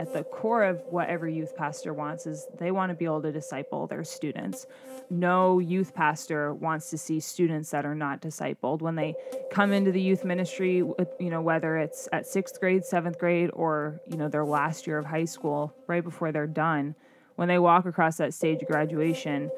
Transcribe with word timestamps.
at 0.00 0.12
the 0.12 0.22
core 0.22 0.62
of 0.62 0.80
what 0.90 1.08
every 1.08 1.34
youth 1.34 1.56
pastor 1.56 1.92
wants 1.92 2.26
is 2.26 2.46
they 2.58 2.70
want 2.70 2.90
to 2.90 2.94
be 2.94 3.04
able 3.04 3.22
to 3.22 3.32
disciple 3.32 3.86
their 3.86 4.04
students. 4.04 4.66
No 5.10 5.58
youth 5.58 5.94
pastor 5.94 6.54
wants 6.54 6.90
to 6.90 6.98
see 6.98 7.18
students 7.20 7.70
that 7.70 7.84
are 7.84 7.94
not 7.94 8.20
discipled 8.20 8.80
when 8.80 8.94
they 8.94 9.14
come 9.50 9.72
into 9.72 9.90
the 9.90 10.00
youth 10.00 10.24
ministry, 10.24 10.76
you 10.76 11.30
know, 11.30 11.40
whether 11.40 11.76
it's 11.78 12.08
at 12.12 12.24
6th 12.24 12.60
grade, 12.60 12.82
7th 12.82 13.18
grade 13.18 13.50
or, 13.52 14.00
you 14.06 14.16
know, 14.16 14.28
their 14.28 14.44
last 14.44 14.86
year 14.86 14.98
of 14.98 15.06
high 15.06 15.24
school, 15.24 15.74
right 15.86 16.04
before 16.04 16.30
they're 16.30 16.46
done. 16.46 16.94
When 17.36 17.48
they 17.48 17.58
walk 17.58 17.86
across 17.86 18.16
that 18.18 18.34
stage 18.34 18.62
of 18.62 18.68
graduation, 18.68 19.50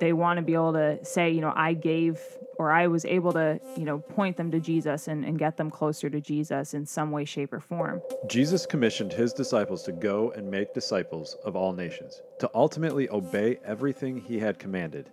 they 0.00 0.12
want 0.12 0.38
to 0.38 0.42
be 0.42 0.54
able 0.54 0.74
to 0.74 1.04
say, 1.04 1.30
you 1.30 1.40
know, 1.40 1.52
I 1.54 1.72
gave 1.72 2.20
or 2.58 2.72
I 2.72 2.86
was 2.86 3.04
able 3.04 3.32
to, 3.32 3.60
you 3.76 3.84
know, 3.84 3.98
point 3.98 4.36
them 4.36 4.50
to 4.50 4.60
Jesus 4.60 5.08
and, 5.08 5.24
and 5.24 5.38
get 5.38 5.56
them 5.56 5.70
closer 5.70 6.08
to 6.10 6.20
Jesus 6.20 6.74
in 6.74 6.86
some 6.86 7.10
way, 7.10 7.24
shape, 7.24 7.52
or 7.52 7.60
form. 7.60 8.00
Jesus 8.26 8.66
commissioned 8.66 9.12
his 9.12 9.32
disciples 9.32 9.82
to 9.84 9.92
go 9.92 10.30
and 10.32 10.50
make 10.50 10.74
disciples 10.74 11.36
of 11.44 11.56
all 11.56 11.72
nations, 11.72 12.22
to 12.38 12.50
ultimately 12.54 13.08
obey 13.10 13.58
everything 13.64 14.20
he 14.20 14.38
had 14.38 14.58
commanded. 14.58 15.10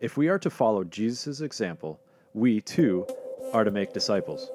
If 0.00 0.16
we 0.16 0.28
are 0.28 0.38
to 0.40 0.50
follow 0.50 0.84
Jesus' 0.84 1.40
example, 1.40 1.98
we 2.34 2.60
too 2.60 3.06
are 3.52 3.64
to 3.64 3.70
make 3.70 3.92
disciples. 3.92 4.50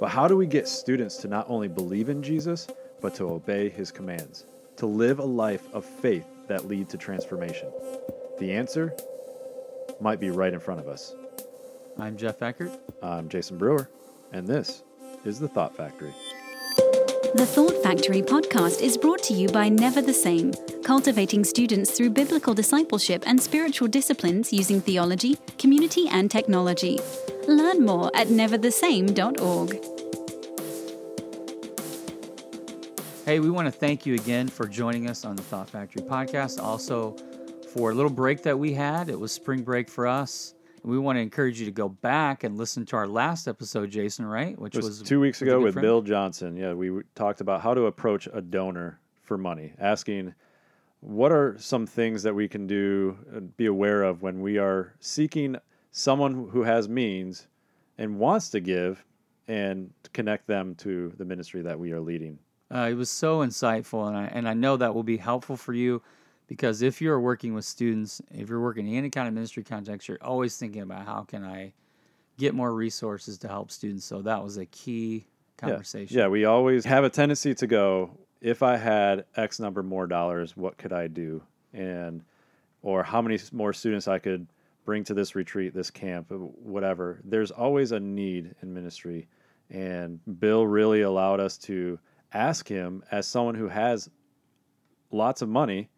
But 0.00 0.10
how 0.10 0.28
do 0.28 0.36
we 0.36 0.46
get 0.46 0.68
students 0.68 1.16
to 1.18 1.28
not 1.28 1.46
only 1.48 1.68
believe 1.68 2.08
in 2.08 2.22
Jesus, 2.22 2.66
but 3.00 3.14
to 3.14 3.30
obey 3.30 3.68
his 3.68 3.90
commands, 3.90 4.44
to 4.76 4.86
live 4.86 5.18
a 5.18 5.24
life 5.24 5.72
of 5.72 5.84
faith 5.84 6.26
that 6.48 6.66
lead 6.66 6.88
to 6.90 6.98
transformation? 6.98 7.68
The 8.38 8.52
answer 8.52 8.94
might 10.00 10.20
be 10.20 10.30
right 10.30 10.52
in 10.52 10.60
front 10.60 10.80
of 10.80 10.88
us. 10.88 11.14
I'm 11.96 12.16
Jeff 12.16 12.42
Eckert. 12.42 12.72
I'm 13.02 13.28
Jason 13.28 13.56
Brewer, 13.56 13.88
and 14.32 14.48
this 14.48 14.82
is 15.24 15.38
The 15.38 15.46
Thought 15.46 15.76
Factory. 15.76 16.12
The 17.34 17.46
Thought 17.46 17.82
Factory 17.84 18.20
podcast 18.20 18.82
is 18.82 18.98
brought 18.98 19.22
to 19.24 19.32
you 19.32 19.48
by 19.48 19.68
Never 19.68 20.02
the 20.02 20.12
Same, 20.12 20.52
cultivating 20.82 21.44
students 21.44 21.92
through 21.92 22.10
biblical 22.10 22.52
discipleship 22.52 23.22
and 23.28 23.40
spiritual 23.40 23.86
disciplines 23.86 24.52
using 24.52 24.80
theology, 24.80 25.36
community, 25.56 26.08
and 26.08 26.28
technology. 26.30 26.98
Learn 27.46 27.84
more 27.86 28.10
at 28.16 28.26
neverthesame.org. 28.26 29.80
Hey, 33.24 33.38
we 33.38 33.50
want 33.50 33.66
to 33.66 33.72
thank 33.72 34.04
you 34.04 34.14
again 34.14 34.48
for 34.48 34.66
joining 34.66 35.08
us 35.08 35.24
on 35.24 35.36
the 35.36 35.42
Thought 35.42 35.70
Factory 35.70 36.02
podcast. 36.02 36.60
Also, 36.60 37.16
for 37.68 37.92
a 37.92 37.94
little 37.94 38.10
break 38.10 38.42
that 38.42 38.58
we 38.58 38.72
had, 38.72 39.08
it 39.08 39.18
was 39.18 39.30
spring 39.30 39.62
break 39.62 39.88
for 39.88 40.08
us 40.08 40.54
we 40.84 40.98
want 40.98 41.16
to 41.16 41.20
encourage 41.20 41.58
you 41.58 41.64
to 41.66 41.72
go 41.72 41.88
back 41.88 42.44
and 42.44 42.58
listen 42.58 42.84
to 42.86 42.96
our 42.96 43.08
last 43.08 43.48
episode, 43.48 43.90
Jason, 43.90 44.26
right? 44.26 44.58
Which 44.58 44.76
was, 44.76 44.86
was, 44.86 45.02
two 45.02 45.18
weeks 45.18 45.40
ago 45.40 45.58
with 45.58 45.72
friend. 45.72 45.82
Bill 45.82 46.02
Johnson. 46.02 46.56
Yeah, 46.56 46.74
we 46.74 47.02
talked 47.14 47.40
about 47.40 47.62
how 47.62 47.72
to 47.72 47.86
approach 47.86 48.28
a 48.32 48.42
donor 48.42 49.00
for 49.22 49.38
money, 49.38 49.72
asking 49.78 50.34
what 51.00 51.32
are 51.32 51.56
some 51.58 51.86
things 51.86 52.22
that 52.22 52.34
we 52.34 52.48
can 52.48 52.66
do, 52.66 53.16
and 53.32 53.56
be 53.56 53.66
aware 53.66 54.02
of 54.02 54.22
when 54.22 54.42
we 54.42 54.58
are 54.58 54.94
seeking 55.00 55.56
someone 55.90 56.48
who 56.50 56.62
has 56.62 56.88
means 56.88 57.46
and 57.96 58.18
wants 58.18 58.50
to 58.50 58.60
give 58.60 59.04
and 59.48 59.90
connect 60.12 60.46
them 60.46 60.74
to 60.74 61.12
the 61.16 61.24
ministry 61.24 61.62
that 61.62 61.78
we 61.78 61.92
are 61.92 62.00
leading. 62.00 62.38
Uh, 62.74 62.88
it 62.90 62.94
was 62.94 63.10
so 63.10 63.38
insightful, 63.38 64.06
and 64.08 64.16
I, 64.16 64.24
and 64.24 64.48
I 64.48 64.54
know 64.54 64.76
that 64.76 64.94
will 64.94 65.02
be 65.02 65.16
helpful 65.16 65.56
for 65.56 65.72
you 65.72 66.02
because 66.46 66.82
if 66.82 67.00
you're 67.00 67.20
working 67.20 67.54
with 67.54 67.64
students, 67.64 68.20
if 68.30 68.48
you're 68.48 68.60
working 68.60 68.86
in 68.88 68.94
any 68.94 69.10
kind 69.10 69.28
of 69.28 69.34
ministry 69.34 69.62
context, 69.62 70.08
you're 70.08 70.18
always 70.22 70.56
thinking 70.56 70.82
about 70.82 71.06
how 71.06 71.22
can 71.22 71.44
I 71.44 71.72
get 72.36 72.54
more 72.54 72.74
resources 72.74 73.38
to 73.38 73.48
help 73.48 73.70
students. 73.70 74.04
So 74.04 74.22
that 74.22 74.42
was 74.42 74.56
a 74.56 74.66
key 74.66 75.26
conversation. 75.56 76.16
Yeah, 76.16 76.24
yeah 76.24 76.28
we 76.28 76.44
always 76.44 76.84
have 76.84 77.04
a 77.04 77.10
tendency 77.10 77.54
to 77.54 77.66
go, 77.66 78.18
if 78.40 78.62
I 78.62 78.76
had 78.76 79.24
X 79.36 79.58
number 79.58 79.82
more 79.82 80.06
dollars, 80.06 80.56
what 80.56 80.76
could 80.76 80.92
I 80.92 81.06
do? 81.06 81.42
And 81.72 82.22
or 82.82 83.02
how 83.02 83.22
many 83.22 83.38
more 83.52 83.72
students 83.72 84.06
I 84.06 84.18
could 84.18 84.46
bring 84.84 85.04
to 85.04 85.14
this 85.14 85.34
retreat, 85.34 85.74
this 85.74 85.90
camp, 85.90 86.30
uh, 86.30 86.34
whatever. 86.34 87.20
There's 87.24 87.50
always 87.50 87.92
a 87.92 88.00
need 88.00 88.54
in 88.60 88.74
ministry. 88.74 89.28
And 89.70 90.20
Bill 90.40 90.66
really 90.66 91.00
allowed 91.00 91.40
us 91.40 91.56
to 91.58 91.98
ask 92.32 92.68
him, 92.68 93.02
as 93.10 93.26
someone 93.26 93.54
who 93.54 93.68
has 93.68 94.10
lots 95.10 95.40
of 95.40 95.48
money, 95.48 95.88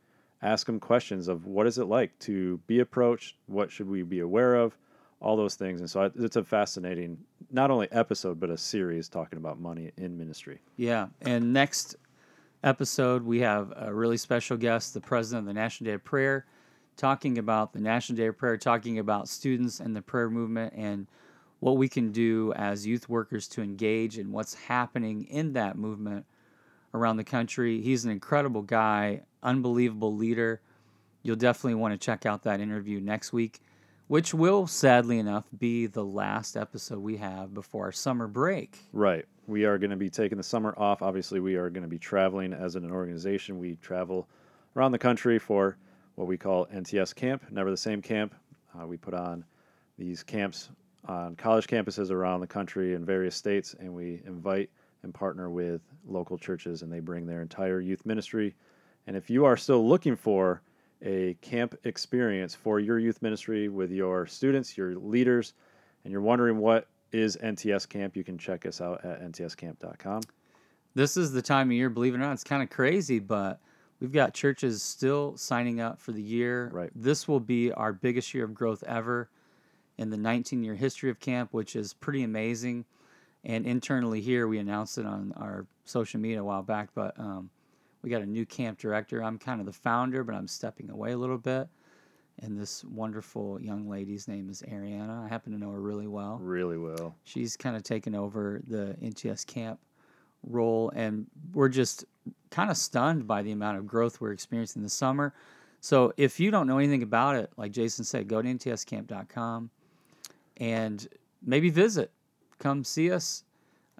ask 0.42 0.66
them 0.66 0.78
questions 0.78 1.28
of 1.28 1.46
what 1.46 1.66
is 1.66 1.78
it 1.78 1.84
like 1.84 2.18
to 2.20 2.58
be 2.66 2.80
approached, 2.80 3.36
what 3.46 3.70
should 3.70 3.88
we 3.88 4.02
be 4.02 4.20
aware 4.20 4.54
of, 4.54 4.76
all 5.20 5.36
those 5.36 5.54
things. 5.54 5.80
And 5.80 5.90
so 5.90 6.10
it's 6.14 6.36
a 6.36 6.44
fascinating, 6.44 7.18
not 7.50 7.70
only 7.70 7.90
episode, 7.90 8.38
but 8.38 8.50
a 8.50 8.56
series 8.56 9.08
talking 9.08 9.38
about 9.38 9.58
money 9.58 9.92
in 9.96 10.16
ministry. 10.18 10.60
Yeah. 10.76 11.06
And 11.22 11.52
next 11.52 11.96
episode, 12.62 13.24
we 13.24 13.40
have 13.40 13.72
a 13.76 13.94
really 13.94 14.18
special 14.18 14.56
guest, 14.56 14.92
the 14.92 15.00
president 15.00 15.48
of 15.48 15.54
the 15.54 15.58
National 15.58 15.86
Day 15.86 15.94
of 15.94 16.04
Prayer, 16.04 16.46
talking 16.96 17.38
about 17.38 17.72
the 17.72 17.80
National 17.80 18.16
Day 18.16 18.26
of 18.26 18.36
Prayer, 18.36 18.56
talking 18.56 18.98
about 18.98 19.28
students 19.28 19.80
and 19.80 19.96
the 19.96 20.02
prayer 20.02 20.28
movement 20.28 20.74
and 20.76 21.06
what 21.60 21.76
we 21.76 21.88
can 21.88 22.12
do 22.12 22.52
as 22.54 22.86
youth 22.86 23.08
workers 23.08 23.48
to 23.48 23.62
engage 23.62 24.18
in 24.18 24.32
what's 24.32 24.54
happening 24.54 25.24
in 25.24 25.54
that 25.54 25.76
movement 25.76 26.26
around 26.92 27.16
the 27.16 27.24
country. 27.24 27.80
He's 27.80 28.04
an 28.04 28.10
incredible 28.10 28.62
guy, 28.62 29.22
unbelievable 29.46 30.14
leader. 30.14 30.60
You'll 31.22 31.36
definitely 31.36 31.76
want 31.76 31.94
to 31.94 31.98
check 31.98 32.26
out 32.26 32.42
that 32.42 32.60
interview 32.60 33.00
next 33.00 33.32
week, 33.32 33.60
which 34.08 34.34
will, 34.34 34.66
sadly 34.66 35.18
enough, 35.18 35.44
be 35.56 35.86
the 35.86 36.04
last 36.04 36.56
episode 36.56 36.98
we 36.98 37.16
have 37.16 37.54
before 37.54 37.86
our 37.86 37.92
summer 37.92 38.26
break. 38.26 38.78
Right. 38.92 39.24
We 39.46 39.64
are 39.64 39.78
going 39.78 39.90
to 39.90 39.96
be 39.96 40.10
taking 40.10 40.36
the 40.36 40.44
summer 40.44 40.74
off. 40.76 41.02
Obviously, 41.02 41.40
we 41.40 41.54
are 41.54 41.70
going 41.70 41.82
to 41.82 41.88
be 41.88 41.98
traveling 41.98 42.52
as 42.52 42.74
an 42.74 42.90
organization. 42.90 43.58
We 43.58 43.76
travel 43.76 44.28
around 44.76 44.92
the 44.92 44.98
country 44.98 45.38
for 45.38 45.78
what 46.16 46.26
we 46.26 46.36
call 46.36 46.66
NTS 46.66 47.14
Camp, 47.14 47.44
Never 47.50 47.70
the 47.70 47.76
Same 47.76 48.02
Camp. 48.02 48.34
Uh, 48.78 48.86
we 48.86 48.96
put 48.96 49.14
on 49.14 49.44
these 49.98 50.22
camps 50.22 50.70
on 51.06 51.36
college 51.36 51.66
campuses 51.66 52.10
around 52.10 52.40
the 52.40 52.46
country 52.46 52.94
in 52.94 53.04
various 53.04 53.36
states, 53.36 53.74
and 53.78 53.94
we 53.94 54.22
invite 54.26 54.70
and 55.02 55.14
partner 55.14 55.48
with 55.48 55.80
local 56.06 56.36
churches, 56.36 56.82
and 56.82 56.92
they 56.92 57.00
bring 57.00 57.26
their 57.26 57.40
entire 57.40 57.80
youth 57.80 58.04
ministry. 58.04 58.54
And 59.06 59.16
if 59.16 59.30
you 59.30 59.44
are 59.44 59.56
still 59.56 59.86
looking 59.86 60.16
for 60.16 60.62
a 61.02 61.36
camp 61.40 61.76
experience 61.84 62.54
for 62.54 62.80
your 62.80 62.98
youth 62.98 63.22
ministry 63.22 63.68
with 63.68 63.90
your 63.90 64.26
students, 64.26 64.76
your 64.76 64.94
leaders, 64.96 65.54
and 66.04 66.12
you're 66.12 66.22
wondering 66.22 66.58
what 66.58 66.88
is 67.12 67.36
NTS 67.36 67.88
Camp, 67.88 68.16
you 68.16 68.24
can 68.24 68.38
check 68.38 68.66
us 68.66 68.80
out 68.80 69.04
at 69.04 69.22
ntscamp.com. 69.22 70.22
This 70.94 71.16
is 71.16 71.32
the 71.32 71.42
time 71.42 71.68
of 71.68 71.72
year, 71.72 71.90
believe 71.90 72.14
it 72.14 72.16
or 72.16 72.20
not, 72.20 72.32
it's 72.32 72.44
kind 72.44 72.62
of 72.62 72.70
crazy, 72.70 73.18
but 73.18 73.60
we've 74.00 74.12
got 74.12 74.32
churches 74.34 74.82
still 74.82 75.36
signing 75.36 75.80
up 75.80 76.00
for 76.00 76.12
the 76.12 76.22
year. 76.22 76.70
Right. 76.72 76.90
This 76.94 77.28
will 77.28 77.40
be 77.40 77.70
our 77.72 77.92
biggest 77.92 78.32
year 78.32 78.44
of 78.44 78.54
growth 78.54 78.82
ever 78.84 79.28
in 79.98 80.10
the 80.10 80.16
19 80.16 80.62
year 80.62 80.74
history 80.74 81.10
of 81.10 81.20
camp, 81.20 81.52
which 81.52 81.76
is 81.76 81.92
pretty 81.92 82.22
amazing. 82.22 82.84
And 83.44 83.66
internally 83.66 84.20
here, 84.20 84.48
we 84.48 84.58
announced 84.58 84.98
it 84.98 85.06
on 85.06 85.32
our 85.36 85.66
social 85.84 86.18
media 86.18 86.40
a 86.40 86.44
while 86.44 86.62
back, 86.62 86.88
but 86.94 87.18
um, 87.18 87.50
we 88.02 88.10
got 88.10 88.22
a 88.22 88.26
new 88.26 88.46
camp 88.46 88.78
director. 88.78 89.22
I'm 89.22 89.38
kind 89.38 89.60
of 89.60 89.66
the 89.66 89.72
founder, 89.72 90.24
but 90.24 90.34
I'm 90.34 90.48
stepping 90.48 90.90
away 90.90 91.12
a 91.12 91.16
little 91.16 91.38
bit. 91.38 91.68
And 92.40 92.58
this 92.58 92.84
wonderful 92.84 93.60
young 93.60 93.88
lady's 93.88 94.28
name 94.28 94.50
is 94.50 94.62
Ariana. 94.62 95.24
I 95.24 95.28
happen 95.28 95.52
to 95.52 95.58
know 95.58 95.70
her 95.70 95.80
really 95.80 96.06
well. 96.06 96.38
Really 96.40 96.76
well. 96.76 97.16
She's 97.24 97.56
kind 97.56 97.76
of 97.76 97.82
taken 97.82 98.14
over 98.14 98.60
the 98.66 98.96
NTS 99.02 99.46
camp 99.46 99.80
role, 100.42 100.92
and 100.94 101.26
we're 101.54 101.70
just 101.70 102.04
kind 102.50 102.70
of 102.70 102.76
stunned 102.76 103.26
by 103.26 103.42
the 103.42 103.52
amount 103.52 103.78
of 103.78 103.86
growth 103.86 104.20
we're 104.20 104.32
experiencing 104.32 104.82
this 104.82 104.92
summer. 104.92 105.32
So 105.80 106.12
if 106.16 106.38
you 106.38 106.50
don't 106.50 106.66
know 106.66 106.78
anything 106.78 107.02
about 107.02 107.36
it, 107.36 107.50
like 107.56 107.72
Jason 107.72 108.04
said, 108.04 108.28
go 108.28 108.42
to 108.42 108.48
ntscamp.com 108.48 109.70
and 110.58 111.08
maybe 111.42 111.70
visit 111.70 112.10
come 112.58 112.84
see 112.84 113.10
us 113.10 113.44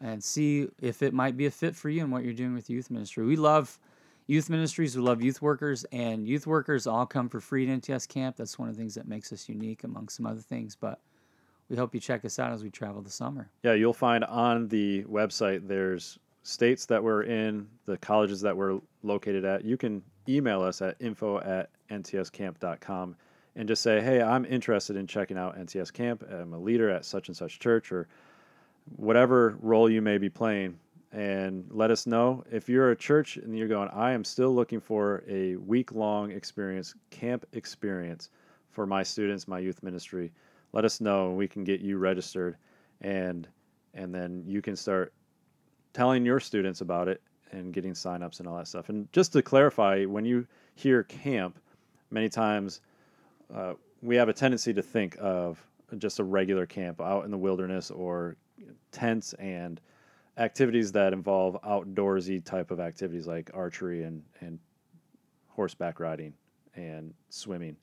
and 0.00 0.22
see 0.22 0.68
if 0.80 1.02
it 1.02 1.14
might 1.14 1.36
be 1.36 1.46
a 1.46 1.50
fit 1.50 1.74
for 1.74 1.88
you 1.88 2.02
and 2.02 2.12
what 2.12 2.24
you're 2.24 2.34
doing 2.34 2.54
with 2.54 2.68
youth 2.68 2.90
ministry. 2.90 3.24
We 3.24 3.36
love 3.36 3.78
youth 4.26 4.50
ministries, 4.50 4.97
we 4.97 5.03
love 5.03 5.22
youth 5.22 5.41
workers, 5.41 5.84
and 5.92 6.26
youth 6.26 6.47
workers 6.47 6.86
all 6.86 7.06
come 7.06 7.28
for 7.28 7.41
free 7.41 7.68
at 7.71 7.82
NTS 7.82 8.09
camp. 8.09 8.36
That's 8.36 8.59
one 8.59 8.68
of 8.68 8.74
the 8.74 8.80
things 8.80 8.94
that 8.94 9.09
makes 9.09 9.32
us 9.32 9.48
unique 9.48 9.84
among 9.84 10.09
some 10.09 10.26
other 10.26 10.41
things. 10.41 10.76
But 10.76 11.00
we 11.68 11.76
hope 11.76 11.94
you 11.94 12.00
check 12.00 12.24
us 12.24 12.38
out 12.38 12.53
as 12.53 12.62
we 12.62 12.71
travel 12.71 13.03
the 13.03 13.10
summer. 13.10 13.50
Yeah, 13.62 13.74
you'll 13.74 13.92
find 13.92 14.24
on 14.24 14.68
the 14.68 15.04
website 15.04 15.66
there's 15.66 16.18
states 16.42 16.86
that 16.86 17.03
we're 17.03 17.24
in, 17.24 17.66
the 17.86 17.97
colleges 17.97 18.41
that 18.41 18.56
we're 18.56 18.80
located 19.03 19.44
at. 19.44 19.65
You 19.65 19.76
can 19.76 20.03
email 20.28 20.62
us 20.62 20.80
at 20.80 20.97
info 21.00 21.38
at 21.41 21.71
ntscamp.com 21.91 23.16
and 23.56 23.66
just 23.68 23.82
say, 23.82 24.00
hey, 24.00 24.22
I'm 24.22 24.44
interested 24.44 24.97
in 24.97 25.06
checking 25.06 25.38
out 25.38 25.59
NTS 25.59 25.92
camp. 25.92 26.24
I'm 26.30 26.53
a 26.53 26.59
leader 26.59 26.91
at 26.91 27.04
such 27.04 27.28
and 27.28 27.36
such 27.36 27.59
church 27.59 27.91
or 27.91 28.06
whatever 28.94 29.56
role 29.60 29.91
you 29.91 30.00
may 30.00 30.18
be 30.18 30.28
playing 30.28 30.78
and 31.12 31.66
let 31.71 31.91
us 31.91 32.06
know 32.06 32.44
if 32.50 32.68
you're 32.68 32.91
a 32.91 32.97
church 32.97 33.36
and 33.36 33.56
you're 33.56 33.68
going 33.68 33.88
i 33.91 34.12
am 34.12 34.24
still 34.24 34.54
looking 34.54 34.80
for 34.80 35.24
a 35.28 35.56
week 35.56 35.92
long 35.92 36.30
experience 36.30 36.94
camp 37.10 37.44
experience 37.53 38.30
for 38.71 38.86
my 38.86 39.03
students 39.03 39.48
my 39.48 39.59
youth 39.59 39.83
ministry 39.83 40.33
let 40.72 40.84
us 40.84 41.00
know 41.00 41.28
and 41.28 41.36
we 41.36 41.48
can 41.48 41.65
get 41.65 41.80
you 41.80 41.98
registered 41.98 42.56
and 43.00 43.48
and 43.94 44.15
then 44.15 44.44
you 44.47 44.60
can 44.60 44.77
start 44.77 45.12
telling 45.92 46.27
your 46.27 46.38
students 46.38 46.83
about 46.83 47.09
it 47.09 47.22
and 47.53 47.72
getting 47.72 47.92
signups 47.92 48.38
and 48.38 48.48
all 48.48 48.56
that 48.56 48.68
stuff. 48.68 48.91
And 48.91 49.10
just 49.12 49.33
to 49.33 49.42
clarify, 49.42 50.04
when 50.04 50.24
you 50.24 50.47
hear 50.74 51.03
camp, 51.04 51.59
many 52.10 52.28
times 52.28 52.80
uh, 53.54 53.74
we 54.03 54.16
have 54.16 54.28
a 54.28 54.33
tendency 54.33 54.74
to 54.74 54.83
think 54.83 55.16
of 55.18 55.59
just 55.98 56.18
a 56.18 56.24
regular 56.24 56.66
camp 56.66 57.00
out 57.00 57.24
in 57.24 57.30
the 57.30 57.38
wilderness 57.38 57.91
or 57.91 58.36
tents 58.92 59.33
and 59.34 59.80
activities 60.38 60.92
that 60.92 61.12
involve 61.12 61.56
outdoorsy 61.62 62.44
type 62.44 62.71
of 62.71 62.80
activities 62.80 63.27
like 63.27 63.50
archery 63.54 64.04
and, 64.04 64.22
and 64.41 64.59
horseback 65.48 66.00
riding 66.00 66.34
and 66.74 67.15
swimming. 67.30 67.77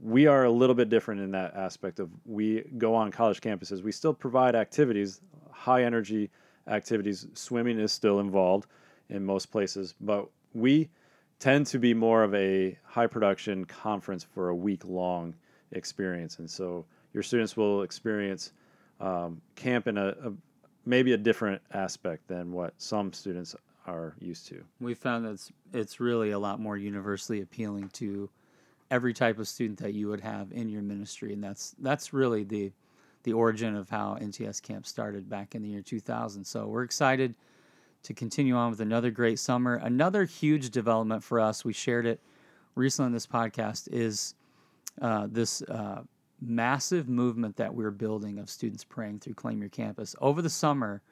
We 0.00 0.26
are 0.26 0.44
a 0.44 0.50
little 0.50 0.74
bit 0.74 0.88
different 0.88 1.20
in 1.20 1.30
that 1.32 1.54
aspect 1.54 2.00
of 2.00 2.10
we 2.24 2.62
go 2.76 2.94
on 2.94 3.10
college 3.10 3.40
campuses. 3.40 3.82
We 3.82 3.92
still 3.92 4.12
provide 4.12 4.54
activities, 4.54 5.20
high 5.50 5.84
energy 5.84 6.30
activities. 6.66 7.26
Swimming 7.34 7.78
is 7.78 7.92
still 7.92 8.20
involved 8.20 8.66
in 9.08 9.24
most 9.24 9.46
places, 9.46 9.94
but 10.00 10.28
we 10.54 10.88
tend 11.38 11.66
to 11.66 11.78
be 11.78 11.94
more 11.94 12.22
of 12.22 12.34
a 12.34 12.78
high 12.84 13.06
production 13.06 13.64
conference 13.64 14.24
for 14.24 14.50
a 14.50 14.54
week 14.54 14.84
long 14.84 15.34
experience. 15.72 16.38
And 16.38 16.50
so 16.50 16.84
your 17.12 17.22
students 17.22 17.56
will 17.56 17.82
experience 17.82 18.52
um, 19.00 19.40
camp 19.56 19.86
in 19.86 19.98
a, 19.98 20.08
a 20.08 20.32
maybe 20.84 21.12
a 21.12 21.16
different 21.16 21.60
aspect 21.72 22.26
than 22.28 22.52
what 22.52 22.74
some 22.78 23.12
students 23.12 23.54
are 23.86 24.14
used 24.20 24.46
to. 24.48 24.64
We 24.80 24.94
found 24.94 25.24
that 25.24 25.32
it's, 25.32 25.52
it's 25.72 26.00
really 26.00 26.30
a 26.30 26.38
lot 26.38 26.60
more 26.60 26.76
universally 26.76 27.40
appealing 27.40 27.88
to 27.94 28.30
every 28.90 29.14
type 29.14 29.38
of 29.38 29.48
student 29.48 29.78
that 29.78 29.94
you 29.94 30.08
would 30.08 30.20
have 30.20 30.52
in 30.52 30.68
your 30.68 30.82
ministry, 30.82 31.32
and 31.32 31.42
that's 31.42 31.74
that's 31.78 32.12
really 32.12 32.44
the 32.44 32.72
the 33.24 33.32
origin 33.32 33.76
of 33.76 33.88
how 33.88 34.18
NTS 34.20 34.60
Camp 34.60 34.86
started 34.86 35.28
back 35.28 35.54
in 35.54 35.62
the 35.62 35.68
year 35.68 35.82
2000. 35.82 36.44
So 36.44 36.66
we're 36.66 36.82
excited 36.82 37.36
to 38.02 38.14
continue 38.14 38.56
on 38.56 38.70
with 38.70 38.80
another 38.80 39.10
great 39.10 39.38
summer. 39.38 39.76
Another 39.76 40.24
huge 40.24 40.70
development 40.70 41.22
for 41.22 41.38
us, 41.38 41.64
we 41.64 41.72
shared 41.72 42.04
it 42.04 42.20
recently 42.74 43.06
on 43.06 43.12
this 43.12 43.26
podcast, 43.26 43.88
is 43.92 44.34
uh, 45.00 45.28
this 45.30 45.62
uh, 45.62 46.02
massive 46.42 47.08
movement 47.08 47.56
that 47.56 47.74
we're 47.74 47.90
building 47.90 48.38
of 48.38 48.50
students 48.50 48.84
praying 48.84 49.20
through 49.20 49.34
Claim 49.34 49.60
Your 49.60 49.70
Campus. 49.70 50.16
Over 50.20 50.42
the 50.42 50.50
summer, 50.50 51.02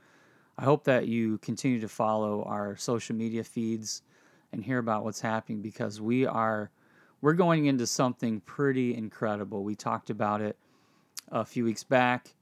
I 0.58 0.64
hope 0.64 0.84
that 0.84 1.06
you 1.06 1.38
continue 1.38 1.80
to 1.80 1.88
follow 1.88 2.42
our 2.44 2.76
social 2.76 3.16
media 3.16 3.44
feeds 3.44 4.02
and 4.52 4.64
hear 4.64 4.78
about 4.78 5.04
what's 5.04 5.20
happening 5.20 5.62
because 5.62 6.00
we 6.00 6.26
are 6.26 6.70
we're 7.22 7.34
going 7.34 7.66
into 7.66 7.86
something 7.86 8.40
pretty 8.40 8.94
incredible. 8.94 9.62
We 9.62 9.74
talked 9.74 10.10
about 10.10 10.40
it 10.40 10.56
a 11.30 11.44
few 11.44 11.64
weeks 11.64 11.84
back 11.84 12.34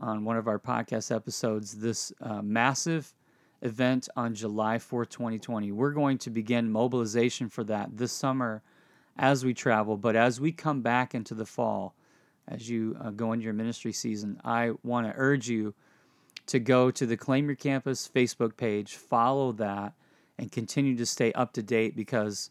on 0.00 0.24
one 0.24 0.36
of 0.36 0.48
our 0.48 0.58
podcast 0.58 1.14
episodes. 1.14 1.72
This 1.78 2.12
uh, 2.20 2.42
massive 2.42 3.14
event 3.62 4.08
on 4.16 4.34
July 4.34 4.78
4th, 4.78 5.08
2020. 5.10 5.70
We're 5.72 5.92
going 5.92 6.18
to 6.18 6.30
begin 6.30 6.70
mobilization 6.70 7.48
for 7.48 7.64
that 7.64 7.96
this 7.96 8.12
summer 8.12 8.62
as 9.16 9.44
we 9.44 9.54
travel, 9.54 9.96
but 9.96 10.16
as 10.16 10.40
we 10.40 10.50
come 10.50 10.82
back 10.82 11.14
into 11.14 11.34
the 11.34 11.46
fall, 11.46 11.94
as 12.48 12.68
you 12.68 12.96
uh, 13.00 13.10
go 13.10 13.32
into 13.32 13.44
your 13.44 13.54
ministry 13.54 13.92
season, 13.92 14.40
I 14.44 14.72
want 14.82 15.06
to 15.06 15.14
urge 15.16 15.48
you 15.48 15.74
to 16.46 16.58
go 16.58 16.90
to 16.90 17.06
the 17.06 17.16
Claim 17.16 17.46
Your 17.46 17.56
Campus 17.56 18.08
Facebook 18.12 18.56
page, 18.56 18.96
follow 18.96 19.52
that, 19.52 19.94
and 20.38 20.52
continue 20.52 20.96
to 20.96 21.06
stay 21.06 21.32
up 21.32 21.52
to 21.54 21.62
date 21.62 21.96
because 21.96 22.50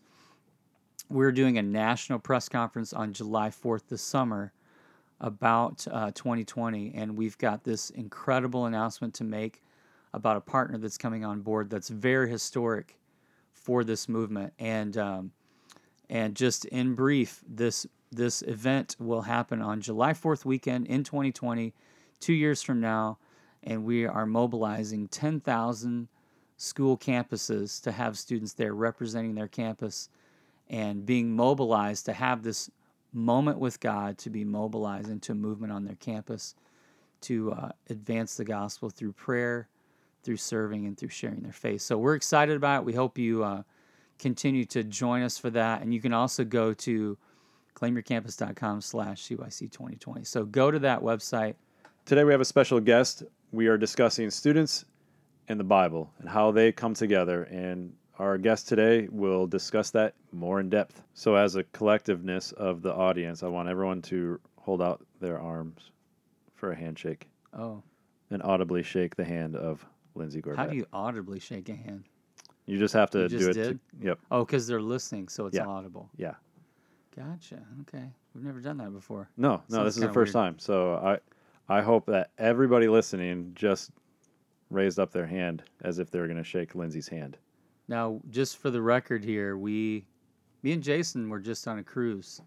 we're 1.10 1.32
doing 1.32 1.58
a 1.58 1.62
national 1.62 2.20
press 2.20 2.50
conference 2.50 2.94
on 2.94 3.14
July 3.14 3.50
4th 3.50 3.88
this 3.90 4.02
summer 4.02 4.52
about 5.20 5.86
uh, 5.92 6.12
2020, 6.12 6.94
and 6.96 7.16
we've 7.16 7.38
got 7.38 7.64
this 7.64 7.92
incredible 7.92 8.66
announcement 8.66 9.14
to 9.16 9.24
make 9.24 9.62
about 10.14 10.38
a 10.38 10.42
partner 10.42 10.78
that's 10.78 10.98
coming 10.98 11.24
on 11.24 11.42
board 11.42 11.70
that's 11.70 11.90
very 11.90 12.30
historic 12.30 12.98
for 13.52 13.84
this 13.84 14.10
movement. 14.10 14.54
And 14.60 14.98
um, 14.98 15.32
and 16.10 16.36
just 16.36 16.66
in 16.66 16.94
brief, 16.94 17.42
this 17.48 17.88
this 18.14 18.42
event 18.44 18.96
will 19.00 19.24
happen 19.24 19.62
on 19.62 19.82
July 19.82 20.14
4th 20.14 20.46
weekend 20.46 20.88
in 20.88 21.04
2020, 21.04 21.74
two 22.20 22.34
years 22.34 22.62
from 22.62 22.80
now, 22.80 23.18
and 23.64 23.84
we 23.84 24.06
are 24.06 24.26
mobilizing 24.26 25.08
10,000 25.08 26.08
school 26.58 26.98
campuses 26.98 27.82
to 27.82 27.92
have 27.92 28.18
students 28.18 28.54
there 28.54 28.74
representing 28.74 29.36
their 29.36 29.48
campus 29.48 30.10
and 30.70 31.06
being 31.06 31.36
mobilized 31.36 32.06
to 32.06 32.14
have 32.14 32.44
this 32.44 32.70
moment 33.12 33.60
with 33.60 33.80
God 33.80 34.18
to 34.20 34.30
be 34.30 34.44
mobilized 34.44 35.10
into 35.10 35.34
a 35.34 35.36
movement 35.36 35.72
on 35.72 35.86
their 35.86 35.96
campus 35.96 36.56
to 37.22 37.52
uh, 37.52 37.70
advance 37.90 38.36
the 38.36 38.46
gospel 38.46 38.90
through 38.90 39.14
prayer, 39.14 39.68
through 40.24 40.38
serving, 40.38 40.86
and 40.86 40.98
through 40.98 41.10
sharing 41.10 41.42
their 41.42 41.54
faith. 41.54 41.82
So 41.82 41.98
we're 41.98 42.16
excited 42.16 42.56
about 42.56 42.82
it. 42.82 42.86
We 42.86 42.94
hope 42.94 43.18
you 43.18 43.44
uh, 43.44 43.64
continue 44.20 44.66
to 44.66 44.84
join 44.84 45.22
us 45.22 45.38
for 45.38 45.50
that. 45.52 45.82
And 45.82 45.94
you 45.94 46.02
can 46.02 46.14
also 46.14 46.44
go 46.44 46.74
to 46.74 47.18
claimyourcampus.com 47.76 48.82
slash 48.82 49.24
CYC 49.24 49.72
2020. 49.72 50.24
So 50.24 50.46
go 50.46 50.72
to 50.72 50.80
that 50.80 51.02
website. 51.02 51.56
Today 52.06 52.24
we 52.24 52.32
have 52.32 52.42
a 52.42 52.46
special 52.46 52.80
guest. 52.80 53.24
We 53.52 53.68
are 53.68 53.78
discussing 53.78 54.30
students 54.30 54.86
and 55.48 55.60
the 55.60 55.64
Bible 55.64 56.12
and 56.20 56.28
how 56.30 56.52
they 56.52 56.72
come 56.72 56.94
together. 56.94 57.44
And 57.44 57.94
our 58.20 58.38
guest 58.38 58.68
today 58.68 59.08
will 59.12 59.48
discuss 59.48 59.90
that 59.92 60.14
more 60.32 60.60
in 60.60 60.70
depth. 60.70 61.02
So, 61.14 61.36
as 61.36 61.56
a 61.56 61.64
collectiveness 61.64 62.54
of 62.54 62.82
the 62.82 62.94
audience, 62.94 63.42
I 63.44 63.48
want 63.48 63.70
everyone 63.70 64.02
to 64.04 64.40
hold 64.58 64.82
out 64.82 65.06
their 65.20 65.40
arms 65.40 65.92
for 66.56 66.72
a 66.72 66.76
handshake 66.76 67.28
Oh, 67.54 67.82
and 68.32 68.42
audibly 68.44 68.84
shake 68.84 69.16
the 69.16 69.26
hand 69.26 69.56
of 69.56 69.86
Lindsay 70.16 70.42
Gorbat. 70.42 70.56
how 70.58 70.68
do 70.68 70.76
you 70.76 70.86
audibly 70.94 71.40
shake 71.40 71.70
a 71.70 71.76
hand? 71.76 72.04
You 72.66 72.78
just 72.80 72.94
have 72.94 73.10
to 73.12 73.24
You 73.24 73.30
do 73.30 73.50
it. 73.50 73.54
did? 73.54 73.80
To, 74.00 74.06
yep. 74.08 74.20
Oh, 74.32 74.46
because 74.46 74.68
they're 74.68 74.82
listening, 74.82 75.28
so 75.28 75.48
it's 75.48 75.58
Yeah. 75.58 75.66
audible. 75.66 76.10
Yeah. 76.16 76.36
Gotcha. 77.16 77.60
Okay. 77.82 78.06
We've 78.34 78.44
never 78.44 78.60
done 78.60 78.78
that 78.78 78.92
before. 78.92 79.30
No, 79.38 79.62
no, 79.70 79.78
Sounds 79.78 79.86
this 79.86 79.96
is 79.96 80.00
the 80.02 80.08
kinda 80.08 80.14
first 80.14 80.34
weird. 80.34 80.46
time. 80.46 80.60
So 80.60 80.96
I, 80.96 81.20
I 81.78 81.82
hope 81.82 82.06
that 82.08 82.32
everybody 82.38 82.88
listening 82.88 83.52
just 83.56 83.92
raised 84.72 85.00
up 85.00 85.12
their 85.12 85.28
hand 85.28 85.64
as 85.84 86.00
if 86.00 86.10
they 86.10 86.20
were 86.20 86.26
going 86.28 86.38
to 86.38 86.44
shake 86.44 86.74
Lindsay's 86.76 87.08
hand. 87.08 87.38
Now, 87.88 88.20
just 88.30 88.58
for 88.58 88.70
the 88.72 88.82
record 88.82 89.24
here, 89.24 89.56
we, 89.58 90.06
me 90.64 90.72
and 90.72 90.82
Jason 90.82 91.30
were 91.30 91.40
just 91.40 91.68
on 91.68 91.78
a 91.80 91.84
cruise, 91.84 92.42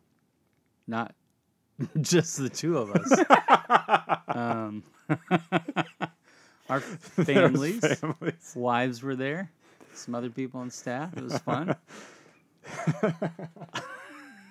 not 0.88 1.14
just 2.00 2.38
the 2.38 2.48
two 2.48 2.78
of 2.78 2.90
us. 2.90 4.18
um, 4.28 4.82
our 6.68 6.80
families, 6.80 7.80
Families. 7.98 8.52
wives 8.56 9.02
were 9.02 9.14
there, 9.14 9.50
some 9.94 10.14
other 10.16 10.30
people 10.30 10.58
on 10.60 10.70
staff. 10.70 11.16
It 11.16 11.22
was 11.22 11.38
fun. 11.38 11.76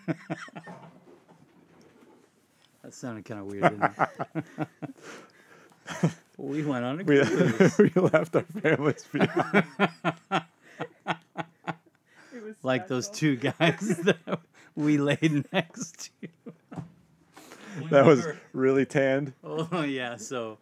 that 2.84 2.94
sounded 2.94 3.26
kind 3.26 3.40
of 3.42 3.46
weird, 3.48 3.64
didn't 3.64 4.68
it? 6.08 6.12
we 6.38 6.64
went 6.64 6.86
on 6.86 7.00
a 7.02 7.04
We, 7.04 7.24
cruise. 7.26 7.78
we 7.96 8.02
left 8.02 8.36
our 8.36 8.44
families 8.44 9.06
behind. 9.12 9.66
like 12.64 12.88
those 12.88 13.10
two 13.10 13.36
guys 13.38 14.00
that 14.04 14.40
we 14.76 14.98
laid 14.98 15.46
next 15.52 16.12
to. 16.22 16.28
That 17.90 18.06
was 18.06 18.26
really 18.54 18.86
tanned. 18.86 19.34
Oh 19.44 19.82
yeah, 19.84 20.16
so. 20.18 20.58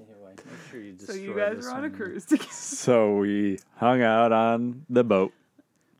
Anyway, 0.00 0.32
make 0.34 0.70
sure 0.70 0.80
you 0.80 0.96
So 0.98 1.12
you 1.12 1.34
guys 1.36 1.56
this 1.56 1.64
were 1.66 1.72
on 1.72 1.78
a 1.84 1.88
one. 1.88 1.94
cruise 1.96 2.24
together. 2.24 2.50
So 2.50 3.16
we 3.16 3.58
hung 3.76 4.02
out 4.02 4.32
on 4.32 4.84
the 4.88 5.04
boat. 5.04 5.32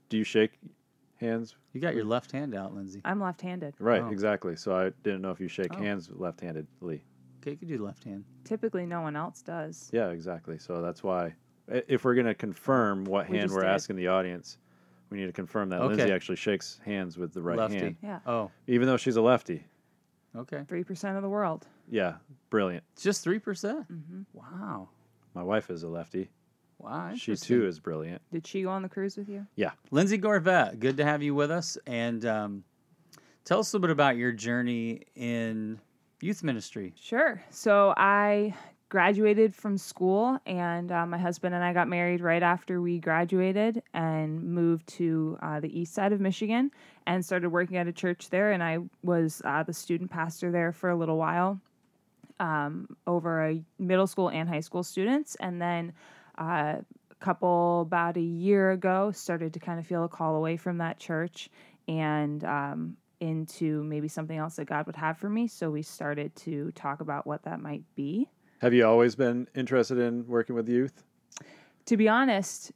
Do 0.09 0.17
you 0.19 0.25
shake 0.25 0.53
hands? 1.23 1.57
You 1.73 1.81
got 1.81 1.95
your 1.95 2.05
left 2.05 2.33
hand 2.33 2.55
out, 2.55 2.75
Lindsay. 2.75 3.01
I'm 3.05 3.21
left-handed. 3.21 3.75
Right, 3.79 4.03
Oh. 4.03 4.11
exactly. 4.11 4.57
So 4.57 4.77
I 4.77 4.91
didn't 5.03 5.23
know 5.23 5.31
if 5.31 5.41
you 5.41 5.49
shake 5.49 5.75
Oh. 5.75 5.79
hands 5.79 6.11
left-handedly. 6.13 7.05
Okay, 7.41 7.51
you 7.53 7.57
can 7.57 7.69
do 7.69 7.79
left 7.85 8.05
hand. 8.05 8.25
Typically, 8.45 8.85
no 8.87 9.01
one 9.01 9.17
else 9.17 9.43
does. 9.43 9.91
Yeah, 9.93 10.09
exactly. 10.11 10.59
So 10.59 10.83
that's 10.83 11.03
why, 11.03 11.35
i- 11.73 11.83
if 11.89 12.05
we're 12.05 12.15
going 12.15 12.27
to 12.27 12.35
confirm 12.35 13.05
what 13.05 13.29
We 13.29 13.37
hand 13.39 13.49
just 13.49 13.55
we're 13.57 13.63
did. 13.63 13.71
asking 13.71 13.97
the 13.97 14.09
audience, 14.09 14.59
we 15.11 15.19
need 15.19 15.27
to 15.27 15.33
confirm 15.33 15.69
that 15.71 15.81
Okay. 15.81 15.97
Lindsay 15.97 16.13
actually 16.13 16.37
shakes 16.37 16.79
hands 16.85 17.17
with 17.19 17.33
the 17.33 17.43
right 17.43 17.59
Lefty. 17.59 17.79
hand, 17.79 17.97
Yeah, 18.03 18.21
Oh, 18.27 18.51
even 18.67 18.87
though 18.87 18.97
she's 18.97 19.17
a 19.17 19.23
lefty. 19.23 19.65
okay. 20.37 20.65
three 20.69 20.85
percent 20.85 21.17
of 21.17 21.23
the 21.23 21.29
world. 21.29 21.67
Yeah, 21.89 22.17
brilliant. 22.51 22.85
It's 22.93 23.03
just 23.03 23.23
three 23.25 23.39
percent. 23.39 23.87
hmm 23.87 24.23
Wow. 24.33 24.89
My 25.35 25.43
wife 25.43 25.71
is 25.71 25.83
a 25.83 25.89
lefty. 25.89 26.31
Wow. 26.83 27.13
She 27.15 27.37
too 27.37 27.67
is 27.67 27.79
brilliant. 27.79 28.21
Did 28.33 28.47
she 28.47 28.63
go 28.63 28.71
on 28.71 28.83
the 28.83 28.89
cruise 28.89 29.17
with 29.17 29.29
you? 29.29 29.47
Yeah. 29.55 29.71
Lindsay 29.91 30.19
Gorvet, 30.19 30.81
good 30.81 30.97
to 30.97 31.05
have 31.05 31.23
you 31.23 31.35
with 31.35 31.51
us. 31.51 31.79
And 31.87 32.25
um, 32.27 32.65
tell 33.45 33.61
us 33.61 33.73
a 33.73 33.77
little 33.77 33.87
bit 33.87 33.93
about 33.93 34.17
your 34.17 34.33
journey 34.33 35.03
in 35.15 35.79
youth 36.21 36.43
ministry. 36.43 36.95
Sure. 37.01 37.43
So 37.51 37.95
I 37.97 38.55
graduated 38.89 39.55
from 39.55 39.79
school, 39.79 40.39
and 40.45 40.93
uh, 40.93 41.07
my 41.07 41.17
husband 41.17 41.55
and 41.55 41.65
I 41.65 41.73
got 41.73 41.89
married 41.89 42.21
right 42.21 42.43
after 42.43 42.83
we 42.83 42.99
graduated 42.99 43.83
and 43.95 44.43
moved 44.43 44.87
to 44.89 45.39
uh, 45.41 45.61
the 45.61 45.81
east 45.81 45.95
side 45.95 46.13
of 46.13 46.21
Michigan 46.21 46.71
and 47.07 47.25
started 47.25 47.49
working 47.49 47.79
at 47.79 47.87
a 47.87 47.93
church 47.93 48.29
there. 48.29 48.53
And 48.53 48.63
I 48.63 48.81
was 49.03 49.41
uh, 49.45 49.63
the 49.63 49.73
student 49.73 50.11
pastor 50.11 50.51
there 50.51 50.73
for 50.73 50.91
a 50.91 50.97
little 50.97 51.17
while 51.17 51.59
um, 52.39 52.89
over 53.07 53.47
a 53.47 53.63
middle 53.79 54.07
school 54.07 54.29
and 54.29 54.49
high 54.49 54.61
school 54.61 54.83
students. 54.83 55.37
And 55.37 55.63
then 55.63 55.93
uh, 56.39 56.77
couple 57.23 57.83
about 57.83 58.17
a 58.17 58.21
year 58.21 58.73
ago 58.73 59.13
started 59.13 59.55
to 59.55 59.61
kind 59.61 59.79
of 59.79 59.87
feel 59.87 60.05
a 60.05 60.09
call 60.09 60.37
away 60.37 60.57
from 60.57 60.79
that 60.79 60.99
church 60.99 61.49
and 61.89 62.45
um, 62.45 62.97
into 63.21 63.83
maybe 63.85 64.09
something 64.09 64.37
else 64.37 64.57
that 64.57 64.67
God 64.67 64.87
would 64.87 64.97
have 64.97 65.17
for 65.17 65.31
me. 65.31 65.47
So 65.47 65.71
we 65.71 65.83
started 65.83 66.35
to 66.37 66.73
talk 66.73 67.01
about 67.01 67.27
what 67.27 67.45
that 67.45 67.61
might 67.61 67.85
be. 67.95 68.29
Have 68.61 68.75
you 68.75 68.87
always 68.87 69.15
been 69.15 69.49
interested 69.55 69.99
in 69.99 70.27
working 70.27 70.55
with 70.55 70.69
youth? 70.69 71.05
To 71.87 71.97
be 71.97 72.09
honest, 72.09 72.73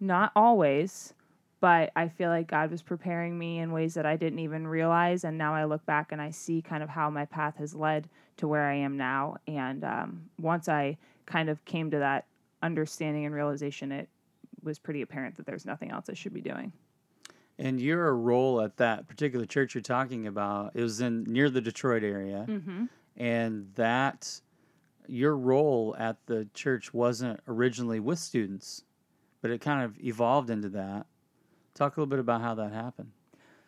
not 0.00 0.32
always, 0.36 1.12
but 1.60 1.90
I 1.96 2.08
feel 2.08 2.30
like 2.30 2.46
God 2.46 2.70
was 2.70 2.82
preparing 2.82 3.38
me 3.38 3.58
in 3.58 3.72
ways 3.72 3.94
that 3.94 4.06
I 4.06 4.16
didn't 4.16 4.38
even 4.38 4.66
realize. 4.66 5.24
And 5.24 5.36
now 5.36 5.54
I 5.54 5.64
look 5.64 5.84
back 5.84 6.12
and 6.12 6.20
I 6.20 6.30
see 6.30 6.62
kind 6.62 6.82
of 6.82 6.88
how 6.88 7.10
my 7.10 7.24
path 7.24 7.56
has 7.56 7.74
led 7.74 8.08
to 8.36 8.46
where 8.48 8.64
I 8.64 8.74
am 8.74 8.96
now. 8.96 9.36
And 9.46 9.84
um, 9.84 10.30
once 10.38 10.68
I 10.68 10.96
kind 11.26 11.50
of 11.50 11.62
came 11.64 11.90
to 11.90 11.98
that 11.98 12.26
understanding 12.62 13.24
and 13.24 13.34
realization, 13.34 13.92
it 13.92 14.08
was 14.62 14.78
pretty 14.78 15.02
apparent 15.02 15.36
that 15.36 15.46
there's 15.46 15.64
nothing 15.66 15.90
else 15.90 16.06
I 16.10 16.14
should 16.14 16.34
be 16.34 16.40
doing. 16.40 16.72
And 17.58 17.80
your 17.80 18.14
role 18.14 18.60
at 18.60 18.76
that 18.76 19.08
particular 19.08 19.44
church 19.44 19.74
you're 19.74 19.82
talking 19.82 20.26
about, 20.26 20.72
it 20.74 20.82
was 20.82 21.00
in 21.00 21.24
near 21.24 21.50
the 21.50 21.60
Detroit 21.60 22.02
area, 22.04 22.44
Mm-hmm. 22.48 22.84
and 23.16 23.70
that 23.74 24.40
your 25.08 25.36
role 25.36 25.96
at 25.98 26.18
the 26.26 26.46
church 26.54 26.92
wasn't 26.94 27.40
originally 27.48 27.98
with 27.98 28.18
students, 28.18 28.84
but 29.40 29.50
it 29.50 29.60
kind 29.60 29.82
of 29.84 29.98
evolved 30.04 30.50
into 30.50 30.68
that. 30.68 31.06
Talk 31.74 31.96
a 31.96 32.00
little 32.00 32.10
bit 32.10 32.18
about 32.18 32.42
how 32.42 32.54
that 32.56 32.72
happened. 32.72 33.10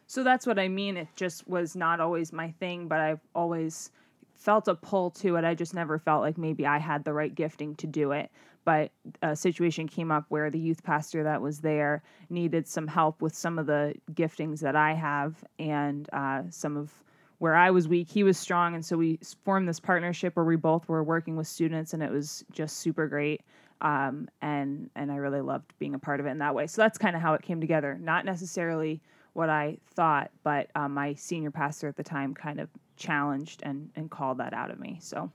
So 0.06 0.22
that's 0.24 0.46
what 0.46 0.58
I 0.58 0.68
mean. 0.68 0.96
It 0.96 1.08
just 1.16 1.48
was 1.48 1.74
not 1.76 2.00
always 2.00 2.32
my 2.32 2.50
thing, 2.58 2.88
but 2.88 2.98
I've 3.00 3.20
always 3.34 3.90
felt 4.34 4.68
a 4.68 4.74
pull 4.74 5.10
to 5.10 5.36
it. 5.36 5.44
I 5.44 5.54
just 5.54 5.74
never 5.74 5.98
felt 5.98 6.22
like 6.22 6.36
maybe 6.36 6.66
I 6.66 6.78
had 6.78 7.04
the 7.04 7.12
right 7.12 7.34
gifting 7.34 7.74
to 7.76 7.86
do 7.86 8.12
it. 8.12 8.30
But 8.64 8.90
a 9.22 9.34
situation 9.34 9.88
came 9.88 10.10
up 10.10 10.26
where 10.28 10.50
the 10.50 10.58
youth 10.58 10.82
pastor 10.82 11.22
that 11.24 11.40
was 11.40 11.60
there 11.60 12.02
needed 12.28 12.68
some 12.68 12.86
help 12.86 13.22
with 13.22 13.34
some 13.34 13.58
of 13.58 13.66
the 13.66 13.94
giftings 14.12 14.60
that 14.60 14.76
I 14.76 14.92
have 14.92 15.42
and 15.58 16.08
uh, 16.12 16.42
some 16.50 16.76
of 16.76 16.92
where 17.38 17.56
I 17.56 17.70
was 17.70 17.88
weak, 17.88 18.10
he 18.10 18.22
was 18.22 18.36
strong. 18.38 18.74
And 18.74 18.84
so 18.84 18.98
we 18.98 19.18
formed 19.44 19.66
this 19.66 19.80
partnership 19.80 20.36
where 20.36 20.44
we 20.44 20.56
both 20.56 20.88
were 20.88 21.02
working 21.02 21.36
with 21.36 21.46
students, 21.46 21.94
and 21.94 22.02
it 22.02 22.10
was 22.10 22.44
just 22.52 22.76
super 22.76 23.08
great. 23.08 23.42
Um, 23.80 24.28
and 24.42 24.90
and 24.94 25.10
I 25.10 25.16
really 25.16 25.40
loved 25.40 25.72
being 25.78 25.94
a 25.94 25.98
part 25.98 26.20
of 26.20 26.26
it 26.26 26.30
in 26.30 26.38
that 26.38 26.54
way. 26.54 26.66
So 26.66 26.82
that's 26.82 26.98
kind 26.98 27.16
of 27.16 27.22
how 27.22 27.32
it 27.32 27.40
came 27.40 27.58
together. 27.58 27.98
Not 27.98 28.26
necessarily 28.26 29.00
what 29.32 29.48
I 29.48 29.78
thought, 29.94 30.30
but 30.42 30.68
um, 30.74 30.92
my 30.92 31.14
senior 31.14 31.50
pastor 31.50 31.88
at 31.88 31.96
the 31.96 32.02
time 32.02 32.34
kind 32.34 32.60
of 32.60 32.68
challenged 32.96 33.62
and, 33.62 33.88
and 33.96 34.10
called 34.10 34.38
that 34.38 34.52
out 34.52 34.70
of 34.70 34.78
me. 34.78 34.98
So 35.00 35.30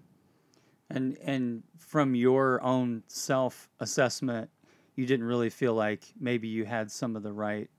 And 0.90 1.18
and 1.24 1.64
from 1.78 2.16
your 2.16 2.62
own 2.62 3.04
self 3.08 3.70
assessment, 3.80 4.50
you 4.96 5.06
didn't 5.06 5.26
really 5.26 5.50
feel 5.50 5.74
like 5.74 6.04
maybe 6.20 6.48
you 6.48 6.66
had 6.66 6.92
some 6.92 7.16
of 7.16 7.24
the 7.24 7.34
right 7.34 7.70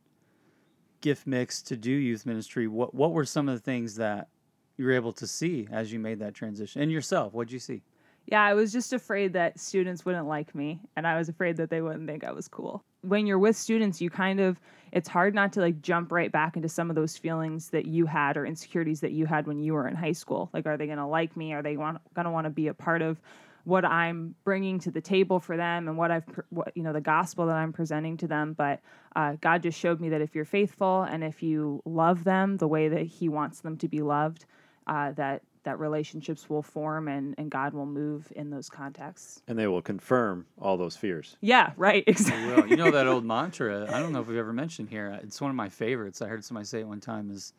gift 1.01 1.27
mix 1.27 1.63
to 1.63 1.77
do 1.77 1.91
youth 1.91 2.27
ministry. 2.27 2.67
What 2.67 2.95
what 2.95 3.13
were 3.13 3.25
some 3.25 3.49
of 3.49 3.55
the 3.55 3.61
things 3.61 3.95
that 3.97 4.29
you 4.77 4.85
were 4.85 4.93
able 4.93 5.13
to 5.15 5.27
see 5.27 5.69
as 5.71 5.93
you 5.93 5.99
made 5.99 6.19
that 6.19 6.35
transition? 6.35 6.83
And 6.83 6.91
yourself, 6.91 7.33
what'd 7.33 7.53
you 7.53 7.59
see? 7.59 7.83
yeah, 8.27 8.43
I 8.43 8.55
was 8.55 8.73
just 8.73 8.93
afraid 8.93 9.33
that 9.35 9.59
students 9.59 10.05
wouldn't 10.05 10.27
like 10.27 10.55
me, 10.55 10.81
and 10.97 11.07
I 11.07 11.17
was 11.17 11.29
afraid 11.29 11.57
that 11.59 11.71
they 11.71 11.81
wouldn't 11.81 12.09
think 12.09 12.25
I 12.25 12.33
was 12.33 12.49
cool. 12.49 12.85
When 13.07 13.27
you're 13.27 13.39
with 13.39 13.57
students, 13.57 14.01
you 14.01 14.11
kind 14.11 14.41
of 14.41 14.61
it's 14.93 15.09
hard 15.09 15.35
not 15.35 15.53
to 15.53 15.61
like 15.61 15.83
jump 15.83 16.11
right 16.13 16.31
back 16.33 16.57
into 16.57 16.69
some 16.69 16.91
of 16.91 16.97
those 16.97 17.17
feelings 17.17 17.69
that 17.71 17.87
you 17.87 18.07
had 18.07 18.37
or 18.37 18.47
insecurities 18.47 19.01
that 19.01 19.13
you 19.13 19.27
had 19.27 19.47
when 19.47 19.61
you 19.61 19.75
were 19.75 19.87
in 19.87 19.95
high 19.95 20.13
school. 20.13 20.49
Like, 20.53 20.65
are 20.65 20.77
they 20.77 20.87
going 20.87 20.99
to 20.99 21.07
like 21.07 21.37
me? 21.37 21.53
Are 21.53 21.63
they 21.63 21.77
want, 21.77 21.99
going 22.15 22.25
to 22.25 22.31
want 22.31 22.47
to 22.47 22.51
be 22.51 22.69
a 22.69 22.75
part 22.75 23.03
of 23.03 23.21
what 23.65 23.85
I'm 23.85 24.35
bringing 24.45 24.79
to 24.81 24.91
the 24.93 25.01
table 25.01 25.41
for 25.41 25.57
them 25.57 25.89
and 25.89 25.99
what 25.99 26.13
I've, 26.13 26.25
what, 26.51 26.75
you 26.77 26.85
know, 26.85 26.93
the 26.93 27.01
gospel 27.01 27.47
that 27.47 27.57
I'm 27.57 27.73
presenting 27.73 28.17
to 28.19 28.29
them. 28.29 28.53
But 28.53 28.81
uh, 29.17 29.35
God 29.41 29.63
just 29.63 29.79
showed 29.79 30.01
me 30.01 30.09
that 30.11 30.21
if 30.21 30.35
you're 30.35 30.45
faithful 30.45 31.03
and 31.03 31.25
if 31.25 31.43
you 31.43 31.83
love 31.85 32.23
them 32.23 32.57
the 32.59 32.69
way 32.69 32.89
that 32.89 33.03
He 33.03 33.29
wants 33.29 33.61
them 33.61 33.77
to 33.79 33.89
be 33.89 34.03
loved, 34.03 34.45
uh, 34.87 35.13
that 35.13 35.43
that 35.67 35.81
relationships 35.81 36.49
will 36.49 36.63
form 36.63 37.09
and, 37.09 37.35
and 37.39 37.51
God 37.51 37.75
will 37.75 37.87
move 37.87 38.33
in 38.37 38.51
those 38.51 38.71
contexts. 38.71 39.43
And 39.49 39.59
they 39.59 39.67
will 39.67 39.83
confirm 39.83 40.47
all 40.61 40.77
those 40.77 40.97
fears. 40.97 41.37
Yeah, 41.41 41.73
right. 41.77 42.05
Exactly. 42.17 42.55
Well, 42.55 42.67
you 42.69 42.77
know 42.77 42.93
that 42.93 43.09
old 43.09 43.25
mantra. 43.25 43.93
I 43.93 43.99
don't 43.99 44.13
know 44.13 44.21
if 44.21 44.29
we've 44.29 44.39
ever 44.39 44.53
mentioned 44.53 44.89
here. 44.89 45.13
Uh, 45.13 45.25
it's 45.25 45.41
one 45.41 45.51
of 45.51 45.57
my 45.57 45.69
favorites. 45.69 46.23
I 46.23 46.29
heard 46.29 46.45
somebody 46.45 46.67
say 46.67 46.81
it 46.81 46.87
one 46.87 47.01
time. 47.01 47.33
Is 47.33 47.53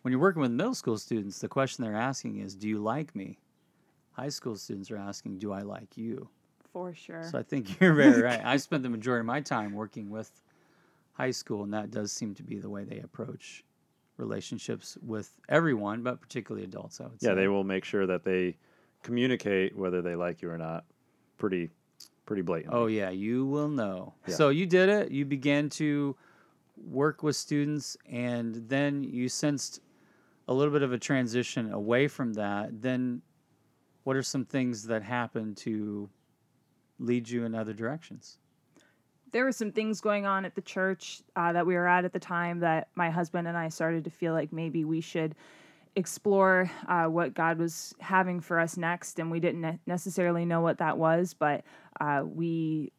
when 0.00 0.12
you're 0.12 0.20
working 0.20 0.40
with 0.40 0.50
middle 0.50 0.74
school 0.74 0.96
students, 0.96 1.38
the 1.40 1.48
question 1.48 1.84
they're 1.84 1.94
asking 1.94 2.38
is, 2.38 2.54
"Do 2.54 2.68
you 2.68 2.78
like 2.78 3.14
me?" 3.14 3.38
High 4.12 4.30
school 4.30 4.56
students 4.56 4.90
are 4.90 4.96
asking, 4.96 5.38
"Do 5.38 5.52
I 5.52 5.60
like 5.60 5.96
you?" 5.96 6.28
For 6.72 6.94
sure. 6.94 7.22
So 7.30 7.38
I 7.38 7.42
think 7.42 7.78
you're 7.80 7.92
very 7.92 8.22
right. 8.22 8.40
I 8.42 8.56
spent 8.66 8.82
the 8.82 8.88
majority 8.88 9.20
of 9.20 9.26
my 9.26 9.40
time 9.40 9.74
working 9.74 10.08
with 10.10 10.30
high 11.12 11.32
school, 11.32 11.62
and 11.64 11.74
that 11.74 11.90
does 11.90 12.12
seem 12.12 12.34
to 12.36 12.42
be 12.42 12.58
the 12.58 12.70
way 12.70 12.84
they 12.84 13.00
approach 13.00 13.62
relationships 14.16 14.96
with 15.02 15.32
everyone, 15.48 16.02
but 16.02 16.20
particularly 16.20 16.64
adults. 16.64 17.00
I 17.00 17.04
would 17.04 17.20
say. 17.20 17.28
Yeah, 17.28 17.34
they 17.34 17.48
will 17.48 17.64
make 17.64 17.84
sure 17.84 18.06
that 18.06 18.24
they 18.24 18.56
communicate 19.02 19.76
whether 19.76 20.02
they 20.02 20.14
like 20.14 20.42
you 20.42 20.50
or 20.50 20.58
not 20.58 20.84
pretty 21.38 21.70
pretty 22.26 22.42
blatantly. 22.42 22.78
Oh 22.78 22.86
yeah, 22.86 23.10
you 23.10 23.46
will 23.46 23.68
know. 23.68 24.14
Yeah. 24.26 24.34
So 24.34 24.48
you 24.50 24.66
did 24.66 24.88
it. 24.88 25.10
You 25.10 25.24
began 25.24 25.68
to 25.70 26.16
work 26.76 27.22
with 27.22 27.36
students, 27.36 27.96
and 28.08 28.54
then 28.68 29.04
you 29.04 29.28
sensed 29.28 29.80
a 30.48 30.54
little 30.54 30.72
bit 30.72 30.82
of 30.82 30.92
a 30.92 30.98
transition 30.98 31.72
away 31.72 32.08
from 32.08 32.32
that. 32.34 32.82
Then, 32.82 33.22
what 34.04 34.16
are 34.16 34.22
some 34.22 34.44
things 34.44 34.84
that 34.84 35.02
happened 35.02 35.56
to 35.58 36.08
lead 36.98 37.28
you 37.28 37.44
in 37.44 37.54
other 37.54 37.72
directions? 37.72 38.38
There 39.32 39.44
were 39.44 39.52
some 39.52 39.72
things 39.72 40.00
going 40.00 40.26
on 40.26 40.44
at 40.44 40.54
the 40.54 40.60
church 40.60 41.22
uh, 41.36 41.52
that 41.52 41.66
we 41.66 41.74
were 41.74 41.88
at 41.88 42.04
at 42.04 42.12
the 42.12 42.20
time 42.20 42.60
that 42.60 42.88
my 42.94 43.10
husband 43.10 43.48
and 43.48 43.56
I 43.56 43.68
started 43.68 44.04
to 44.04 44.10
feel 44.10 44.34
like 44.34 44.52
maybe 44.52 44.84
we 44.84 45.00
should 45.00 45.34
explore 45.96 46.70
uh, 46.88 47.04
what 47.04 47.34
God 47.34 47.58
was 47.58 47.94
having 48.00 48.40
for 48.40 48.60
us 48.60 48.76
next. 48.76 49.18
And 49.18 49.30
we 49.30 49.40
didn't 49.40 49.80
necessarily 49.86 50.44
know 50.44 50.60
what 50.60 50.78
that 50.78 50.96
was, 50.96 51.34
but 51.34 51.64
uh, 52.00 52.22
we 52.24 52.92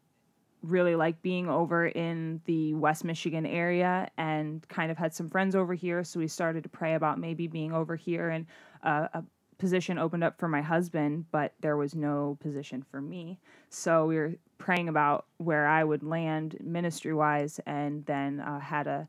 really 0.64 0.96
like 0.96 1.22
being 1.22 1.50
over 1.50 1.88
in 1.88 2.42
the 2.46 2.74
West 2.74 3.04
Michigan 3.04 3.46
area 3.46 4.10
and 4.18 4.68
kind 4.70 4.92
of 4.92 4.98
had 4.98 5.14
some 5.14 5.30
friends 5.30 5.56
over 5.56 5.74
here. 5.74 6.04
So 6.04 6.20
we 6.20 6.28
started 6.28 6.64
to 6.64 6.70
pray 6.70 6.94
about 6.96 7.20
maybe 7.20 7.48
being 7.48 7.74
over 7.74 7.96
here 7.96 8.30
and 8.30 8.46
uh, 8.84 9.08
a 9.14 9.24
position 9.64 9.98
opened 9.98 10.26
up 10.26 10.38
for 10.38 10.50
my 10.50 10.62
husband, 10.62 11.24
but 11.32 11.54
there 11.62 11.78
was 11.78 11.96
no 11.96 12.38
position 12.42 12.84
for 12.92 13.00
me. 13.00 13.40
So 13.70 14.06
we 14.06 14.18
were 14.18 14.34
praying 14.58 14.90
about 14.90 15.26
where 15.38 15.66
I 15.66 15.86
would 15.86 16.04
land 16.04 16.58
ministry 16.60 17.14
wise, 17.14 17.62
and 17.66 18.06
then 18.06 18.42
uh, 18.42 18.60
had 18.60 18.88
a 18.88 19.08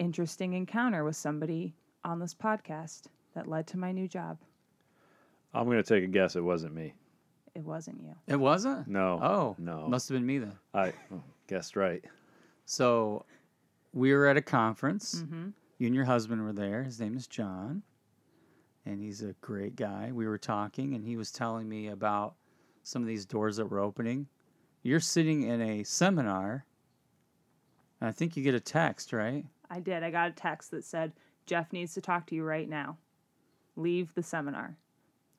interesting 0.00 0.54
encounter 0.54 1.04
with 1.04 1.14
somebody 1.14 1.76
on 2.04 2.18
this 2.18 2.34
podcast 2.34 3.02
that 3.36 3.46
led 3.46 3.68
to 3.68 3.78
my 3.78 3.92
new 3.92 4.08
job. 4.08 4.36
I'm 5.54 5.66
going 5.66 5.76
to 5.76 5.84
take 5.84 6.02
a 6.02 6.08
guess 6.08 6.34
it 6.34 6.42
wasn't 6.42 6.74
me. 6.74 6.92
It 7.54 7.62
wasn't 7.62 8.02
you. 8.02 8.16
It 8.26 8.40
wasn't. 8.40 8.88
No. 8.88 9.20
Oh 9.22 9.54
no. 9.58 9.86
Must 9.86 10.08
have 10.08 10.16
been 10.16 10.26
me 10.26 10.38
then. 10.38 10.58
I 10.74 10.92
oh, 11.12 11.22
guessed 11.46 11.76
right. 11.76 12.02
So 12.64 13.26
we 13.92 14.12
were 14.12 14.26
at 14.26 14.36
a 14.36 14.42
conference. 14.42 15.22
Mm-hmm. 15.22 15.50
You 15.78 15.86
and 15.86 15.94
your 15.94 16.04
husband 16.04 16.42
were 16.42 16.52
there. 16.52 16.82
His 16.82 16.98
name 16.98 17.16
is 17.16 17.28
John, 17.28 17.84
and 18.86 19.00
he's 19.00 19.22
a 19.22 19.34
great 19.40 19.76
guy. 19.76 20.10
We 20.12 20.26
were 20.26 20.38
talking, 20.38 20.94
and 20.94 21.04
he 21.04 21.16
was 21.16 21.30
telling 21.30 21.68
me 21.68 21.88
about 21.88 22.34
some 22.82 23.02
of 23.02 23.08
these 23.08 23.24
doors 23.24 23.56
that 23.56 23.66
were 23.66 23.80
opening. 23.80 24.26
You're 24.82 25.00
sitting 25.00 25.42
in 25.42 25.60
a 25.62 25.84
seminar, 25.84 26.64
and 28.00 28.08
I 28.08 28.12
think 28.12 28.36
you 28.36 28.42
get 28.42 28.54
a 28.54 28.60
text, 28.60 29.12
right? 29.12 29.44
I 29.70 29.80
did. 29.80 30.02
I 30.02 30.10
got 30.10 30.28
a 30.28 30.32
text 30.32 30.70
that 30.72 30.84
said, 30.84 31.12
Jeff 31.46 31.72
needs 31.72 31.94
to 31.94 32.00
talk 32.00 32.26
to 32.26 32.34
you 32.34 32.44
right 32.44 32.68
now. 32.68 32.98
Leave 33.76 34.14
the 34.14 34.22
seminar. 34.22 34.76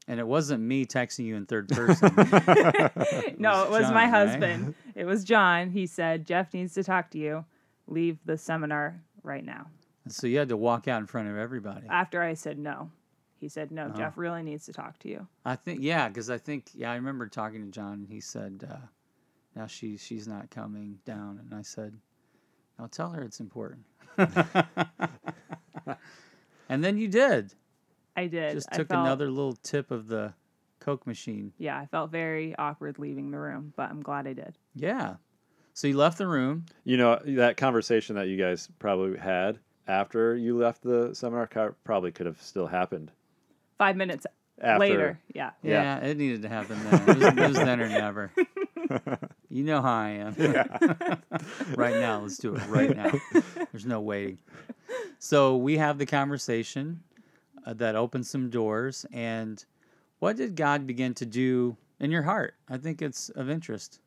And 0.08 0.20
it 0.20 0.28
wasn't 0.28 0.62
me 0.62 0.86
texting 0.86 1.26
you 1.26 1.36
in 1.36 1.46
third 1.46 1.68
person. 1.70 2.14
no, 3.38 3.64
it 3.64 3.70
was 3.70 3.84
John, 3.84 3.94
my 3.94 4.04
right? 4.04 4.10
husband. 4.10 4.76
It 4.94 5.06
was 5.06 5.24
John. 5.24 5.70
He 5.70 5.88
said, 5.88 6.26
Jeff 6.26 6.54
needs 6.54 6.74
to 6.76 6.84
talk 6.84 7.12
to 7.12 7.18
you. 7.18 7.46
Leave 7.88 8.18
the 8.26 8.38
seminar 8.38 9.02
right 9.24 9.44
now. 9.46 9.68
And 10.04 10.14
so 10.14 10.28
you 10.28 10.38
had 10.38 10.50
to 10.50 10.58
walk 10.58 10.88
out 10.88 11.00
in 11.00 11.08
front 11.08 11.30
of 11.30 11.38
everybody. 11.38 11.88
After 11.90 12.22
I 12.22 12.36
said 12.36 12.60
no, 12.60 12.92
he 13.40 13.50
said, 13.50 13.72
No, 13.72 13.92
Oh. 13.94 13.98
Jeff 13.98 14.18
really 14.18 14.44
needs 14.44 14.66
to 14.66 14.74
talk 14.74 14.98
to 15.00 15.10
you. 15.10 15.28
I 15.44 15.56
think 15.56 15.82
yeah, 15.82 16.08
because 16.08 16.30
I 16.30 16.38
think 16.38 16.70
yeah, 16.74 16.92
I 16.92 16.96
remember 16.96 17.28
talking 17.28 17.64
to 17.66 17.72
John, 17.72 17.94
and 17.94 18.10
he 18.10 18.22
said, 18.22 18.68
uh, 18.70 18.78
"Now 19.56 19.68
she 19.68 19.98
she's 19.98 20.28
not 20.28 20.50
coming 20.50 21.00
down," 21.06 21.40
and 21.40 21.54
I 21.54 21.62
said, 21.62 21.98
"I'll 22.80 22.88
tell 22.88 23.12
her 23.12 23.24
it's 23.24 23.40
important." 23.40 23.86
and 26.70 26.84
then 26.84 26.98
you 26.98 27.08
did. 27.08 27.54
I 28.16 28.28
did. 28.28 28.54
Just 28.54 28.70
I 28.72 28.78
took 28.78 28.88
felt, 28.88 29.06
another 29.06 29.30
little 29.30 29.56
tip 29.56 29.92
of 29.92 30.08
the 30.08 30.34
Coke 30.80 31.06
machine. 31.06 31.52
Yeah, 31.58 31.78
I 31.78 31.86
felt 31.86 32.12
very 32.12 32.56
awkward 32.58 33.00
leaving 33.00 33.32
the 33.32 33.40
room, 33.40 33.74
but 33.76 33.90
I'm 33.90 34.02
glad 34.02 34.28
I 34.28 34.34
did. 34.34 34.58
Yeah. 34.76 35.16
So 35.74 35.88
you 35.88 35.98
left 35.98 36.18
the 36.18 36.28
room. 36.28 36.66
You 36.86 36.96
know 36.96 37.20
that 37.26 37.58
conversation 37.58 38.16
that 38.16 38.28
you 38.30 38.38
guys 38.38 38.70
probably 38.80 39.18
had 39.20 39.60
after 39.88 40.36
you 40.36 40.58
left 40.58 40.82
the 40.84 41.14
seminar 41.14 41.48
probably 41.84 42.12
could 42.14 42.26
have 42.26 42.42
still 42.42 42.68
happened 42.68 43.12
Five 43.78 43.96
minutes 43.98 44.26
after. 44.62 44.80
later, 44.80 45.20
yeah. 45.34 45.52
Yeah, 45.64 46.00
Yeah. 46.02 46.06
it 46.08 46.18
needed 46.18 46.42
to 46.44 46.50
happen 46.50 46.78
then. 46.84 47.10
It 47.10 47.18
was, 47.18 47.26
it 47.28 47.36
was 47.48 47.56
then 47.58 47.82
or 47.82 47.90
never. 47.90 48.32
You 49.50 49.64
know 49.64 49.82
how 49.82 49.94
I 49.94 50.10
am. 50.10 50.34
right 51.76 51.96
now, 51.96 52.20
let's 52.22 52.38
do 52.38 52.56
it 52.56 52.68
right 52.68 52.96
now. 52.96 53.12
There's 53.72 53.86
no 53.86 54.02
waiting. 54.02 54.38
So 55.20 55.56
we 55.56 55.78
have 55.78 55.98
the 55.98 56.06
conversation 56.06 57.02
uh, 57.66 57.74
that 57.76 57.96
opens 57.96 58.30
some 58.30 58.50
doors. 58.50 59.06
And 59.14 59.64
what 60.20 60.36
did 60.36 60.56
God 60.56 60.86
begin 60.86 61.14
to 61.16 61.26
do 61.26 61.78
in 62.00 62.12
your 62.12 62.24
heart? 62.24 62.56
I 62.70 62.78
think 62.78 63.02
it's 63.02 63.30
of 63.30 63.50
interest. 63.50 64.00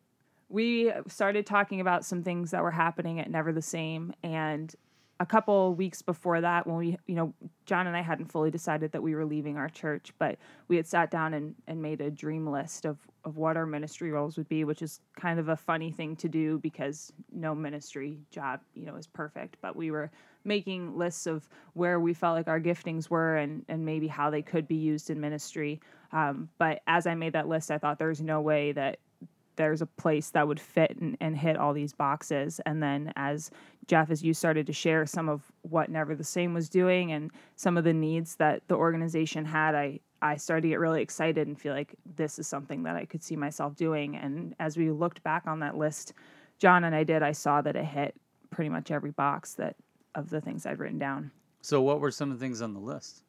we 0.50 0.92
started 1.08 1.46
talking 1.46 1.80
about 1.80 2.04
some 2.04 2.22
things 2.22 2.50
that 2.50 2.62
were 2.62 2.70
happening 2.70 3.18
at 3.18 3.30
Never 3.30 3.52
the 3.52 3.62
Same. 3.62 4.12
And 4.22 4.74
a 5.20 5.26
couple 5.26 5.74
weeks 5.74 6.00
before 6.00 6.40
that, 6.40 6.66
when 6.66 6.76
we, 6.76 6.98
you 7.06 7.16
know, 7.16 7.34
John 7.66 7.88
and 7.88 7.96
I 7.96 8.02
hadn't 8.02 8.30
fully 8.30 8.50
decided 8.50 8.92
that 8.92 9.02
we 9.02 9.14
were 9.14 9.24
leaving 9.24 9.56
our 9.56 9.68
church, 9.68 10.12
but 10.18 10.38
we 10.68 10.76
had 10.76 10.86
sat 10.86 11.10
down 11.10 11.34
and, 11.34 11.56
and 11.66 11.82
made 11.82 12.00
a 12.00 12.10
dream 12.10 12.46
list 12.46 12.84
of, 12.84 12.98
of 13.24 13.36
what 13.36 13.56
our 13.56 13.66
ministry 13.66 14.12
roles 14.12 14.36
would 14.36 14.48
be, 14.48 14.62
which 14.62 14.80
is 14.80 15.00
kind 15.18 15.40
of 15.40 15.48
a 15.48 15.56
funny 15.56 15.90
thing 15.90 16.14
to 16.16 16.28
do 16.28 16.58
because 16.58 17.12
no 17.32 17.52
ministry 17.52 18.18
job, 18.30 18.60
you 18.74 18.86
know, 18.86 18.94
is 18.94 19.08
perfect. 19.08 19.56
But 19.60 19.74
we 19.74 19.90
were 19.90 20.10
making 20.44 20.96
lists 20.96 21.26
of 21.26 21.48
where 21.74 21.98
we 21.98 22.14
felt 22.14 22.36
like 22.36 22.46
our 22.46 22.60
giftings 22.60 23.10
were 23.10 23.36
and, 23.38 23.64
and 23.68 23.84
maybe 23.84 24.06
how 24.06 24.30
they 24.30 24.42
could 24.42 24.68
be 24.68 24.76
used 24.76 25.10
in 25.10 25.20
ministry. 25.20 25.80
Um, 26.12 26.48
but 26.58 26.80
as 26.86 27.08
I 27.08 27.14
made 27.16 27.32
that 27.32 27.48
list, 27.48 27.72
I 27.72 27.78
thought 27.78 27.98
there's 27.98 28.22
no 28.22 28.40
way 28.40 28.70
that 28.72 28.98
there's 29.58 29.82
a 29.82 29.86
place 29.86 30.30
that 30.30 30.46
would 30.46 30.60
fit 30.60 30.96
and, 30.98 31.16
and 31.20 31.36
hit 31.36 31.56
all 31.56 31.74
these 31.74 31.92
boxes. 31.92 32.60
And 32.64 32.80
then 32.82 33.12
as 33.16 33.50
Jeff, 33.86 34.10
as 34.10 34.22
you 34.22 34.32
started 34.32 34.66
to 34.68 34.72
share 34.72 35.04
some 35.04 35.28
of 35.28 35.42
what 35.62 35.90
Never 35.90 36.14
the 36.14 36.24
Same 36.24 36.54
was 36.54 36.68
doing 36.68 37.12
and 37.12 37.30
some 37.56 37.76
of 37.76 37.84
the 37.84 37.92
needs 37.92 38.36
that 38.36 38.62
the 38.68 38.76
organization 38.76 39.44
had, 39.44 39.74
I, 39.74 39.98
I 40.22 40.36
started 40.36 40.62
to 40.62 40.68
get 40.68 40.78
really 40.78 41.02
excited 41.02 41.48
and 41.48 41.60
feel 41.60 41.74
like 41.74 41.94
this 42.16 42.38
is 42.38 42.46
something 42.46 42.84
that 42.84 42.94
I 42.94 43.04
could 43.04 43.22
see 43.22 43.34
myself 43.34 43.74
doing. 43.74 44.16
And 44.16 44.54
as 44.60 44.76
we 44.76 44.92
looked 44.92 45.22
back 45.24 45.42
on 45.46 45.58
that 45.60 45.76
list, 45.76 46.14
John 46.58 46.84
and 46.84 46.94
I 46.94 47.02
did, 47.02 47.22
I 47.22 47.32
saw 47.32 47.60
that 47.60 47.74
it 47.74 47.84
hit 47.84 48.14
pretty 48.50 48.68
much 48.68 48.92
every 48.92 49.10
box 49.10 49.54
that 49.54 49.74
of 50.14 50.30
the 50.30 50.40
things 50.40 50.66
I'd 50.66 50.78
written 50.78 50.98
down. 50.98 51.32
So, 51.62 51.82
what 51.82 52.00
were 52.00 52.12
some 52.12 52.30
of 52.30 52.38
the 52.38 52.44
things 52.44 52.62
on 52.62 52.74
the 52.74 52.80
list? 52.80 53.24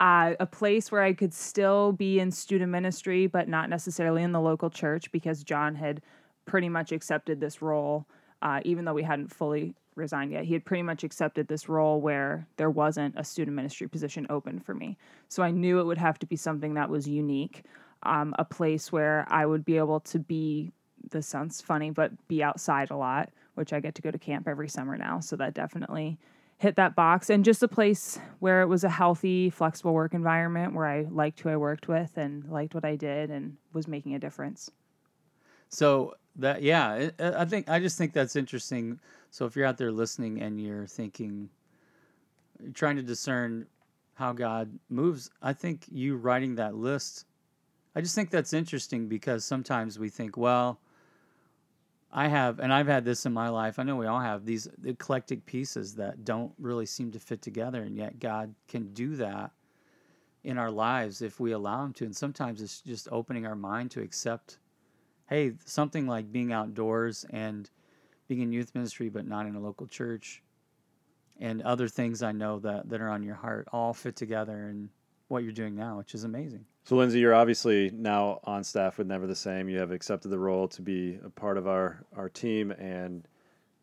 Uh, 0.00 0.34
a 0.38 0.46
place 0.46 0.92
where 0.92 1.02
I 1.02 1.12
could 1.12 1.32
still 1.32 1.92
be 1.92 2.20
in 2.20 2.30
student 2.30 2.70
ministry, 2.70 3.26
but 3.26 3.48
not 3.48 3.70
necessarily 3.70 4.22
in 4.22 4.32
the 4.32 4.40
local 4.40 4.68
church 4.68 5.10
because 5.10 5.42
John 5.42 5.74
had 5.74 6.02
pretty 6.44 6.68
much 6.68 6.92
accepted 6.92 7.40
this 7.40 7.62
role, 7.62 8.06
uh, 8.42 8.60
even 8.64 8.84
though 8.84 8.94
we 8.94 9.02
hadn't 9.02 9.32
fully 9.32 9.74
resigned 9.94 10.32
yet. 10.32 10.44
He 10.44 10.52
had 10.52 10.64
pretty 10.64 10.82
much 10.82 11.02
accepted 11.02 11.48
this 11.48 11.68
role 11.68 12.00
where 12.00 12.46
there 12.58 12.70
wasn't 12.70 13.14
a 13.16 13.24
student 13.24 13.56
ministry 13.56 13.88
position 13.88 14.26
open 14.28 14.60
for 14.60 14.74
me. 14.74 14.98
So 15.28 15.42
I 15.42 15.50
knew 15.50 15.80
it 15.80 15.84
would 15.84 15.98
have 15.98 16.18
to 16.18 16.26
be 16.26 16.36
something 16.36 16.74
that 16.74 16.90
was 16.90 17.08
unique, 17.08 17.64
um, 18.02 18.34
a 18.38 18.44
place 18.44 18.92
where 18.92 19.26
I 19.28 19.46
would 19.46 19.64
be 19.64 19.78
able 19.78 20.00
to 20.00 20.18
be. 20.18 20.72
This 21.10 21.26
sounds 21.26 21.60
funny, 21.60 21.90
but 21.90 22.10
be 22.28 22.42
outside 22.42 22.90
a 22.90 22.96
lot, 22.96 23.30
which 23.54 23.72
I 23.72 23.80
get 23.80 23.94
to 23.94 24.02
go 24.02 24.10
to 24.10 24.18
camp 24.18 24.46
every 24.48 24.68
summer 24.68 24.98
now. 24.98 25.20
So 25.20 25.36
that 25.36 25.54
definitely 25.54 26.18
hit 26.58 26.76
that 26.76 26.94
box 26.94 27.28
and 27.30 27.44
just 27.44 27.62
a 27.62 27.68
place 27.68 28.18
where 28.38 28.62
it 28.62 28.66
was 28.66 28.82
a 28.84 28.88
healthy 28.88 29.50
flexible 29.50 29.92
work 29.94 30.14
environment 30.14 30.74
where 30.74 30.86
i 30.86 31.02
liked 31.10 31.40
who 31.40 31.48
i 31.48 31.56
worked 31.56 31.88
with 31.88 32.16
and 32.16 32.48
liked 32.50 32.74
what 32.74 32.84
i 32.84 32.96
did 32.96 33.30
and 33.30 33.56
was 33.72 33.86
making 33.88 34.14
a 34.14 34.18
difference 34.18 34.70
So 35.68 36.14
that 36.36 36.62
yeah, 36.62 37.10
I 37.18 37.44
think 37.44 37.68
I 37.68 37.80
just 37.80 37.98
think 37.98 38.12
that's 38.12 38.36
interesting. 38.36 39.00
So 39.30 39.46
if 39.46 39.56
you're 39.56 39.66
out 39.66 39.78
there 39.78 39.92
listening 39.92 40.40
and 40.42 40.60
you're 40.60 40.86
thinking, 40.86 41.50
you're 42.62 42.72
trying 42.72 42.96
to 42.96 43.02
discern 43.02 43.66
how 44.14 44.32
God 44.32 44.78
moves, 44.88 45.30
I 45.42 45.52
think 45.52 45.84
you 45.90 46.16
writing 46.16 46.54
that 46.56 46.74
list, 46.74 47.26
I 47.94 48.00
just 48.00 48.14
think 48.14 48.30
that's 48.30 48.52
interesting 48.52 49.08
because 49.08 49.44
sometimes 49.44 49.98
we 49.98 50.08
think, 50.08 50.36
well, 50.36 50.80
I 52.12 52.28
have, 52.28 52.60
and 52.60 52.72
I've 52.72 52.86
had 52.86 53.04
this 53.04 53.26
in 53.26 53.32
my 53.32 53.48
life. 53.48 53.78
I 53.78 53.82
know 53.82 53.96
we 53.96 54.06
all 54.06 54.20
have 54.20 54.44
these 54.44 54.68
eclectic 54.84 55.44
pieces 55.44 55.94
that 55.96 56.24
don't 56.24 56.52
really 56.58 56.86
seem 56.86 57.12
to 57.12 57.20
fit 57.20 57.42
together, 57.42 57.82
and 57.82 57.96
yet 57.96 58.20
God 58.20 58.54
can 58.68 58.92
do 58.94 59.16
that 59.16 59.50
in 60.44 60.58
our 60.58 60.70
lives 60.70 61.20
if 61.20 61.40
we 61.40 61.52
allow 61.52 61.84
Him 61.84 61.92
to. 61.94 62.04
And 62.04 62.16
sometimes 62.16 62.62
it's 62.62 62.80
just 62.80 63.08
opening 63.10 63.46
our 63.46 63.56
mind 63.56 63.90
to 63.92 64.00
accept 64.00 64.58
hey, 65.28 65.52
something 65.64 66.06
like 66.06 66.30
being 66.30 66.52
outdoors 66.52 67.26
and 67.30 67.68
being 68.28 68.42
in 68.42 68.52
youth 68.52 68.74
ministry 68.74 69.08
but 69.08 69.26
not 69.26 69.46
in 69.46 69.56
a 69.56 69.60
local 69.60 69.86
church 69.86 70.42
and 71.38 71.62
other 71.62 71.88
things 71.88 72.22
I 72.22 72.32
know 72.32 72.58
that, 72.60 72.88
that 72.88 73.00
are 73.00 73.10
on 73.10 73.22
your 73.22 73.34
heart 73.34 73.68
all 73.72 73.92
fit 73.92 74.16
together 74.16 74.68
in 74.68 74.88
what 75.28 75.42
you're 75.42 75.52
doing 75.52 75.74
now, 75.74 75.98
which 75.98 76.14
is 76.14 76.24
amazing. 76.24 76.64
So, 76.86 76.94
Lindsay, 76.94 77.18
you're 77.18 77.34
obviously 77.34 77.90
now 77.92 78.38
on 78.44 78.62
staff 78.62 78.96
with 78.96 79.08
Never 79.08 79.26
the 79.26 79.34
Same. 79.34 79.68
You 79.68 79.76
have 79.78 79.90
accepted 79.90 80.28
the 80.28 80.38
role 80.38 80.68
to 80.68 80.80
be 80.80 81.18
a 81.24 81.28
part 81.28 81.58
of 81.58 81.66
our, 81.66 82.04
our 82.16 82.28
team 82.28 82.70
and 82.70 83.26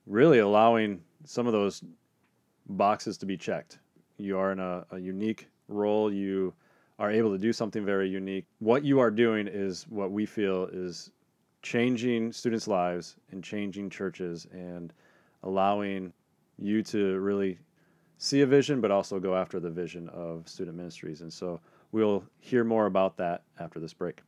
really 0.08 0.40
allowing 0.40 1.02
some 1.26 1.46
of 1.46 1.52
those 1.52 1.84
boxes 2.66 3.18
to 3.18 3.26
be 3.26 3.36
checked. 3.36 3.80
You 4.16 4.38
are 4.38 4.54
in 4.54 4.60
a, 4.60 4.86
a 4.92 5.00
unique 5.00 5.50
role. 5.68 6.14
You 6.14 6.54
are 6.98 7.12
able 7.12 7.34
to 7.34 7.38
do 7.38 7.52
something 7.52 7.84
very 7.84 8.08
unique. 8.08 8.46
What 8.60 8.86
you 8.86 9.00
are 9.00 9.12
doing 9.12 9.50
is 9.52 9.86
what 9.90 10.12
we 10.12 10.26
feel 10.26 10.70
is 10.72 11.12
changing 11.62 12.32
students' 12.32 12.70
lives 12.70 13.18
and 13.32 13.44
changing 13.44 13.90
churches 13.90 14.48
and 14.54 14.94
allowing 15.44 16.14
you 16.58 16.82
to 16.84 17.20
really 17.20 17.60
see 18.18 18.44
a 18.44 18.46
vision, 18.46 18.80
but 18.80 18.92
also 18.92 19.20
go 19.20 19.36
after 19.36 19.60
the 19.60 19.70
vision 19.70 20.08
of 20.08 20.48
student 20.48 20.78
ministries. 20.78 21.20
And 21.20 21.34
so 21.34 21.60
we'll 21.94 22.26
hear 22.40 22.66
more 22.66 22.86
about 22.86 23.18
that 23.18 23.44
after 23.58 23.80
this 23.80 23.94
break. 23.94 24.20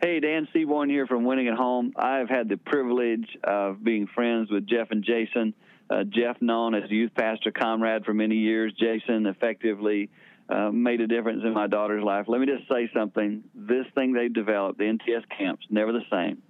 Hey, 0.00 0.20
Dan 0.20 0.46
Seaborn 0.52 0.88
here 0.88 1.08
from 1.08 1.24
Winning 1.24 1.48
at 1.48 1.54
Home. 1.54 1.92
I've 1.96 2.28
had 2.28 2.48
the 2.48 2.56
privilege 2.56 3.26
of 3.42 3.82
being 3.82 4.06
friends 4.06 4.48
with 4.48 4.64
Jeff 4.66 4.92
and 4.92 5.02
Jason. 5.02 5.54
Uh, 5.90 6.04
Jeff, 6.04 6.40
known 6.40 6.74
as 6.76 6.88
youth 6.88 7.10
pastor 7.16 7.50
comrade 7.50 8.04
for 8.04 8.14
many 8.14 8.36
years, 8.36 8.72
Jason 8.78 9.26
effectively 9.26 10.08
uh, 10.48 10.70
made 10.70 11.00
a 11.00 11.06
difference 11.08 11.42
in 11.44 11.52
my 11.52 11.66
daughter's 11.66 12.04
life. 12.04 12.26
Let 12.28 12.40
me 12.40 12.46
just 12.46 12.68
say 12.70 12.88
something. 12.94 13.42
This 13.54 13.86
thing 13.94 14.12
they've 14.12 14.32
developed, 14.32 14.78
the 14.78 14.84
NTS 14.84 15.24
camps, 15.36 15.66
never 15.68 15.92
the 15.92 16.04
same. 16.10 16.42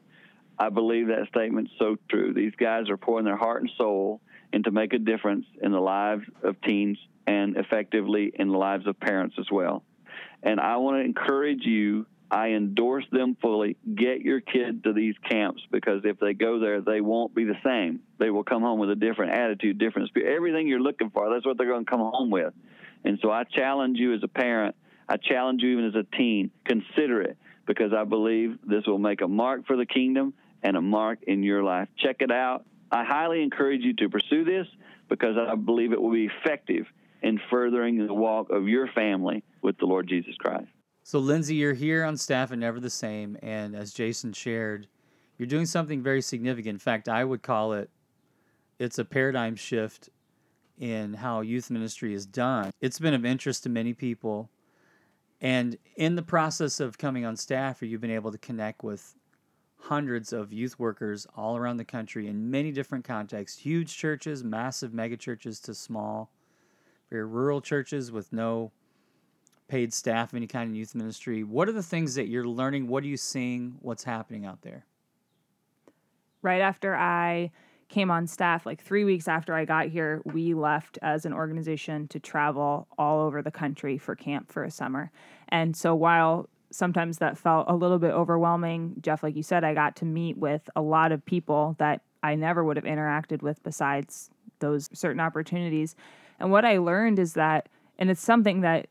I 0.58 0.68
believe 0.68 1.08
that 1.08 1.26
statement's 1.28 1.72
so 1.78 1.96
true. 2.10 2.34
These 2.34 2.52
guys 2.58 2.90
are 2.90 2.98
pouring 2.98 3.24
their 3.24 3.36
heart 3.36 3.62
and 3.62 3.70
soul 3.78 4.20
into 4.52 4.70
make 4.70 4.92
a 4.92 4.98
difference 4.98 5.46
in 5.62 5.72
the 5.72 5.80
lives 5.80 6.24
of 6.42 6.60
teens 6.60 6.98
and 7.26 7.56
effectively 7.56 8.30
in 8.34 8.48
the 8.48 8.58
lives 8.58 8.86
of 8.86 9.00
parents 9.00 9.36
as 9.38 9.46
well. 9.50 9.82
And 10.42 10.60
I 10.60 10.76
want 10.76 10.96
to 10.96 11.04
encourage 11.04 11.64
you. 11.64 12.06
I 12.30 12.48
endorse 12.48 13.04
them 13.12 13.36
fully. 13.42 13.76
Get 13.94 14.22
your 14.22 14.40
kid 14.40 14.84
to 14.84 14.94
these 14.94 15.14
camps 15.28 15.62
because 15.70 16.00
if 16.04 16.18
they 16.18 16.32
go 16.32 16.58
there, 16.58 16.80
they 16.80 17.02
won't 17.02 17.34
be 17.34 17.44
the 17.44 17.58
same. 17.62 18.00
They 18.18 18.30
will 18.30 18.42
come 18.42 18.62
home 18.62 18.78
with 18.78 18.90
a 18.90 18.96
different 18.96 19.32
attitude, 19.32 19.78
different 19.78 20.08
spirit. 20.08 20.34
Everything 20.34 20.66
you're 20.66 20.80
looking 20.80 21.10
for, 21.10 21.28
that's 21.30 21.44
what 21.44 21.58
they're 21.58 21.66
going 21.66 21.84
to 21.84 21.90
come 21.90 22.00
home 22.00 22.30
with. 22.30 22.54
And 23.04 23.18
so 23.20 23.30
I 23.30 23.44
challenge 23.44 23.98
you 23.98 24.14
as 24.14 24.22
a 24.22 24.28
parent. 24.28 24.76
I 25.08 25.18
challenge 25.18 25.62
you 25.62 25.72
even 25.72 25.86
as 25.86 25.94
a 25.94 26.16
teen. 26.16 26.50
Consider 26.64 27.20
it 27.20 27.36
because 27.66 27.92
I 27.92 28.04
believe 28.04 28.58
this 28.66 28.86
will 28.86 28.98
make 28.98 29.20
a 29.20 29.28
mark 29.28 29.66
for 29.66 29.76
the 29.76 29.86
kingdom 29.86 30.32
and 30.62 30.76
a 30.76 30.80
mark 30.80 31.18
in 31.26 31.42
your 31.42 31.62
life. 31.62 31.88
Check 31.98 32.16
it 32.20 32.30
out. 32.30 32.64
I 32.90 33.04
highly 33.04 33.42
encourage 33.42 33.82
you 33.82 33.92
to 33.94 34.08
pursue 34.08 34.44
this 34.44 34.66
because 35.08 35.36
I 35.36 35.54
believe 35.54 35.92
it 35.92 36.00
will 36.00 36.12
be 36.12 36.26
effective 36.26 36.86
in 37.22 37.40
furthering 37.50 38.06
the 38.06 38.14
walk 38.14 38.50
of 38.50 38.68
your 38.68 38.88
family 38.88 39.42
with 39.62 39.78
the 39.78 39.86
Lord 39.86 40.08
Jesus 40.08 40.34
Christ. 40.38 40.68
So, 41.04 41.18
Lindsay, 41.18 41.56
you're 41.56 41.74
here 41.74 42.04
on 42.04 42.16
staff 42.16 42.50
and 42.50 42.60
never 42.60 42.78
the 42.78 42.90
same. 42.90 43.36
And 43.42 43.74
as 43.74 43.92
Jason 43.92 44.32
shared, 44.32 44.86
you're 45.38 45.48
doing 45.48 45.66
something 45.66 46.02
very 46.02 46.22
significant. 46.22 46.74
In 46.74 46.78
fact, 46.78 47.08
I 47.08 47.24
would 47.24 47.42
call 47.42 47.72
it 47.72 47.90
it's 48.78 48.98
a 48.98 49.04
paradigm 49.04 49.56
shift 49.56 50.08
in 50.78 51.14
how 51.14 51.40
youth 51.40 51.70
ministry 51.70 52.14
is 52.14 52.26
done. 52.26 52.70
It's 52.80 52.98
been 52.98 53.14
of 53.14 53.24
interest 53.24 53.62
to 53.64 53.68
many 53.68 53.94
people. 53.94 54.50
And 55.40 55.76
in 55.96 56.14
the 56.14 56.22
process 56.22 56.80
of 56.80 56.98
coming 56.98 57.24
on 57.24 57.36
staff, 57.36 57.82
you've 57.82 58.00
been 58.00 58.10
able 58.10 58.32
to 58.32 58.38
connect 58.38 58.82
with 58.82 59.14
hundreds 59.78 60.32
of 60.32 60.52
youth 60.52 60.78
workers 60.78 61.26
all 61.36 61.56
around 61.56 61.76
the 61.76 61.84
country 61.84 62.28
in 62.28 62.50
many 62.50 62.70
different 62.70 63.04
contexts 63.04 63.58
huge 63.58 63.96
churches, 63.96 64.44
massive 64.44 64.92
megachurches 64.92 65.60
to 65.62 65.74
small, 65.74 66.30
rural 67.20 67.60
churches 67.60 68.10
with 68.10 68.32
no 68.32 68.72
paid 69.68 69.92
staff 69.92 70.32
of 70.32 70.36
any 70.36 70.46
kind 70.46 70.70
in 70.70 70.74
youth 70.74 70.94
ministry. 70.94 71.44
What 71.44 71.68
are 71.68 71.72
the 71.72 71.82
things 71.82 72.14
that 72.16 72.28
you're 72.28 72.46
learning? 72.46 72.88
What 72.88 73.04
are 73.04 73.06
you 73.06 73.16
seeing? 73.16 73.76
What's 73.80 74.04
happening 74.04 74.44
out 74.44 74.62
there? 74.62 74.86
right 76.42 76.60
after 76.60 76.94
I 76.94 77.50
came 77.88 78.10
on 78.10 78.26
staff, 78.26 78.66
like 78.66 78.82
three 78.82 79.04
weeks 79.04 79.28
after 79.28 79.54
I 79.54 79.64
got 79.64 79.88
here, 79.88 80.22
we 80.24 80.54
left 80.54 80.98
as 81.02 81.24
an 81.24 81.32
organization 81.32 82.08
to 82.08 82.18
travel 82.18 82.88
all 82.98 83.20
over 83.20 83.42
the 83.42 83.50
country 83.50 83.98
for 83.98 84.14
camp 84.14 84.50
for 84.50 84.64
a 84.64 84.70
summer. 84.70 85.10
And 85.48 85.76
so 85.76 85.94
while 85.94 86.48
sometimes 86.70 87.18
that 87.18 87.36
felt 87.36 87.66
a 87.68 87.76
little 87.76 87.98
bit 87.98 88.12
overwhelming, 88.12 88.94
Jeff, 89.00 89.22
like 89.22 89.36
you 89.36 89.42
said, 89.42 89.62
I 89.62 89.74
got 89.74 89.96
to 89.96 90.04
meet 90.04 90.38
with 90.38 90.68
a 90.74 90.80
lot 90.80 91.12
of 91.12 91.24
people 91.24 91.76
that 91.78 92.00
I 92.22 92.34
never 92.34 92.64
would 92.64 92.76
have 92.76 92.86
interacted 92.86 93.42
with 93.42 93.62
besides 93.62 94.30
those 94.58 94.88
certain 94.94 95.20
opportunities. 95.20 95.94
And 96.38 96.50
what 96.50 96.64
I 96.64 96.78
learned 96.78 97.18
is 97.18 97.34
that, 97.34 97.68
and 97.98 98.10
it's 98.10 98.22
something 98.22 98.62
that 98.62 98.88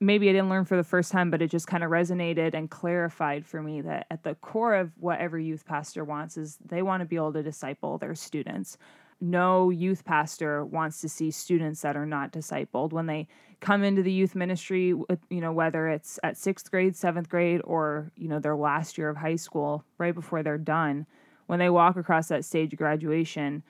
maybe 0.00 0.28
I 0.28 0.32
didn't 0.32 0.50
learn 0.50 0.64
for 0.64 0.76
the 0.76 0.84
first 0.84 1.12
time, 1.12 1.30
but 1.30 1.40
it 1.40 1.50
just 1.50 1.68
kind 1.68 1.84
of 1.84 1.90
resonated 1.90 2.54
and 2.54 2.68
clarified 2.68 3.46
for 3.46 3.62
me 3.62 3.80
that 3.82 4.06
at 4.10 4.24
the 4.24 4.34
core 4.36 4.74
of 4.74 4.90
what 4.98 5.20
every 5.20 5.44
youth 5.44 5.64
pastor 5.64 6.04
wants 6.04 6.36
is 6.36 6.58
they 6.64 6.82
want 6.82 7.02
to 7.02 7.06
be 7.06 7.16
able 7.16 7.32
to 7.34 7.42
disciple 7.42 7.98
their 7.98 8.16
students. 8.16 8.76
No 9.20 9.70
youth 9.70 10.04
pastor 10.04 10.64
wants 10.64 11.00
to 11.02 11.08
see 11.08 11.30
students 11.30 11.82
that 11.82 11.96
are 11.96 12.06
not 12.06 12.32
discipled 12.32 12.92
when 12.92 13.06
they 13.06 13.28
come 13.60 13.84
into 13.84 14.02
the 14.02 14.10
youth 14.10 14.34
ministry, 14.34 14.88
you 14.88 15.06
know, 15.30 15.52
whether 15.52 15.88
it's 15.88 16.18
at 16.24 16.36
sixth 16.36 16.68
grade, 16.68 16.96
seventh 16.96 17.28
grade, 17.28 17.60
or, 17.62 18.10
you 18.16 18.26
know, 18.26 18.40
their 18.40 18.56
last 18.56 18.98
year 18.98 19.08
of 19.08 19.16
high 19.16 19.36
school, 19.36 19.84
right 19.98 20.16
before 20.16 20.42
they're 20.42 20.58
done. 20.58 21.06
When 21.46 21.60
they 21.60 21.70
walk 21.70 21.96
across 21.96 22.26
that 22.26 22.44
stage 22.44 22.72
of 22.72 22.78
graduation, 22.80 23.62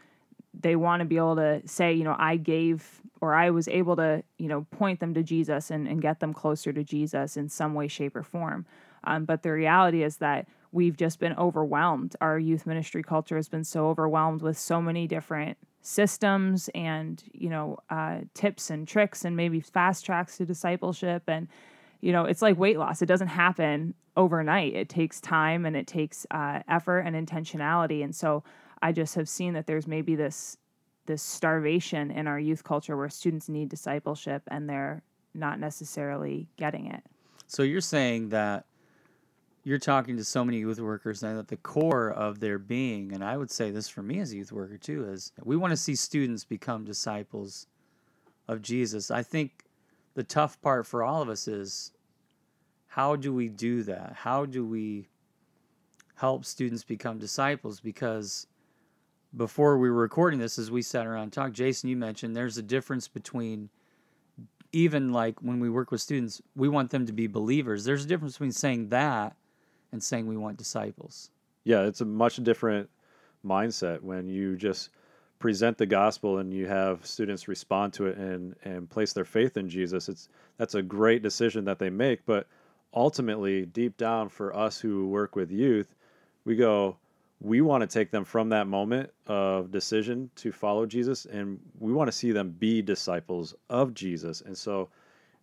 they 0.59 0.77
want 0.77 1.01
to 1.01 1.07
be 1.07 1.17
able 1.17 1.37
to 1.37 1.63
say, 1.67 1.93
you 1.93 2.05
know, 2.05 2.17
I 2.19 2.37
gave 2.37 3.01
or 3.21 3.35
I 3.35 3.51
was 3.51 3.69
able 3.69 3.97
to, 3.97 4.23
you 4.39 4.49
know, 4.49 4.67
point 4.73 5.01
them 5.01 5.15
to 5.15 5.23
Jesus 5.23 5.71
and, 5.71 5.87
and 5.87 6.03
get 6.03 6.21
them 6.21 6.33
closer 6.33 6.73
to 6.73 6.83
Jesus 6.83 7.37
in 7.37 7.49
some 7.49 7.75
way, 7.75 7.89
shape, 7.89 8.17
or 8.17 8.23
form. 8.23 8.67
Um, 9.05 9.25
but 9.25 9.43
the 9.43 9.53
reality 9.53 10.03
is 10.03 10.17
that 10.19 10.49
we've 10.73 10.97
just 10.97 11.21
been 11.21 11.35
overwhelmed. 11.37 12.17
Our 12.21 12.39
youth 12.39 12.67
ministry 12.67 13.03
culture 13.03 13.37
has 13.37 13.49
been 13.49 13.65
so 13.65 13.89
overwhelmed 13.89 14.43
with 14.43 14.59
so 14.59 14.83
many 14.83 15.07
different 15.07 15.57
systems 15.83 16.69
and, 16.75 17.23
you 17.33 17.49
know, 17.49 17.79
uh, 17.91 18.21
tips 18.35 18.71
and 18.71 18.87
tricks 18.87 19.25
and 19.25 19.37
maybe 19.37 19.61
fast 19.61 20.05
tracks 20.05 20.37
to 20.39 20.47
discipleship. 20.47 21.23
And, 21.27 21.49
you 22.01 22.13
know, 22.13 22.25
it's 22.25 22.43
like 22.43 22.59
weight 22.59 22.79
loss. 22.79 23.03
It 23.03 23.07
doesn't 23.07 23.29
happen 23.29 23.95
overnight. 24.17 24.75
It 24.75 24.89
takes 24.89 25.21
time 25.21 25.65
and 25.65 25.77
it 25.77 25.87
takes 25.87 26.27
uh, 26.31 26.61
effort 26.69 27.01
and 27.01 27.15
intentionality. 27.15 28.03
And 28.03 28.15
so 28.15 28.43
I 28.83 28.93
just 28.93 29.15
have 29.15 29.29
seen 29.29 29.55
that 29.55 29.67
there's 29.67 29.87
maybe 29.87 30.17
this 30.17 30.59
this 31.07 31.23
starvation 31.23 32.11
in 32.11 32.29
our 32.29 32.39
youth 32.39 32.63
culture 32.63 32.97
where 32.97 33.09
students 33.09 33.49
need 33.49 33.69
discipleship 33.69 34.43
and 34.49 34.69
they're 34.69 35.03
not 35.35 35.59
necessarily 35.59 36.49
getting 36.57 36.87
it. 36.87 37.03
So 37.49 37.65
you're 37.65 37.81
saying 37.81 38.29
that 38.29 38.67
you're 39.65 39.79
talking 39.79 40.17
to 40.17 40.25
so 40.25 40.45
many 40.45 40.59
youth 40.59 40.81
workers 40.81 41.23
and 41.23 41.39
that 41.39 41.49
the 41.49 41.57
core 41.57 42.11
of 42.11 42.41
their 42.41 42.59
being, 42.59 43.13
and 43.13 43.25
I 43.25 43.37
would 43.37 43.51
say 43.51 43.71
this 43.71 43.89
for 43.89 44.03
me 44.03 44.21
as 44.21 44.33
a 44.33 44.37
youth 44.37 44.53
worker 44.53 44.77
too, 44.77 45.09
is 45.09 45.33
we 45.43 45.57
want 45.57 45.73
to 45.73 45.77
see 45.77 45.95
students 45.95 46.45
become 46.45 46.85
disciples 46.85 47.67
of 48.49 48.63
Jesus. 48.63 49.11
I 49.11 49.23
think 49.23 49.65
the 50.15 50.25
tough 50.25 50.61
part 50.63 50.87
for 50.87 51.03
all 51.03 51.23
of 51.23 51.29
us 51.29 51.49
is 51.49 51.93
how 52.87 53.17
do 53.17 53.33
we 53.33 53.49
do 53.49 53.83
that? 53.85 54.13
How 54.17 54.45
do 54.45 54.65
we 54.65 55.09
help 56.15 56.45
students 56.45 56.85
become 56.85 57.19
disciples? 57.19 57.81
Because 57.81 58.47
before 59.37 59.79
we 59.79 59.91
were 59.91 60.01
recording 60.01 60.39
this, 60.39 60.59
as 60.59 60.71
we 60.71 60.83
sat 60.83 61.07
around 61.07 61.25
and 61.25 61.33
talked, 61.33 61.55
Jason, 61.55 61.89
you 61.89 61.97
mentioned 61.97 62.37
there's 62.37 62.59
a 62.59 62.63
difference 62.63 63.09
between 63.09 63.71
even 64.73 65.13
like 65.13 65.41
when 65.41 65.61
we 65.61 65.69
work 65.69 65.91
with 65.91 66.01
students, 66.01 66.41
we 66.57 66.69
want 66.69 66.91
them 66.91 67.07
to 67.07 67.13
be 67.13 67.27
believers. 67.27 67.85
There's 67.85 68.05
a 68.05 68.09
difference 68.09 68.35
between 68.35 68.53
saying 68.53 68.89
that 68.89 69.37
and 69.93 70.03
saying 70.03 70.27
we 70.27 70.37
want 70.37 70.57
disciples. 70.57 71.31
Yeah, 71.65 71.83
it's 71.83 72.01
a 72.01 72.07
much 72.07 72.37
different 72.37 72.89
mindset 73.45 74.01
when 74.03 74.29
you 74.29 74.57
just 74.57 74.91
present 75.39 75.77
the 75.77 75.87
gospel 75.87 76.39
and 76.39 76.55
you 76.55 76.67
have 76.67 77.05
students 77.05 77.49
respond 77.49 77.93
to 77.93 78.07
it 78.07 78.17
and 78.17 78.55
and 78.65 78.89
place 78.89 79.13
their 79.13 79.25
faith 79.25 79.57
in 79.57 79.69
Jesus. 79.69 80.09
It's 80.09 80.29
that's 80.57 80.75
a 80.75 80.83
great 80.83 81.23
decision 81.23 81.65
that 81.67 81.79
they 81.79 81.91
make, 81.91 82.25
but 82.25 82.47
ultimately 82.95 83.67
deep 83.67 83.97
down 83.97 84.29
for 84.29 84.55
us 84.57 84.79
who 84.79 85.09
work 85.09 85.35
with 85.35 85.51
youth, 85.51 85.95
we 86.45 86.57
go, 86.57 86.97
we 87.43 87.61
want 87.61 87.81
to 87.81 87.89
take 87.89 88.13
them 88.13 88.25
from 88.25 88.51
that 88.51 88.69
moment 88.69 89.11
of 89.27 89.73
decision 89.73 90.31
to 90.37 90.53
follow 90.53 90.87
Jesus 90.87 91.25
and 91.25 91.59
we 91.81 91.93
want 91.93 92.07
to 92.07 92.17
see 92.17 92.31
them 92.31 92.51
be 92.51 92.81
disciples 92.81 93.53
of 93.69 93.95
Jesus. 93.95 94.43
And 94.43 94.57
so 94.57 94.91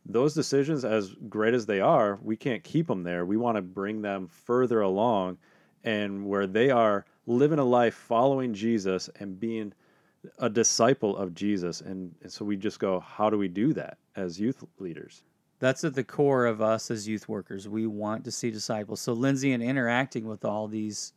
those 0.05 0.33
decisions 0.33 0.85
as 0.85 1.13
great 1.27 1.53
as 1.53 1.65
they 1.65 1.81
are, 1.81 2.17
we 2.23 2.37
can't 2.37 2.63
keep 2.63 2.87
them 2.87 3.03
there. 3.03 3.25
We 3.25 3.35
want 3.35 3.57
to 3.57 3.61
bring 3.61 4.01
them 4.01 4.29
further 4.29 4.79
along 4.79 5.39
and 5.83 6.25
where 6.25 6.47
they 6.47 6.69
are 6.69 7.05
living 7.27 7.59
a 7.59 7.65
life 7.65 7.95
following 7.95 8.53
Jesus 8.53 9.09
and 9.19 9.37
being 9.37 9.73
a 10.37 10.49
disciple 10.49 11.17
of 11.17 11.33
Jesus. 11.33 11.81
And, 11.81 12.15
and 12.21 12.31
so 12.31 12.45
we 12.45 12.55
just 12.55 12.79
go, 12.79 13.01
how 13.01 13.29
do 13.29 13.37
we 13.37 13.49
do 13.49 13.73
that 13.73 13.97
as 14.15 14.39
youth 14.39 14.63
leaders? 14.79 15.23
That's 15.59 15.83
at 15.83 15.95
the 15.95 16.05
core 16.05 16.45
of 16.45 16.61
us 16.61 16.89
as 16.89 17.09
youth 17.09 17.27
workers. 17.27 17.67
We 17.67 17.87
want 17.87 18.23
to 18.23 18.31
see 18.31 18.51
disciples. 18.51 19.01
So 19.01 19.11
Lindsay, 19.11 19.51
in 19.51 19.61
interacting 19.61 20.25
with 20.25 20.45
all 20.45 20.69
these 20.69 21.11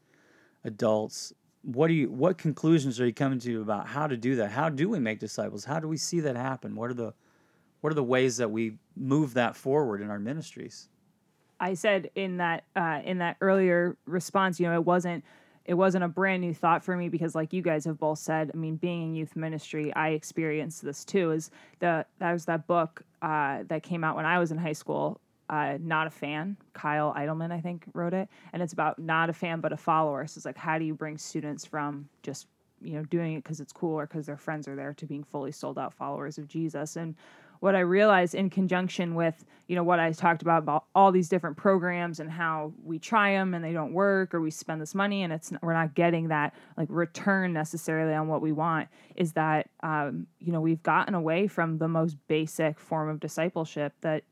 adults 0.64 1.33
what 1.62 1.88
do 1.88 1.94
you 1.94 2.11
what 2.11 2.38
conclusions 2.38 3.01
are 3.01 3.07
you 3.07 3.12
coming 3.12 3.38
to 3.40 3.62
about 3.62 3.87
how 3.87 4.07
to 4.07 4.16
do 4.16 4.37
that? 4.37 4.51
How 4.51 4.68
do 4.68 4.88
we 4.88 4.98
make 4.98 5.20
disciples? 5.20 5.64
How 5.64 5.79
do 5.79 5.88
we 5.88 5.96
see 5.96 6.20
that 6.20 6.37
happen? 6.37 6.75
What 6.75 6.90
are 6.90 6.94
the 6.94 7.14
what 7.81 7.90
are 7.90 7.94
the 7.94 8.05
ways 8.05 8.37
that 8.37 8.51
we 8.51 8.79
move 8.96 9.35
that 9.35 9.57
forward 9.57 10.01
in 10.01 10.11
our 10.11 10.18
ministries? 10.18 10.88
I 11.61 11.75
said 11.75 12.11
in 12.14 12.38
that 12.38 12.64
uh, 12.75 13.01
in 13.05 13.18
that 13.18 13.37
earlier 13.40 13.96
response 14.07 14.59
you 14.59 14.66
know 14.66 14.75
it 14.75 14.85
wasn't 14.85 15.25
it 15.64 15.75
wasn't 15.75 16.03
a 16.03 16.09
brand 16.09 16.40
new 16.40 16.53
thought 16.53 16.83
for 16.83 16.96
me 16.96 17.09
because 17.09 17.37
like 17.37 17.53
you 17.53 17.62
guys 17.62 17.85
have 17.85 17.96
both 17.96 18.18
said 18.18 18.51
i 18.53 18.57
mean 18.57 18.75
being 18.75 19.03
in 19.05 19.14
youth 19.14 19.37
ministry 19.37 19.94
i 19.94 20.09
experienced 20.09 20.83
this 20.83 21.05
too 21.05 21.31
is 21.31 21.53
the 21.79 22.05
that 22.18 22.33
was 22.33 22.46
that 22.46 22.66
book 22.66 23.05
uh, 23.22 23.62
that 23.68 23.85
came 23.85 24.03
out 24.03 24.16
when 24.16 24.27
i 24.27 24.40
was 24.40 24.51
in 24.51 24.59
high 24.59 24.72
school 24.72 25.20
uh, 25.52 25.76
not 25.82 26.06
a 26.06 26.10
fan. 26.10 26.56
Kyle 26.72 27.12
Idleman, 27.14 27.52
I 27.52 27.60
think, 27.60 27.84
wrote 27.92 28.14
it, 28.14 28.26
and 28.54 28.62
it's 28.62 28.72
about 28.72 28.98
not 28.98 29.28
a 29.28 29.34
fan 29.34 29.60
but 29.60 29.70
a 29.70 29.76
follower. 29.76 30.26
So 30.26 30.38
it's 30.38 30.46
like, 30.46 30.56
how 30.56 30.78
do 30.78 30.84
you 30.86 30.94
bring 30.94 31.18
students 31.18 31.66
from 31.66 32.08
just 32.22 32.46
you 32.80 32.94
know 32.94 33.04
doing 33.04 33.34
it 33.34 33.44
because 33.44 33.60
it's 33.60 33.72
cool 33.72 33.94
or 33.94 34.06
because 34.06 34.24
their 34.24 34.38
friends 34.38 34.66
are 34.66 34.74
there 34.74 34.94
to 34.94 35.06
being 35.06 35.22
fully 35.22 35.52
sold 35.52 35.78
out 35.78 35.92
followers 35.92 36.38
of 36.38 36.48
Jesus? 36.48 36.96
And 36.96 37.14
what 37.60 37.76
I 37.76 37.80
realized 37.80 38.34
in 38.34 38.48
conjunction 38.48 39.14
with 39.14 39.44
you 39.68 39.76
know 39.76 39.84
what 39.84 40.00
I 40.00 40.10
talked 40.12 40.40
about 40.40 40.62
about 40.62 40.86
all 40.94 41.12
these 41.12 41.28
different 41.28 41.56
programs 41.58 42.18
and 42.18 42.30
how 42.30 42.72
we 42.82 42.98
try 42.98 43.34
them 43.34 43.54
and 43.54 43.62
they 43.62 43.72
don't 43.72 43.92
work 43.92 44.34
or 44.34 44.40
we 44.40 44.50
spend 44.50 44.80
this 44.80 44.94
money 44.94 45.22
and 45.22 45.32
it's 45.32 45.52
we're 45.62 45.72
not 45.74 45.94
getting 45.94 46.28
that 46.28 46.54
like 46.76 46.88
return 46.90 47.52
necessarily 47.52 48.14
on 48.14 48.26
what 48.26 48.42
we 48.42 48.52
want 48.52 48.88
is 49.16 49.34
that 49.34 49.68
um, 49.82 50.26
you 50.40 50.50
know 50.50 50.60
we've 50.60 50.82
gotten 50.82 51.14
away 51.14 51.46
from 51.46 51.78
the 51.78 51.88
most 51.88 52.16
basic 52.26 52.80
form 52.80 53.08
of 53.08 53.20
discipleship 53.20 53.92
that 54.00 54.24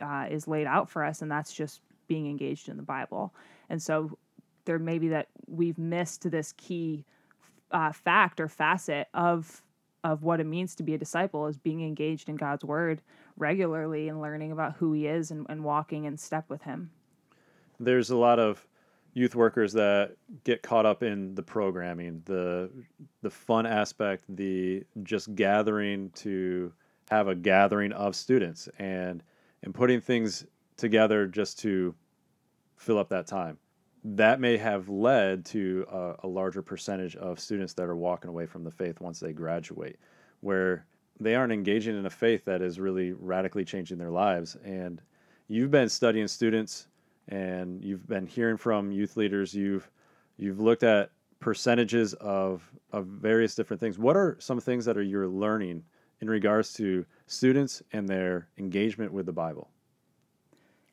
uh, 0.00 0.26
is 0.30 0.48
laid 0.48 0.66
out 0.66 0.88
for 0.90 1.04
us, 1.04 1.22
and 1.22 1.30
that's 1.30 1.52
just 1.52 1.80
being 2.06 2.28
engaged 2.28 2.68
in 2.68 2.76
the 2.76 2.82
Bible. 2.82 3.34
And 3.70 3.82
so 3.82 4.18
there 4.64 4.78
may 4.78 4.98
be 4.98 5.08
that 5.08 5.28
we've 5.46 5.78
missed 5.78 6.30
this 6.30 6.52
key 6.56 7.04
uh, 7.70 7.92
fact 7.92 8.40
or 8.40 8.48
facet 8.48 9.08
of 9.14 9.62
of 10.04 10.22
what 10.22 10.38
it 10.38 10.44
means 10.44 10.74
to 10.74 10.82
be 10.82 10.92
a 10.92 10.98
disciple 10.98 11.46
is 11.46 11.56
being 11.56 11.82
engaged 11.82 12.28
in 12.28 12.36
God's 12.36 12.62
word 12.62 13.00
regularly 13.38 14.10
and 14.10 14.20
learning 14.20 14.52
about 14.52 14.76
who 14.76 14.92
he 14.92 15.06
is 15.06 15.30
and, 15.30 15.46
and 15.48 15.64
walking 15.64 16.04
in 16.04 16.18
step 16.18 16.44
with 16.50 16.60
him. 16.62 16.90
There's 17.80 18.10
a 18.10 18.16
lot 18.16 18.38
of 18.38 18.66
youth 19.14 19.34
workers 19.34 19.72
that 19.72 20.14
get 20.44 20.62
caught 20.62 20.84
up 20.84 21.02
in 21.02 21.34
the 21.34 21.42
programming, 21.42 22.22
the 22.26 22.70
the 23.22 23.30
fun 23.30 23.64
aspect, 23.64 24.24
the 24.28 24.84
just 25.02 25.34
gathering 25.34 26.10
to 26.16 26.72
have 27.10 27.28
a 27.28 27.34
gathering 27.34 27.92
of 27.92 28.14
students 28.14 28.68
and 28.78 29.22
and 29.64 29.74
putting 29.74 30.00
things 30.00 30.46
together 30.76 31.26
just 31.26 31.58
to 31.60 31.94
fill 32.76 32.98
up 32.98 33.08
that 33.08 33.26
time. 33.26 33.58
That 34.04 34.38
may 34.38 34.58
have 34.58 34.88
led 34.90 35.46
to 35.46 35.86
a, 35.90 36.26
a, 36.26 36.28
larger 36.28 36.60
percentage 36.60 37.16
of 37.16 37.40
students 37.40 37.72
that 37.74 37.88
are 37.88 37.96
walking 37.96 38.28
away 38.28 38.44
from 38.44 38.62
the 38.62 38.70
faith 38.70 39.00
once 39.00 39.18
they 39.18 39.32
graduate, 39.32 39.98
where 40.40 40.84
they 41.18 41.34
aren't 41.34 41.52
engaging 41.52 41.98
in 41.98 42.04
a 42.04 42.10
faith 42.10 42.44
that 42.44 42.60
is 42.60 42.78
really 42.78 43.12
radically 43.12 43.64
changing 43.64 43.96
their 43.96 44.10
lives. 44.10 44.56
And 44.62 45.00
you've 45.48 45.70
been 45.70 45.88
studying 45.88 46.28
students 46.28 46.88
and 47.28 47.82
you've 47.82 48.06
been 48.06 48.26
hearing 48.26 48.58
from 48.58 48.92
youth 48.92 49.16
leaders, 49.16 49.54
you've 49.54 49.90
you've 50.36 50.60
looked 50.60 50.82
at 50.82 51.10
percentages 51.40 52.12
of 52.14 52.70
of 52.92 53.06
various 53.06 53.54
different 53.54 53.80
things. 53.80 53.98
What 53.98 54.16
are 54.16 54.36
some 54.38 54.60
things 54.60 54.84
that 54.84 54.98
are 54.98 55.02
you're 55.02 55.28
learning 55.28 55.82
in 56.20 56.28
regards 56.28 56.72
to 56.74 57.04
students 57.26 57.82
and 57.92 58.08
their 58.08 58.48
engagement 58.58 59.12
with 59.12 59.26
the 59.26 59.32
Bible. 59.32 59.68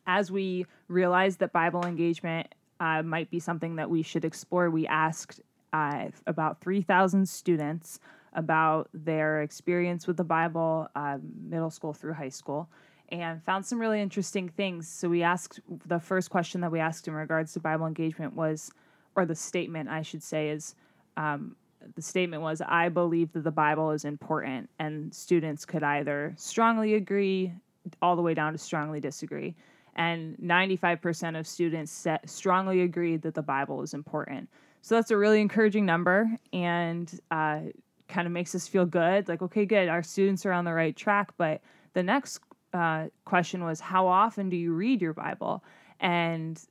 As 0.07 0.31
we 0.31 0.65
realized 0.88 1.39
that 1.39 1.53
Bible 1.53 1.86
engagement 1.86 2.53
uh, 2.79 3.03
might 3.03 3.29
be 3.29 3.39
something 3.39 3.75
that 3.75 3.89
we 3.89 4.01
should 4.01 4.25
explore, 4.25 4.69
we 4.69 4.88
asked 4.88 5.41
uh, 5.73 6.07
about 6.27 6.60
3,000 6.62 7.27
students 7.27 7.99
about 8.34 8.89
their 8.93 9.41
experience 9.41 10.07
with 10.07 10.17
the 10.17 10.23
Bible, 10.23 10.88
uh, 10.95 11.17
middle 11.43 11.69
school 11.69 11.93
through 11.93 12.13
high 12.13 12.29
school, 12.29 12.69
and 13.10 13.43
found 13.43 13.65
some 13.65 13.79
really 13.79 14.01
interesting 14.01 14.47
things. 14.47 14.88
So 14.88 15.10
we 15.10 15.21
asked 15.21 15.60
the 15.86 15.99
first 15.99 16.29
question 16.29 16.62
that 16.62 16.71
we 16.71 16.79
asked 16.79 17.07
in 17.07 17.13
regards 17.13 17.53
to 17.53 17.60
Bible 17.60 17.86
engagement 17.86 18.36
was, 18.36 18.71
or 19.15 19.25
the 19.25 19.36
statement 19.36 19.89
I 19.89 20.01
should 20.01 20.23
say 20.23 20.49
is, 20.49 20.75
um, 21.17 21.55
the 21.95 22.01
statement 22.01 22.41
was 22.41 22.61
I 22.61 22.89
believe 22.89 23.31
that 23.33 23.43
the 23.43 23.51
Bible 23.51 23.91
is 23.91 24.05
important, 24.05 24.69
and 24.79 25.13
students 25.13 25.65
could 25.65 25.83
either 25.83 26.33
strongly 26.37 26.95
agree 26.95 27.53
all 28.01 28.15
the 28.15 28.21
way 28.21 28.33
down 28.33 28.51
to 28.53 28.57
strongly 28.57 28.99
disagree. 28.99 29.55
And 29.95 30.37
95% 30.37 31.37
of 31.37 31.45
students 31.45 31.91
set, 31.91 32.29
strongly 32.29 32.81
agreed 32.81 33.23
that 33.23 33.33
the 33.33 33.41
Bible 33.41 33.81
is 33.81 33.93
important. 33.93 34.49
So 34.81 34.95
that's 34.95 35.11
a 35.11 35.17
really 35.17 35.41
encouraging 35.41 35.85
number 35.85 36.29
and 36.53 37.19
uh, 37.29 37.59
kind 38.07 38.25
of 38.25 38.31
makes 38.31 38.55
us 38.55 38.67
feel 38.67 38.85
good. 38.85 39.27
Like, 39.27 39.41
okay, 39.41 39.65
good, 39.65 39.89
our 39.89 40.01
students 40.01 40.45
are 40.45 40.53
on 40.53 40.65
the 40.65 40.73
right 40.73 40.95
track. 40.95 41.31
But 41.37 41.61
the 41.93 42.03
next 42.03 42.39
uh, 42.73 43.07
question 43.25 43.63
was, 43.63 43.79
How 43.79 44.07
often 44.07 44.49
do 44.49 44.55
you 44.55 44.73
read 44.73 45.01
your 45.01 45.13
Bible? 45.13 45.63
And 45.99 46.61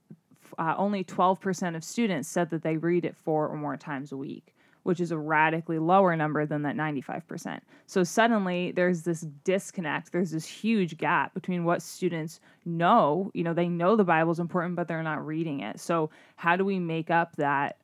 uh, 0.59 0.75
only 0.77 1.05
12% 1.05 1.77
of 1.77 1.85
students 1.85 2.29
said 2.29 2.51
that 2.51 2.63
they 2.63 2.77
read 2.77 3.05
it 3.05 3.17
four 3.17 3.49
or 3.49 3.57
more 3.57 3.77
times 3.77 4.13
a 4.13 4.17
week 4.17 4.55
which 4.83 5.01
is 5.01 5.13
a 5.13 5.19
radically 5.19 5.79
lower 5.79 6.17
number 6.17 6.47
than 6.47 6.63
that 6.63 6.77
95%. 6.77 7.61
So 7.87 8.03
suddenly 8.03 8.73
there's 8.73 9.03
this 9.03 9.23
disconnect, 9.45 10.13
there's 10.13 10.31
this 10.31 10.47
huge 10.47 10.97
gap 10.97 11.35
between 11.35 11.65
what 11.65 11.83
students 11.83 12.41
know, 12.65 13.31
you 13.35 13.45
know, 13.45 13.55
they 13.55 13.69
know 13.69 13.97
the 13.97 14.05
Bible's 14.05 14.41
important 14.41 14.77
but 14.77 14.89
they're 14.89 15.03
not 15.03 15.27
reading 15.27 15.61
it. 15.61 15.81
So 15.81 16.11
how 16.37 16.57
do 16.57 16.65
we 16.65 16.79
make 16.79 17.11
up 17.11 17.37
that 17.37 17.77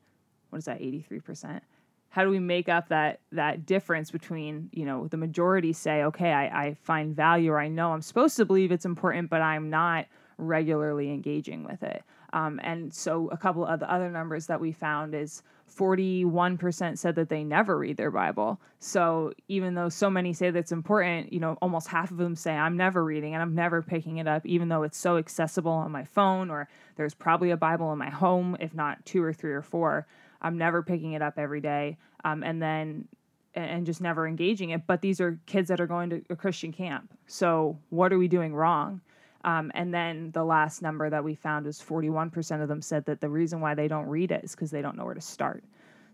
what 0.50 0.59
is 0.59 0.64
that 0.66 0.80
83%? 0.80 1.61
How 2.09 2.24
do 2.24 2.30
we 2.30 2.38
make 2.38 2.68
up 2.68 2.88
that 2.88 3.20
that 3.32 3.66
difference 3.66 4.11
between, 4.11 4.70
you 4.72 4.87
know, 4.87 5.06
the 5.09 5.18
majority 5.18 5.74
say, 5.74 6.02
okay, 6.04 6.32
I, 6.32 6.68
I 6.68 6.74
find 6.82 7.14
value 7.14 7.52
or 7.52 7.59
I 7.59 7.68
know 7.68 7.92
I'm 7.92 8.00
supposed 8.00 8.37
to 8.37 8.46
believe 8.46 8.72
it's 8.72 8.87
important, 8.87 9.28
but 9.28 9.42
I'm 9.42 9.68
not 9.68 10.06
regularly 10.38 11.11
engaging 11.12 11.64
with 11.64 11.82
it. 11.82 12.02
Um, 12.32 12.60
and 12.62 12.92
so 12.92 13.28
a 13.28 13.36
couple 13.36 13.64
of 13.64 13.80
the 13.80 13.90
other 13.90 14.10
numbers 14.10 14.46
that 14.46 14.60
we 14.60 14.72
found 14.72 15.14
is 15.14 15.42
41% 15.74 16.98
said 16.98 17.14
that 17.16 17.28
they 17.28 17.44
never 17.44 17.76
read 17.78 17.96
their 17.96 18.10
Bible. 18.10 18.60
So 18.78 19.32
even 19.48 19.74
though 19.74 19.88
so 19.88 20.08
many 20.08 20.32
say 20.32 20.50
that's 20.50 20.72
important, 20.72 21.32
you 21.32 21.40
know, 21.40 21.58
almost 21.60 21.88
half 21.88 22.10
of 22.10 22.16
them 22.18 22.36
say 22.36 22.52
I'm 22.52 22.76
never 22.76 23.04
reading 23.04 23.34
and 23.34 23.42
I'm 23.42 23.54
never 23.54 23.82
picking 23.82 24.18
it 24.18 24.28
up, 24.28 24.46
even 24.46 24.68
though 24.68 24.84
it's 24.84 24.98
so 24.98 25.16
accessible 25.16 25.72
on 25.72 25.90
my 25.90 26.04
phone 26.04 26.50
or 26.50 26.68
there's 26.96 27.14
probably 27.14 27.50
a 27.50 27.56
Bible 27.56 27.92
in 27.92 27.98
my 27.98 28.10
home, 28.10 28.56
if 28.60 28.74
not 28.74 29.04
two 29.04 29.22
or 29.22 29.32
three 29.32 29.52
or 29.52 29.62
four. 29.62 30.06
I'm 30.40 30.56
never 30.56 30.82
picking 30.82 31.12
it 31.12 31.22
up 31.22 31.34
every 31.38 31.60
day. 31.60 31.98
Um, 32.24 32.42
and 32.42 32.62
then 32.62 33.08
and 33.56 33.86
just 33.86 34.02
never 34.02 34.26
engaging 34.26 34.70
it. 34.70 34.86
But 34.86 35.00
these 35.00 35.20
are 35.20 35.40
kids 35.46 35.68
that 35.68 35.80
are 35.80 35.86
going 35.86 36.10
to 36.10 36.22
a 36.30 36.36
Christian 36.36 36.72
camp. 36.72 37.12
So 37.26 37.78
what 37.88 38.12
are 38.12 38.18
we 38.18 38.28
doing 38.28 38.54
wrong? 38.54 39.00
Um, 39.46 39.70
and 39.74 39.94
then 39.94 40.32
the 40.32 40.44
last 40.44 40.82
number 40.82 41.09
that 41.09 41.22
we 41.22 41.37
found 41.37 41.66
was 41.66 41.80
41% 41.80 42.61
of 42.61 42.68
them 42.68 42.82
said 42.82 43.04
that 43.06 43.20
the 43.20 43.28
reason 43.28 43.61
why 43.61 43.74
they 43.74 43.87
don't 43.87 44.06
read 44.06 44.32
it 44.32 44.42
is 44.42 44.56
because 44.56 44.72
they 44.72 44.82
don't 44.82 44.96
know 44.96 45.04
where 45.04 45.14
to 45.14 45.20
start. 45.20 45.62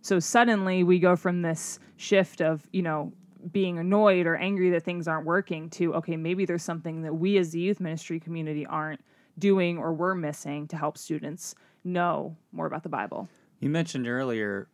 So 0.03 0.21
suddenly 0.21 0.85
we 0.85 0.99
go 0.99 1.17
from 1.17 1.41
this 1.41 1.81
shift 1.97 2.43
of, 2.43 2.69
you 2.73 2.83
know, 2.83 3.11
being 3.51 3.79
annoyed 3.79 4.27
or 4.27 4.37
angry 4.37 4.71
that 4.71 4.85
things 4.85 5.09
aren't 5.09 5.25
working 5.25 5.71
to, 5.71 5.95
okay, 5.95 6.17
maybe 6.17 6.45
there's 6.45 6.63
something 6.63 7.03
that 7.03 7.15
we 7.15 7.39
as 7.39 7.53
the 7.53 7.61
youth 7.61 7.81
ministry 7.81 8.21
community 8.21 8.67
aren't 8.67 9.01
doing 9.39 9.79
or 9.79 9.95
we're 9.95 10.15
missing 10.15 10.69
to 10.69 10.77
help 10.77 10.99
students 10.99 11.55
know 11.85 12.37
more 12.53 12.67
about 12.67 12.83
the 12.83 12.89
Bible. 12.89 13.29
You 13.61 13.71
mentioned 13.71 14.07
earlier 14.07 14.69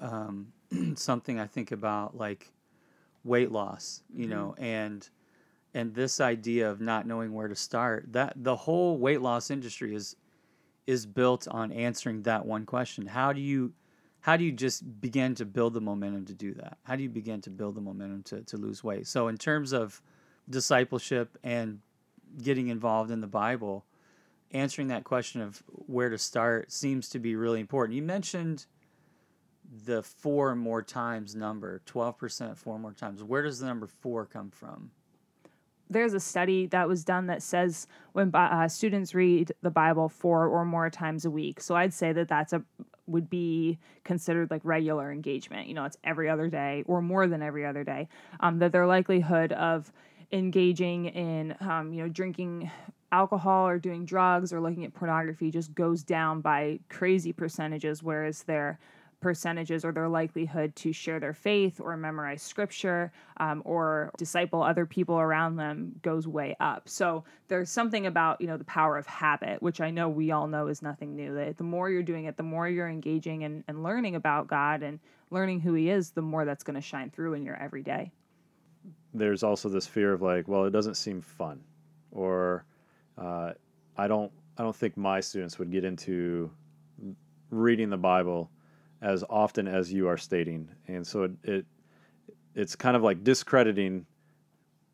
um, 0.00 0.52
something 0.96 1.40
I 1.40 1.46
think 1.46 1.72
about 1.72 2.14
like 2.16 2.52
weight 3.24 3.50
loss, 3.50 4.02
you 4.12 4.26
mm-hmm. 4.26 4.34
know, 4.34 4.54
and 4.58 5.08
and 5.74 5.94
this 5.94 6.20
idea 6.20 6.70
of 6.70 6.80
not 6.80 7.06
knowing 7.06 7.32
where 7.32 7.48
to 7.48 7.56
start 7.56 8.12
that 8.12 8.34
the 8.36 8.56
whole 8.56 8.98
weight 8.98 9.20
loss 9.20 9.50
industry 9.50 9.94
is 9.94 10.16
is 10.86 11.06
built 11.06 11.46
on 11.48 11.70
answering 11.70 12.22
that 12.22 12.44
one 12.44 12.66
question. 12.66 13.06
How 13.06 13.32
do 13.32 13.40
you 13.40 13.72
how 14.20 14.36
do 14.36 14.44
you 14.44 14.52
just 14.52 15.00
begin 15.00 15.34
to 15.36 15.44
build 15.44 15.74
the 15.74 15.80
momentum 15.80 16.24
to 16.26 16.34
do 16.34 16.54
that? 16.54 16.78
How 16.84 16.94
do 16.94 17.02
you 17.02 17.08
begin 17.08 17.40
to 17.40 17.50
build 17.50 17.74
the 17.74 17.80
momentum 17.80 18.22
to, 18.24 18.42
to 18.42 18.56
lose 18.56 18.84
weight? 18.84 19.06
So 19.06 19.28
in 19.28 19.36
terms 19.36 19.72
of 19.72 20.00
discipleship 20.48 21.36
and 21.42 21.80
getting 22.42 22.68
involved 22.68 23.10
in 23.10 23.20
the 23.20 23.26
bible 23.26 23.84
answering 24.52 24.88
that 24.88 25.04
question 25.04 25.40
of 25.40 25.62
where 25.66 26.08
to 26.08 26.18
start 26.18 26.70
seems 26.72 27.08
to 27.10 27.18
be 27.18 27.36
really 27.36 27.60
important. 27.60 27.96
You 27.96 28.02
mentioned 28.02 28.66
the 29.84 30.02
four 30.02 30.54
more 30.54 30.82
times 30.82 31.34
number 31.34 31.80
12% 31.86 32.56
four 32.56 32.78
more 32.78 32.92
times. 32.92 33.22
Where 33.22 33.42
does 33.42 33.60
the 33.60 33.66
number 33.66 33.86
four 33.86 34.26
come 34.26 34.50
from 34.50 34.90
there's 35.92 36.14
a 36.14 36.20
study 36.20 36.66
that 36.66 36.88
was 36.88 37.04
done 37.04 37.26
that 37.26 37.42
says 37.42 37.86
when 38.12 38.34
uh, 38.34 38.68
students 38.68 39.14
read 39.14 39.52
the 39.62 39.70
Bible 39.70 40.08
four 40.08 40.46
or 40.46 40.64
more 40.64 40.90
times 40.90 41.24
a 41.24 41.30
week. 41.30 41.60
So 41.60 41.74
I'd 41.74 41.94
say 41.94 42.12
that 42.12 42.28
that's 42.28 42.52
a 42.52 42.62
would 43.06 43.28
be 43.28 43.78
considered 44.04 44.50
like 44.50 44.60
regular 44.64 45.10
engagement. 45.10 45.68
You 45.68 45.74
know, 45.74 45.84
it's 45.84 45.96
every 46.04 46.28
other 46.28 46.48
day 46.48 46.84
or 46.86 47.02
more 47.02 47.26
than 47.26 47.42
every 47.42 47.66
other 47.66 47.84
day. 47.84 48.08
Um, 48.40 48.58
that 48.60 48.72
their 48.72 48.86
likelihood 48.86 49.52
of 49.52 49.92
engaging 50.30 51.06
in 51.06 51.54
um, 51.60 51.92
you 51.92 52.02
know 52.02 52.08
drinking 52.08 52.70
alcohol 53.10 53.66
or 53.66 53.78
doing 53.78 54.04
drugs 54.04 54.52
or 54.52 54.60
looking 54.60 54.84
at 54.84 54.94
pornography 54.94 55.50
just 55.50 55.74
goes 55.74 56.02
down 56.02 56.40
by 56.40 56.80
crazy 56.88 57.32
percentages, 57.32 58.02
whereas 58.02 58.44
their 58.44 58.78
percentages 59.22 59.84
or 59.84 59.92
their 59.92 60.08
likelihood 60.08 60.76
to 60.76 60.92
share 60.92 61.18
their 61.18 61.32
faith 61.32 61.80
or 61.80 61.96
memorize 61.96 62.42
scripture 62.42 63.10
um, 63.38 63.62
or 63.64 64.10
disciple 64.18 64.62
other 64.62 64.84
people 64.84 65.18
around 65.18 65.56
them 65.56 65.94
goes 66.02 66.28
way 66.28 66.54
up. 66.60 66.88
So 66.88 67.24
there's 67.48 67.70
something 67.70 68.06
about 68.06 68.40
you 68.40 68.46
know 68.46 68.58
the 68.58 68.64
power 68.64 68.98
of 68.98 69.06
habit, 69.06 69.62
which 69.62 69.80
I 69.80 69.90
know 69.90 70.08
we 70.08 70.32
all 70.32 70.46
know 70.46 70.66
is 70.66 70.82
nothing 70.82 71.16
new. 71.16 71.34
That 71.34 71.56
the 71.56 71.64
more 71.64 71.88
you're 71.88 72.02
doing 72.02 72.26
it, 72.26 72.36
the 72.36 72.42
more 72.42 72.68
you're 72.68 72.88
engaging 72.88 73.44
and, 73.44 73.64
and 73.68 73.82
learning 73.82 74.16
about 74.16 74.48
God 74.48 74.82
and 74.82 74.98
learning 75.30 75.60
who 75.60 75.72
He 75.72 75.88
is, 75.88 76.10
the 76.10 76.20
more 76.20 76.44
that's 76.44 76.64
going 76.64 76.74
to 76.74 76.82
shine 76.82 77.10
through 77.10 77.34
in 77.34 77.44
your 77.44 77.56
everyday. 77.56 78.10
There's 79.14 79.42
also 79.42 79.68
this 79.68 79.86
fear 79.86 80.12
of 80.12 80.20
like, 80.20 80.48
well, 80.48 80.64
it 80.64 80.70
doesn't 80.70 80.96
seem 80.96 81.22
fun, 81.22 81.60
or 82.10 82.66
uh, 83.16 83.52
I 83.96 84.08
don't 84.08 84.32
I 84.58 84.62
don't 84.62 84.76
think 84.76 84.96
my 84.96 85.20
students 85.20 85.58
would 85.58 85.70
get 85.70 85.84
into 85.84 86.50
reading 87.50 87.90
the 87.90 87.96
Bible 87.96 88.50
as 89.02 89.24
often 89.28 89.68
as 89.68 89.92
you 89.92 90.08
are 90.08 90.16
stating, 90.16 90.68
and 90.88 91.06
so 91.06 91.24
it, 91.24 91.32
it 91.42 91.66
it's 92.54 92.76
kind 92.76 92.96
of 92.96 93.02
like 93.02 93.24
discrediting 93.24 94.06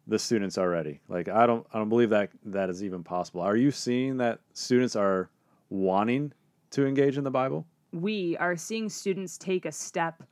the 0.07 0.19
students 0.19 0.59
already. 0.59 1.01
Like 1.09 1.29
I 1.29 1.47
don't 1.47 1.67
I 1.73 1.79
don't 1.79 1.89
believe 1.89 2.11
that 2.11 2.31
that 2.47 2.71
is 2.71 2.83
even 2.83 3.05
possible. 3.05 3.43
Are 3.43 3.57
you 3.57 3.71
seeing 3.71 4.17
that 4.17 4.41
students 4.55 4.97
are 4.97 5.31
wanting 5.69 6.33
to 6.71 6.87
engage 6.87 7.19
in 7.19 7.25
the 7.25 7.31
Bible? 7.31 7.67
We 7.93 8.37
are 8.39 8.57
seeing 8.57 8.89
students 8.89 9.39
take 9.39 9.67
a 9.67 9.73
step 9.73 10.23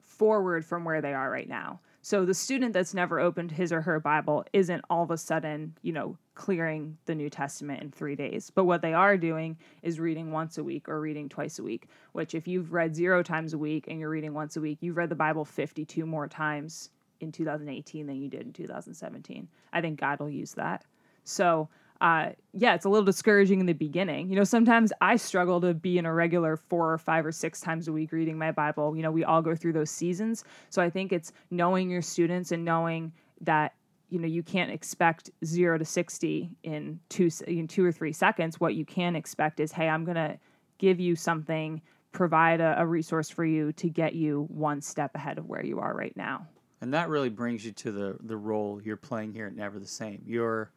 forward 0.00 0.64
from 0.64 0.84
where 0.84 1.00
they 1.00 1.14
are 1.14 1.30
right 1.30 1.48
now. 1.48 1.80
So 2.08 2.24
the 2.24 2.32
student 2.32 2.72
that's 2.72 2.94
never 2.94 3.20
opened 3.20 3.50
his 3.50 3.70
or 3.70 3.82
her 3.82 4.00
Bible 4.00 4.42
isn't 4.54 4.82
all 4.88 5.02
of 5.02 5.10
a 5.10 5.18
sudden, 5.18 5.76
you 5.82 5.92
know, 5.92 6.16
clearing 6.34 6.96
the 7.04 7.14
New 7.14 7.28
Testament 7.28 7.82
in 7.82 7.90
three 7.90 8.16
days. 8.16 8.50
But 8.50 8.64
what 8.64 8.80
they 8.80 8.94
are 8.94 9.18
doing 9.18 9.58
is 9.82 10.00
reading 10.00 10.32
once 10.32 10.56
a 10.56 10.64
week 10.64 10.88
or 10.88 11.02
reading 11.02 11.28
twice 11.28 11.58
a 11.58 11.62
week, 11.62 11.86
which 12.12 12.34
if 12.34 12.48
you've 12.48 12.72
read 12.72 12.96
zero 12.96 13.22
times 13.22 13.52
a 13.52 13.58
week 13.58 13.88
and 13.88 14.00
you're 14.00 14.08
reading 14.08 14.32
once 14.32 14.56
a 14.56 14.60
week, 14.62 14.78
you've 14.80 14.96
read 14.96 15.10
the 15.10 15.14
Bible 15.14 15.44
52 15.44 16.06
more 16.06 16.26
times 16.26 16.88
in 17.20 17.30
2018 17.30 18.06
than 18.06 18.16
you 18.16 18.30
did 18.30 18.40
in 18.40 18.54
2017. 18.54 19.46
I 19.74 19.82
think 19.82 20.00
God 20.00 20.18
will 20.18 20.30
use 20.30 20.54
that. 20.54 20.86
So 21.24 21.68
uh, 22.00 22.30
yeah, 22.52 22.74
it's 22.74 22.84
a 22.84 22.88
little 22.88 23.04
discouraging 23.04 23.60
in 23.60 23.66
the 23.66 23.72
beginning. 23.72 24.30
You 24.30 24.36
know, 24.36 24.44
sometimes 24.44 24.92
I 25.00 25.16
struggle 25.16 25.60
to 25.62 25.74
be 25.74 25.98
in 25.98 26.06
a 26.06 26.12
regular 26.12 26.56
four 26.56 26.92
or 26.92 26.98
five 26.98 27.26
or 27.26 27.32
six 27.32 27.60
times 27.60 27.88
a 27.88 27.92
week 27.92 28.12
reading 28.12 28.38
my 28.38 28.52
Bible. 28.52 28.96
You 28.96 29.02
know, 29.02 29.10
we 29.10 29.24
all 29.24 29.42
go 29.42 29.56
through 29.56 29.72
those 29.72 29.90
seasons. 29.90 30.44
So 30.70 30.80
I 30.80 30.90
think 30.90 31.12
it's 31.12 31.32
knowing 31.50 31.90
your 31.90 32.02
students 32.02 32.52
and 32.52 32.64
knowing 32.64 33.12
that 33.40 33.74
you 34.10 34.18
know 34.18 34.26
you 34.26 34.42
can't 34.42 34.70
expect 34.70 35.30
zero 35.44 35.76
to 35.78 35.84
60 35.84 36.56
in 36.62 36.98
two 37.08 37.30
in 37.46 37.68
two 37.68 37.84
or 37.84 37.92
three 37.92 38.12
seconds 38.12 38.58
what 38.58 38.74
you 38.74 38.84
can 38.84 39.14
expect 39.14 39.60
is 39.60 39.70
hey 39.70 39.86
i'm 39.86 40.04
going 40.04 40.16
to 40.16 40.38
give 40.78 40.98
you 40.98 41.14
something 41.14 41.82
provide 42.12 42.60
a, 42.60 42.80
a, 42.80 42.86
resource 42.86 43.28
for 43.28 43.44
you 43.44 43.70
to 43.72 43.88
get 43.88 44.14
you 44.14 44.46
one 44.48 44.80
step 44.80 45.14
ahead 45.14 45.36
of 45.36 45.46
where 45.46 45.64
you 45.64 45.78
are 45.78 45.94
right 45.94 46.16
now 46.16 46.46
and 46.80 46.94
that 46.94 47.10
really 47.10 47.28
brings 47.28 47.64
you 47.64 47.72
to 47.72 47.92
the 47.92 48.16
the 48.22 48.36
role 48.36 48.80
you're 48.82 48.96
playing 48.96 49.32
here 49.32 49.46
at 49.46 49.54
never 49.54 49.78
the 49.78 49.86
same 49.86 50.22
you're 50.26 50.70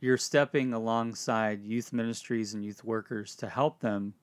you're 0.00 0.16
stepping 0.16 0.72
alongside 0.72 1.64
youth 1.64 1.92
ministries 1.92 2.54
and 2.54 2.64
youth 2.64 2.84
workers 2.84 3.34
to 3.36 3.48
help 3.48 3.80
them 3.80 4.14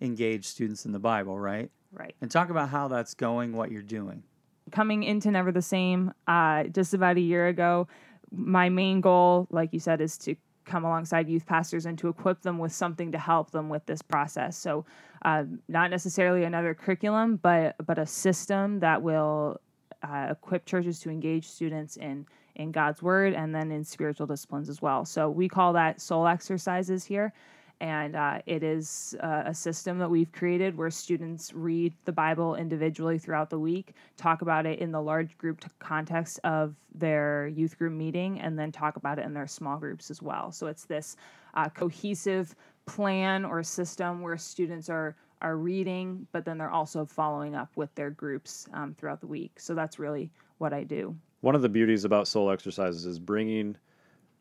engage 0.00 0.46
students 0.46 0.86
in 0.86 0.92
the 0.92 0.98
Bible, 0.98 1.38
right? 1.38 1.70
Right. 1.92 2.14
And 2.20 2.30
talk 2.30 2.50
about 2.50 2.70
how 2.70 2.88
that's 2.88 3.14
going, 3.14 3.52
what 3.52 3.70
you're 3.70 3.82
doing. 3.82 4.22
Coming 4.70 5.02
into 5.02 5.30
Never 5.30 5.52
the 5.52 5.62
Same, 5.62 6.12
uh, 6.26 6.64
just 6.64 6.94
about 6.94 7.16
a 7.16 7.20
year 7.20 7.48
ago, 7.48 7.88
my 8.30 8.68
main 8.68 9.00
goal, 9.00 9.46
like 9.50 9.72
you 9.72 9.80
said, 9.80 10.00
is 10.00 10.16
to 10.18 10.34
come 10.64 10.84
alongside 10.84 11.28
youth 11.28 11.44
pastors 11.44 11.86
and 11.86 11.98
to 11.98 12.08
equip 12.08 12.40
them 12.42 12.58
with 12.58 12.72
something 12.72 13.12
to 13.12 13.18
help 13.18 13.50
them 13.50 13.68
with 13.68 13.84
this 13.86 14.00
process. 14.00 14.56
So, 14.56 14.86
uh, 15.24 15.44
not 15.68 15.90
necessarily 15.90 16.44
another 16.44 16.72
curriculum, 16.72 17.36
but 17.42 17.74
but 17.84 17.98
a 17.98 18.06
system 18.06 18.80
that 18.80 19.02
will 19.02 19.60
uh, 20.02 20.28
equip 20.30 20.64
churches 20.64 21.00
to 21.00 21.10
engage 21.10 21.46
students 21.46 21.96
in 21.96 22.26
in 22.56 22.72
God's 22.72 23.02
word 23.02 23.34
and 23.34 23.54
then 23.54 23.70
in 23.70 23.84
spiritual 23.84 24.26
disciplines 24.26 24.68
as 24.68 24.82
well. 24.82 25.04
So 25.04 25.30
we 25.30 25.48
call 25.48 25.72
that 25.74 26.00
soul 26.00 26.26
exercises 26.26 27.04
here. 27.04 27.32
And 27.80 28.14
uh, 28.14 28.38
it 28.46 28.62
is 28.62 29.16
uh, 29.20 29.42
a 29.46 29.54
system 29.54 29.98
that 29.98 30.08
we've 30.08 30.30
created 30.30 30.76
where 30.76 30.90
students 30.90 31.52
read 31.52 31.92
the 32.04 32.12
Bible 32.12 32.54
individually 32.54 33.18
throughout 33.18 33.50
the 33.50 33.58
week, 33.58 33.94
talk 34.16 34.42
about 34.42 34.66
it 34.66 34.78
in 34.78 34.92
the 34.92 35.02
large 35.02 35.36
group 35.36 35.64
context 35.80 36.38
of 36.44 36.76
their 36.94 37.48
youth 37.48 37.76
group 37.76 37.92
meeting, 37.92 38.38
and 38.38 38.56
then 38.56 38.70
talk 38.70 38.94
about 38.94 39.18
it 39.18 39.24
in 39.24 39.34
their 39.34 39.48
small 39.48 39.78
groups 39.78 40.12
as 40.12 40.22
well. 40.22 40.52
So 40.52 40.68
it's 40.68 40.84
this 40.84 41.16
uh, 41.54 41.70
cohesive 41.70 42.54
plan 42.86 43.44
or 43.44 43.64
system 43.64 44.20
where 44.22 44.36
students 44.36 44.88
are 44.88 45.16
are 45.40 45.56
reading, 45.56 46.24
but 46.30 46.44
then 46.44 46.56
they're 46.56 46.70
also 46.70 47.04
following 47.04 47.56
up 47.56 47.76
with 47.76 47.92
their 47.96 48.10
groups 48.10 48.68
um, 48.74 48.94
throughout 48.94 49.20
the 49.20 49.26
week. 49.26 49.58
So 49.58 49.74
that's 49.74 49.98
really 49.98 50.30
what 50.58 50.72
I 50.72 50.84
do 50.84 51.16
one 51.42 51.54
of 51.54 51.60
the 51.60 51.68
beauties 51.68 52.04
about 52.04 52.26
soul 52.26 52.50
exercises 52.50 53.04
is 53.04 53.18
bringing 53.18 53.76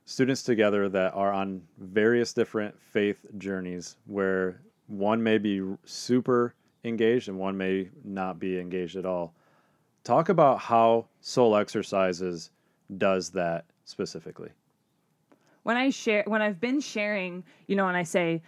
students 0.06 0.44
together 0.44 0.88
that 0.88 1.14
are 1.14 1.34
on 1.34 1.62
various 1.80 2.32
different 2.32 2.80
faith 2.80 3.26
journeys 3.38 3.98
where 4.06 4.62
one 4.88 5.22
may 5.22 5.38
be 5.38 5.62
super 5.84 6.54
engaged 6.84 7.28
and 7.28 7.38
one 7.38 7.58
may 7.58 7.90
not 8.04 8.40
be 8.40 8.60
engaged 8.60 8.96
at 8.96 9.06
all. 9.06 9.34
Talk 10.04 10.30
about 10.30 10.60
how 10.60 11.08
soul 11.22 11.56
exercises 11.56 12.52
does 12.98 13.32
that 13.32 13.66
specifically. 13.86 14.50
When 15.64 15.78
I 15.78 15.90
share, 15.90 16.24
when 16.28 16.42
I've 16.42 16.60
been 16.60 16.82
sharing, 16.82 17.44
you 17.68 17.76
know, 17.76 17.88
and 17.88 17.98
I 17.98 18.04
say 18.04 18.44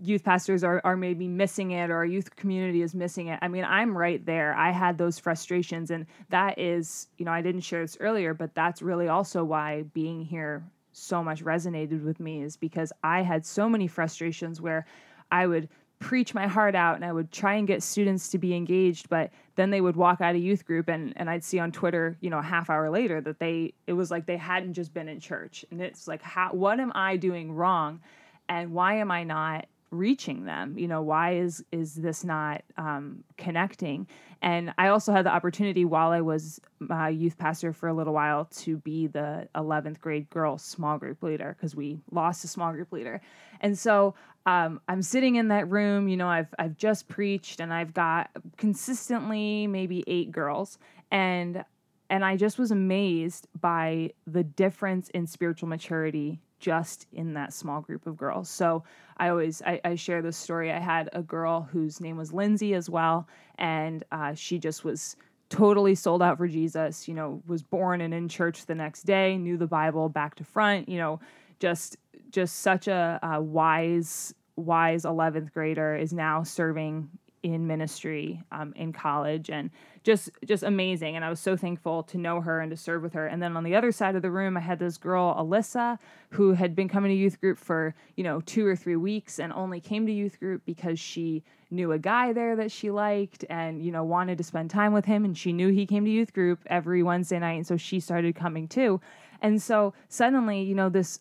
youth 0.00 0.24
pastors 0.24 0.62
are, 0.62 0.80
are 0.84 0.96
maybe 0.96 1.26
missing 1.26 1.72
it 1.72 1.90
or 1.90 1.96
our 1.96 2.04
youth 2.04 2.34
community 2.36 2.82
is 2.82 2.94
missing 2.94 3.28
it. 3.28 3.38
I 3.42 3.48
mean, 3.48 3.64
I'm 3.64 3.96
right 3.96 4.24
there. 4.24 4.54
I 4.54 4.70
had 4.70 4.98
those 4.98 5.18
frustrations. 5.18 5.90
And 5.90 6.06
that 6.30 6.58
is, 6.58 7.08
you 7.18 7.24
know, 7.24 7.32
I 7.32 7.42
didn't 7.42 7.62
share 7.62 7.82
this 7.82 7.96
earlier, 8.00 8.34
but 8.34 8.54
that's 8.54 8.82
really 8.82 9.08
also 9.08 9.44
why 9.44 9.82
being 9.94 10.24
here 10.24 10.64
so 10.92 11.24
much 11.24 11.44
resonated 11.44 12.04
with 12.04 12.20
me 12.20 12.42
is 12.42 12.56
because 12.56 12.92
I 13.02 13.22
had 13.22 13.44
so 13.44 13.68
many 13.68 13.88
frustrations 13.88 14.60
where 14.60 14.86
I 15.30 15.46
would 15.46 15.68
preach 15.98 16.34
my 16.34 16.46
heart 16.46 16.74
out 16.74 16.96
and 16.96 17.04
I 17.04 17.12
would 17.12 17.32
try 17.32 17.54
and 17.54 17.66
get 17.66 17.82
students 17.82 18.28
to 18.30 18.38
be 18.38 18.54
engaged, 18.54 19.08
but 19.08 19.30
then 19.56 19.70
they 19.70 19.80
would 19.80 19.96
walk 19.96 20.20
out 20.20 20.36
of 20.36 20.42
youth 20.42 20.64
group 20.64 20.88
and, 20.88 21.12
and 21.16 21.30
I'd 21.30 21.42
see 21.42 21.58
on 21.58 21.72
Twitter, 21.72 22.16
you 22.20 22.30
know, 22.30 22.38
a 22.38 22.42
half 22.42 22.68
hour 22.68 22.90
later 22.90 23.20
that 23.22 23.38
they 23.38 23.72
it 23.86 23.94
was 23.94 24.10
like 24.10 24.26
they 24.26 24.36
hadn't 24.36 24.74
just 24.74 24.92
been 24.92 25.08
in 25.08 25.18
church. 25.18 25.64
And 25.70 25.80
it's 25.80 26.06
like 26.06 26.22
how 26.22 26.50
what 26.50 26.78
am 26.78 26.92
I 26.94 27.16
doing 27.16 27.52
wrong? 27.52 28.00
And 28.48 28.72
why 28.72 28.94
am 28.94 29.10
I 29.10 29.24
not 29.24 29.66
reaching 29.94 30.44
them? 30.44 30.76
You 30.76 30.88
know 30.88 31.02
why 31.02 31.36
is 31.36 31.64
is 31.72 31.94
this 31.94 32.24
not 32.24 32.62
um, 32.76 33.24
connecting? 33.36 34.06
And 34.42 34.74
i 34.76 34.88
also 34.88 35.12
had 35.12 35.24
the 35.24 35.30
opportunity 35.30 35.84
while 35.84 36.10
i 36.10 36.20
was 36.20 36.60
a 36.90 37.10
youth 37.10 37.38
pastor 37.38 37.72
for 37.72 37.88
a 37.88 37.94
little 37.94 38.12
while 38.12 38.44
to 38.44 38.76
be 38.78 39.06
the 39.06 39.48
11th 39.54 40.00
grade 40.00 40.28
girls 40.28 40.62
small 40.62 40.98
group 40.98 41.22
leader 41.22 41.56
because 41.56 41.74
we 41.74 42.00
lost 42.10 42.44
a 42.44 42.48
small 42.48 42.72
group 42.72 42.92
leader. 42.92 43.20
And 43.60 43.78
so 43.78 44.14
um, 44.46 44.80
i'm 44.88 45.00
sitting 45.00 45.36
in 45.36 45.48
that 45.48 45.70
room 45.70 46.08
you 46.08 46.16
know 46.16 46.28
i've 46.28 46.52
i've 46.58 46.76
just 46.76 47.08
preached 47.08 47.60
and 47.60 47.72
i've 47.72 47.94
got 47.94 48.30
consistently 48.58 49.66
maybe 49.66 50.04
eight 50.06 50.30
girls. 50.32 50.78
And 51.10 51.64
and 52.10 52.24
i 52.24 52.36
just 52.36 52.58
was 52.58 52.70
amazed 52.70 53.46
by 53.60 54.10
the 54.26 54.44
difference 54.44 55.08
in 55.10 55.26
spiritual 55.26 55.68
maturity 55.68 56.40
just 56.60 57.06
in 57.12 57.34
that 57.34 57.52
small 57.52 57.80
group 57.80 58.06
of 58.06 58.16
girls. 58.16 58.48
So 58.48 58.84
I 59.16 59.28
always 59.28 59.62
I, 59.62 59.80
I 59.84 59.94
share 59.94 60.22
this 60.22 60.36
story. 60.36 60.72
I 60.72 60.78
had 60.78 61.08
a 61.12 61.22
girl 61.22 61.68
whose 61.70 62.00
name 62.00 62.16
was 62.16 62.32
Lindsay 62.32 62.74
as 62.74 62.88
well, 62.88 63.28
and 63.56 64.04
uh, 64.12 64.34
she 64.34 64.58
just 64.58 64.84
was 64.84 65.16
totally 65.50 65.94
sold 65.94 66.22
out 66.22 66.38
for 66.38 66.48
Jesus. 66.48 67.06
You 67.06 67.14
know, 67.14 67.42
was 67.46 67.62
born 67.62 68.00
and 68.00 68.14
in 68.14 68.28
church 68.28 68.66
the 68.66 68.74
next 68.74 69.02
day, 69.02 69.36
knew 69.36 69.56
the 69.56 69.66
Bible 69.66 70.08
back 70.08 70.34
to 70.36 70.44
front. 70.44 70.88
You 70.88 70.98
know, 70.98 71.20
just 71.58 71.96
just 72.30 72.60
such 72.60 72.88
a, 72.88 73.18
a 73.22 73.40
wise 73.40 74.34
wise 74.56 75.04
11th 75.04 75.52
grader 75.52 75.96
is 75.96 76.12
now 76.12 76.42
serving 76.42 77.08
in 77.44 77.66
ministry 77.66 78.42
um, 78.52 78.72
in 78.74 78.90
college 78.90 79.50
and 79.50 79.70
just 80.02 80.30
just 80.46 80.62
amazing. 80.62 81.14
And 81.14 81.24
i 81.24 81.28
was 81.28 81.38
so 81.38 81.56
thankful 81.56 82.02
to 82.04 82.16
know 82.16 82.40
her 82.40 82.60
and 82.60 82.70
to 82.70 82.76
serve 82.76 83.02
with 83.02 83.12
her. 83.12 83.26
And 83.26 83.42
then 83.42 83.54
on 83.54 83.64
the 83.64 83.76
other 83.76 83.92
side 83.92 84.16
of 84.16 84.22
the 84.22 84.30
room 84.30 84.56
i 84.56 84.60
had 84.60 84.78
this 84.78 84.96
girl 84.96 85.34
alyssa 85.38 85.98
who 86.30 86.54
had 86.54 86.74
been 86.74 86.88
coming 86.88 87.10
to 87.10 87.14
youth 87.14 87.38
group 87.40 87.58
for 87.58 87.94
you 88.16 88.24
know 88.24 88.40
two 88.40 88.66
or 88.66 88.74
three 88.74 88.96
weeks 88.96 89.38
and 89.38 89.52
only 89.52 89.78
came 89.78 90.06
to 90.06 90.12
youth 90.12 90.40
group 90.40 90.62
because 90.64 90.98
she 90.98 91.44
knew 91.70 91.92
a 91.92 91.98
guy 91.98 92.32
there 92.32 92.56
that 92.56 92.72
she 92.72 92.90
liked 92.90 93.44
and 93.50 93.82
you 93.82 93.92
know 93.92 94.04
wanted 94.04 94.38
to 94.38 94.44
spend 94.44 94.70
time 94.70 94.94
with 94.94 95.04
him. 95.04 95.26
And 95.26 95.36
she 95.36 95.52
knew 95.52 95.68
he 95.68 95.84
came 95.84 96.06
to 96.06 96.10
youth 96.10 96.32
group 96.32 96.60
every 96.66 97.02
wednesday 97.02 97.38
night. 97.38 97.56
And 97.56 97.66
so 97.66 97.76
she 97.76 98.00
started 98.00 98.34
coming 98.34 98.68
too. 98.68 99.02
And 99.42 99.60
so 99.60 99.92
suddenly 100.08 100.62
you 100.62 100.74
know 100.74 100.88
this 100.88 101.18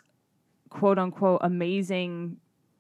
quote 0.70 0.98
unquote 0.98 1.42
amazing 1.44 2.38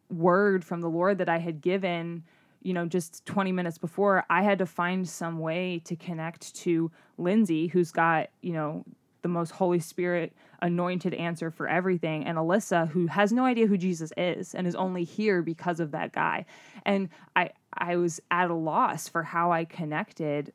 word 0.09 0.63
from 0.63 0.79
the 0.81 0.89
lord 0.89 1.17
that 1.17 1.29
i 1.29 1.39
had 1.39 1.59
given 1.59 2.23
you 2.63 2.73
know, 2.73 2.85
just 2.85 3.25
20 3.25 3.51
minutes 3.51 3.77
before, 3.77 4.25
I 4.29 4.41
had 4.41 4.59
to 4.59 4.65
find 4.65 5.07
some 5.07 5.39
way 5.39 5.81
to 5.85 5.95
connect 5.95 6.55
to 6.55 6.91
Lindsay, 7.17 7.67
who's 7.67 7.91
got, 7.91 8.29
you 8.41 8.53
know, 8.53 8.83
the 9.21 9.29
most 9.29 9.51
Holy 9.51 9.79
Spirit 9.79 10.33
anointed 10.61 11.13
answer 11.13 11.51
for 11.51 11.67
everything, 11.67 12.25
and 12.25 12.37
Alyssa, 12.37 12.89
who 12.89 13.07
has 13.07 13.31
no 13.31 13.45
idea 13.45 13.67
who 13.67 13.77
Jesus 13.77 14.11
is 14.17 14.53
and 14.55 14.65
is 14.65 14.75
only 14.75 15.03
here 15.03 15.41
because 15.41 15.79
of 15.79 15.91
that 15.91 16.11
guy. 16.13 16.45
And 16.85 17.09
I, 17.35 17.51
I 17.73 17.97
was 17.97 18.21
at 18.31 18.49
a 18.49 18.55
loss 18.55 19.07
for 19.07 19.23
how 19.23 19.51
I 19.51 19.65
connected 19.65 20.53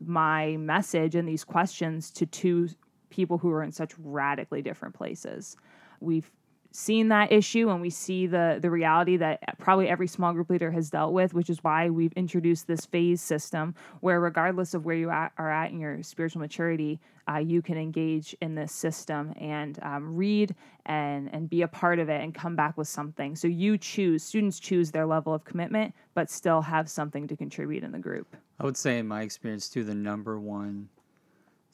my 0.00 0.56
message 0.56 1.14
and 1.14 1.28
these 1.28 1.44
questions 1.44 2.10
to 2.12 2.26
two 2.26 2.68
people 3.10 3.38
who 3.38 3.50
are 3.50 3.62
in 3.62 3.72
such 3.72 3.92
radically 3.98 4.62
different 4.62 4.94
places. 4.94 5.56
We've 6.00 6.30
seen 6.70 7.08
that 7.08 7.32
issue 7.32 7.70
and 7.70 7.80
we 7.80 7.90
see 7.90 8.26
the 8.26 8.58
the 8.60 8.70
reality 8.70 9.16
that 9.16 9.58
probably 9.58 9.88
every 9.88 10.06
small 10.06 10.32
group 10.32 10.50
leader 10.50 10.70
has 10.70 10.90
dealt 10.90 11.12
with 11.12 11.32
which 11.32 11.48
is 11.48 11.64
why 11.64 11.88
we've 11.88 12.12
introduced 12.12 12.66
this 12.66 12.84
phase 12.84 13.22
system 13.22 13.74
where 14.00 14.20
regardless 14.20 14.74
of 14.74 14.84
where 14.84 14.96
you 14.96 15.08
are 15.08 15.50
at 15.50 15.70
in 15.70 15.80
your 15.80 16.02
spiritual 16.02 16.40
maturity 16.40 17.00
uh, 17.28 17.38
you 17.38 17.60
can 17.60 17.76
engage 17.76 18.34
in 18.40 18.54
this 18.54 18.72
system 18.72 19.34
and 19.38 19.78
um, 19.82 20.16
read 20.16 20.54
and 20.86 21.28
and 21.32 21.50
be 21.50 21.62
a 21.62 21.68
part 21.68 21.98
of 21.98 22.08
it 22.08 22.22
and 22.22 22.34
come 22.34 22.56
back 22.56 22.76
with 22.78 22.88
something. 22.88 23.36
So 23.36 23.46
you 23.48 23.76
choose 23.76 24.22
students 24.22 24.58
choose 24.58 24.90
their 24.90 25.06
level 25.06 25.34
of 25.34 25.44
commitment 25.44 25.94
but 26.14 26.30
still 26.30 26.62
have 26.62 26.88
something 26.88 27.28
to 27.28 27.36
contribute 27.36 27.84
in 27.84 27.92
the 27.92 27.98
group. 27.98 28.34
I 28.58 28.64
would 28.64 28.76
say 28.76 28.98
in 28.98 29.06
my 29.06 29.22
experience 29.22 29.68
too 29.68 29.84
the 29.84 29.94
number 29.94 30.40
one 30.40 30.88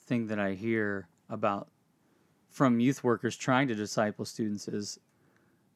thing 0.07 0.27
that 0.27 0.39
i 0.39 0.53
hear 0.53 1.09
about 1.31 1.69
from 2.55 2.79
youth 2.79 3.03
workers 3.03 3.37
trying 3.37 3.67
to 3.67 3.75
disciple 3.75 4.25
students 4.25 4.69
is 4.69 5.01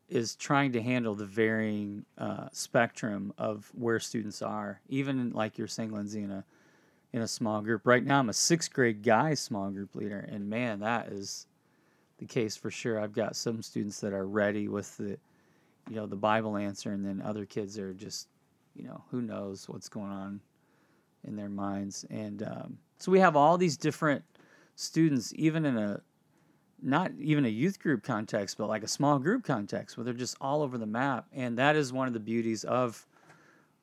is 0.09 0.37
trying 0.37 0.73
to 0.73 0.81
handle 0.81 1.15
the 1.15 1.27
varying 1.27 2.07
uh, 2.17 2.47
spectrum 2.53 3.35
of 3.37 3.71
where 3.75 4.01
students 4.01 4.41
are. 4.41 4.81
Even 4.89 5.33
like 5.33 5.59
you're 5.59 5.67
saying, 5.67 5.93
Lindsay, 5.93 6.23
in 6.23 6.31
a 6.31 6.45
in 7.13 7.21
a 7.21 7.29
small 7.29 7.61
group. 7.63 7.83
Right 7.85 8.05
now, 8.05 8.21
I'm 8.21 8.29
a 8.29 8.33
sixth 8.33 8.73
grade 8.73 9.03
guy 9.03 9.35
small 9.35 9.71
group 9.71 9.97
leader, 9.97 10.21
and 10.31 10.49
man, 10.49 10.79
that 10.81 11.09
is 11.09 11.49
the 12.19 12.27
case 12.27 12.57
for 12.57 12.71
sure. 12.71 13.01
I've 13.01 13.13
got 13.13 13.35
some 13.35 13.61
students 13.61 13.99
that 14.01 14.13
are 14.13 14.27
ready 14.27 14.69
with 14.69 14.97
the 14.99 15.19
you 15.91 15.97
know 15.97 16.07
the 16.07 16.17
Bible 16.17 16.57
answer, 16.57 16.93
and 16.93 17.05
then 17.05 17.21
other 17.23 17.45
kids 17.45 17.77
are 17.77 17.93
just 17.93 18.29
you 18.77 18.85
know 18.85 19.03
who 19.11 19.21
knows 19.21 19.69
what's 19.69 19.89
going 19.89 20.13
on 20.13 20.41
in 21.25 21.35
their 21.35 21.49
minds, 21.49 22.07
and 22.09 22.45
um, 22.45 22.79
so 22.99 23.11
we 23.11 23.19
have 23.19 23.35
all 23.35 23.59
these 23.59 23.77
different 23.77 24.23
students, 24.77 25.33
even 25.35 25.67
in 25.67 25.77
a 25.77 26.01
not 26.83 27.13
even 27.19 27.45
a 27.45 27.49
youth 27.49 27.79
group 27.81 28.03
context, 28.03 28.57
but 28.59 28.69
like 28.69 28.83
a 28.83 28.89
small 28.89 29.19
group 29.19 29.45
context 29.45 29.97
where 29.97 30.05
they're 30.05 30.15
just 30.15 30.37
all 30.41 30.63
over 30.63 30.79
the 30.79 30.87
map. 30.87 31.27
And 31.33 31.59
that 31.59 31.77
is 31.77 31.93
one 31.93 32.07
of 32.07 32.15
the 32.15 32.21
beauties 32.21 32.65
of 32.65 33.07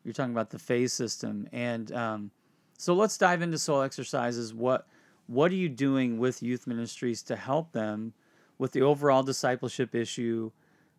you're 0.03 0.13
talking 0.13 0.33
about 0.33 0.51
the 0.51 0.59
phase 0.59 0.93
system. 0.93 1.47
And 1.51 1.91
um, 1.91 2.31
so 2.77 2.93
let's 2.93 3.17
dive 3.17 3.41
into 3.41 3.57
soul 3.57 3.81
exercises. 3.81 4.53
What 4.53 4.87
what 5.27 5.51
are 5.51 5.55
you 5.55 5.69
doing 5.69 6.19
with 6.19 6.43
youth 6.43 6.67
ministries 6.67 7.23
to 7.23 7.35
help 7.35 7.71
them 7.71 8.13
with 8.59 8.71
the 8.73 8.83
overall 8.83 9.23
discipleship 9.23 9.95
issue, 9.95 10.51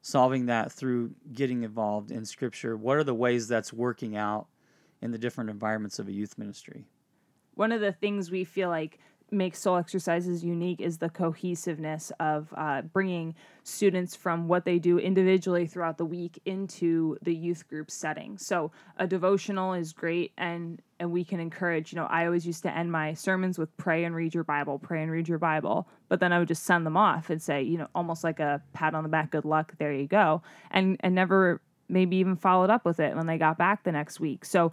solving 0.03 0.47
that 0.47 0.73
through 0.73 1.13
getting 1.33 1.63
involved 1.63 2.11
in 2.11 2.25
Scripture? 2.25 2.77
What 2.77 2.97
are 2.97 3.05
the 3.05 3.15
ways 3.15 3.47
that's 3.47 3.73
working 3.73 4.17
out 4.17 4.49
in 5.01 5.13
the 5.13 5.19
different 5.19 5.49
environments 5.51 6.01
of 6.01 6.09
a 6.09 6.13
youth 6.13 6.37
ministry? 6.39 6.87
One 7.55 7.71
of 7.71 7.81
the 7.81 7.93
things 7.93 8.31
we 8.31 8.43
feel 8.43 8.69
like 8.69 8.99
makes 9.31 9.59
soul 9.59 9.77
exercises 9.77 10.45
unique 10.45 10.81
is 10.81 10.99
the 10.99 11.09
cohesiveness 11.09 12.13
of 12.21 12.53
uh, 12.57 12.83
bringing 12.83 13.35
students 13.65 14.15
from 14.15 14.47
what 14.47 14.65
they 14.65 14.79
do 14.79 14.99
individually 14.99 15.67
throughout 15.67 15.99
the 15.99 16.05
week 16.05 16.41
into 16.45 17.17
the 17.23 17.35
youth 17.35 17.67
group 17.69 17.91
setting. 17.91 18.39
So 18.39 18.71
a 18.99 19.07
devotional 19.07 19.73
is 19.73 19.93
great 19.93 20.33
and 20.39 20.81
and 20.99 21.11
we 21.11 21.25
can 21.25 21.41
encourage 21.41 21.93
you 21.93 21.97
know 21.97 22.07
i 22.07 22.25
always 22.25 22.47
used 22.47 22.63
to 22.63 22.75
end 22.75 22.91
my 22.91 23.13
sermons 23.13 23.59
with 23.59 23.77
pray 23.77 24.05
and 24.05 24.15
read 24.15 24.33
your 24.33 24.45
bible 24.45 24.79
pray 24.79 25.03
and 25.03 25.13
read 25.13 25.29
your 25.29 25.37
bible 25.39 25.87
but 26.09 26.21
then 26.21 26.33
i 26.33 26.39
would 26.39 26.49
just 26.49 26.63
send 26.63 26.87
them 26.87 26.97
off 26.97 27.29
and 27.29 27.43
say 27.43 27.61
you 27.63 27.77
know 27.77 27.87
almost 27.95 28.25
like 28.25 28.41
a 28.41 28.63
pat 28.73 28.95
on 28.95 29.03
the 29.03 29.09
back 29.11 29.31
good 29.31 29.45
luck 29.45 29.75
there 29.77 29.93
you 29.93 30.07
go 30.07 30.41
and 30.71 30.97
and 31.01 31.15
never 31.15 31.61
maybe 31.89 32.17
even 32.17 32.37
followed 32.37 32.71
up 32.71 32.85
with 32.85 33.01
it 33.01 33.17
when 33.17 33.27
they 33.27 33.39
got 33.39 33.59
back 33.59 33.85
the 33.85 33.93
next 33.93 34.21
week. 34.21 34.45
So 34.45 34.73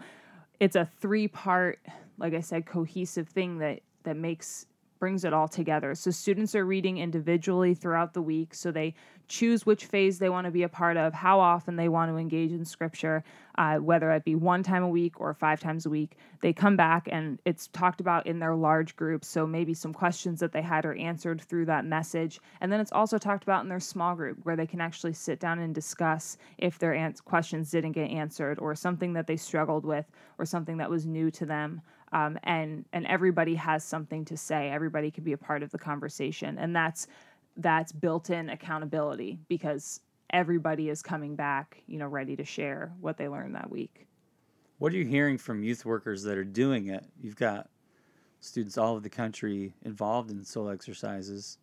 it's 0.60 0.76
a 0.76 0.88
three 1.00 1.28
part 1.28 1.80
like 2.20 2.34
i 2.36 2.40
said 2.40 2.66
cohesive 2.66 3.28
thing 3.28 3.58
that 3.58 3.80
that 4.04 4.18
makes 4.18 4.68
brings 5.04 5.26
it 5.26 5.34
all 5.34 5.50
together. 5.50 5.94
So 5.96 6.12
students 6.12 6.56
are 6.56 6.66
reading 6.66 6.98
individually 6.98 7.74
throughout 7.74 8.14
the 8.14 8.22
week. 8.22 8.56
So 8.56 8.72
they 8.72 8.94
choose 9.28 9.66
which 9.66 9.84
phase 9.84 10.18
they 10.18 10.30
want 10.30 10.46
to 10.46 10.52
be 10.52 10.64
a 10.64 10.70
part 10.70 10.96
of, 10.96 11.14
how 11.14 11.42
often 11.42 11.76
they 11.76 11.90
want 11.90 12.10
to 12.10 12.16
engage 12.16 12.54
in 12.54 12.64
scripture, 12.64 13.22
uh, 13.58 13.80
whether 13.80 14.10
it 14.12 14.24
be 14.24 14.36
one 14.36 14.64
time 14.64 14.82
a 14.82 14.88
week 14.88 15.20
or 15.20 15.34
five 15.34 15.60
times 15.60 15.86
a 15.86 15.90
week. 15.90 16.16
They 16.42 16.54
come 16.54 16.78
back 16.78 17.10
and 17.12 17.38
it's 17.44 17.68
talked 17.68 18.00
about 18.00 18.28
in 18.28 18.40
their 18.40 18.56
large 18.56 18.96
groups. 18.96 19.28
So 19.28 19.46
maybe 19.46 19.74
some 19.74 19.94
questions 19.94 20.40
that 20.40 20.54
they 20.54 20.62
had 20.62 20.86
are 20.86 20.96
answered 20.96 21.42
through 21.42 21.66
that 21.66 21.84
message. 21.84 22.40
And 22.62 22.72
then 22.72 22.80
it's 22.80 22.94
also 22.94 23.18
talked 23.18 23.44
about 23.44 23.64
in 23.64 23.68
their 23.68 23.82
small 23.82 24.16
group 24.16 24.38
where 24.44 24.56
they 24.56 24.68
can 24.68 24.80
actually 24.80 25.14
sit 25.16 25.38
down 25.38 25.60
and 25.60 25.76
discuss 25.76 26.38
if 26.58 26.80
their 26.80 26.94
ans- 26.94 27.20
questions 27.20 27.72
didn't 27.72 27.92
get 27.92 28.10
answered 28.10 28.58
or 28.58 28.74
something 28.74 29.12
that 29.14 29.28
they 29.28 29.36
struggled 29.36 29.84
with 29.84 30.06
or 30.38 30.46
something 30.46 30.78
that 30.78 30.90
was 30.90 31.06
new 31.06 31.30
to 31.32 31.46
them 31.46 31.82
um, 32.14 32.38
and 32.44 32.86
and 32.94 33.06
everybody 33.08 33.56
has 33.56 33.84
something 33.84 34.24
to 34.26 34.38
say. 34.38 34.70
Everybody 34.70 35.12
can 35.12 35.24
be 35.24 35.34
a 35.34 35.38
part 35.38 35.64
of 35.64 35.72
the 35.72 35.78
conversation, 35.78 36.58
and 36.58 36.76
that's 36.76 37.08
that's 37.58 37.92
built-in 37.92 38.50
accountability 38.50 39.40
because 39.50 40.00
everybody 40.32 40.90
is 40.90 41.02
coming 41.02 41.36
back, 41.36 41.84
you 41.86 42.00
know, 42.00 42.08
ready 42.08 42.36
to 42.36 42.44
share 42.44 42.92
what 43.02 43.18
they 43.18 43.28
learned 43.28 43.56
that 43.56 43.70
week. 43.70 44.08
What 44.80 44.92
are 44.94 44.98
you 44.98 45.06
hearing 45.06 45.38
from 45.38 45.64
youth 45.64 45.86
workers 45.86 46.24
that 46.24 46.38
are 46.38 46.44
doing 46.44 46.88
it? 46.88 47.06
You've 47.22 47.36
got 47.36 47.70
students 48.40 48.78
all 48.78 48.94
over 48.94 49.02
the 49.02 49.10
country 49.10 49.74
involved 49.84 50.32
in 50.32 50.44
soul 50.44 50.70
exercises. 50.70 51.58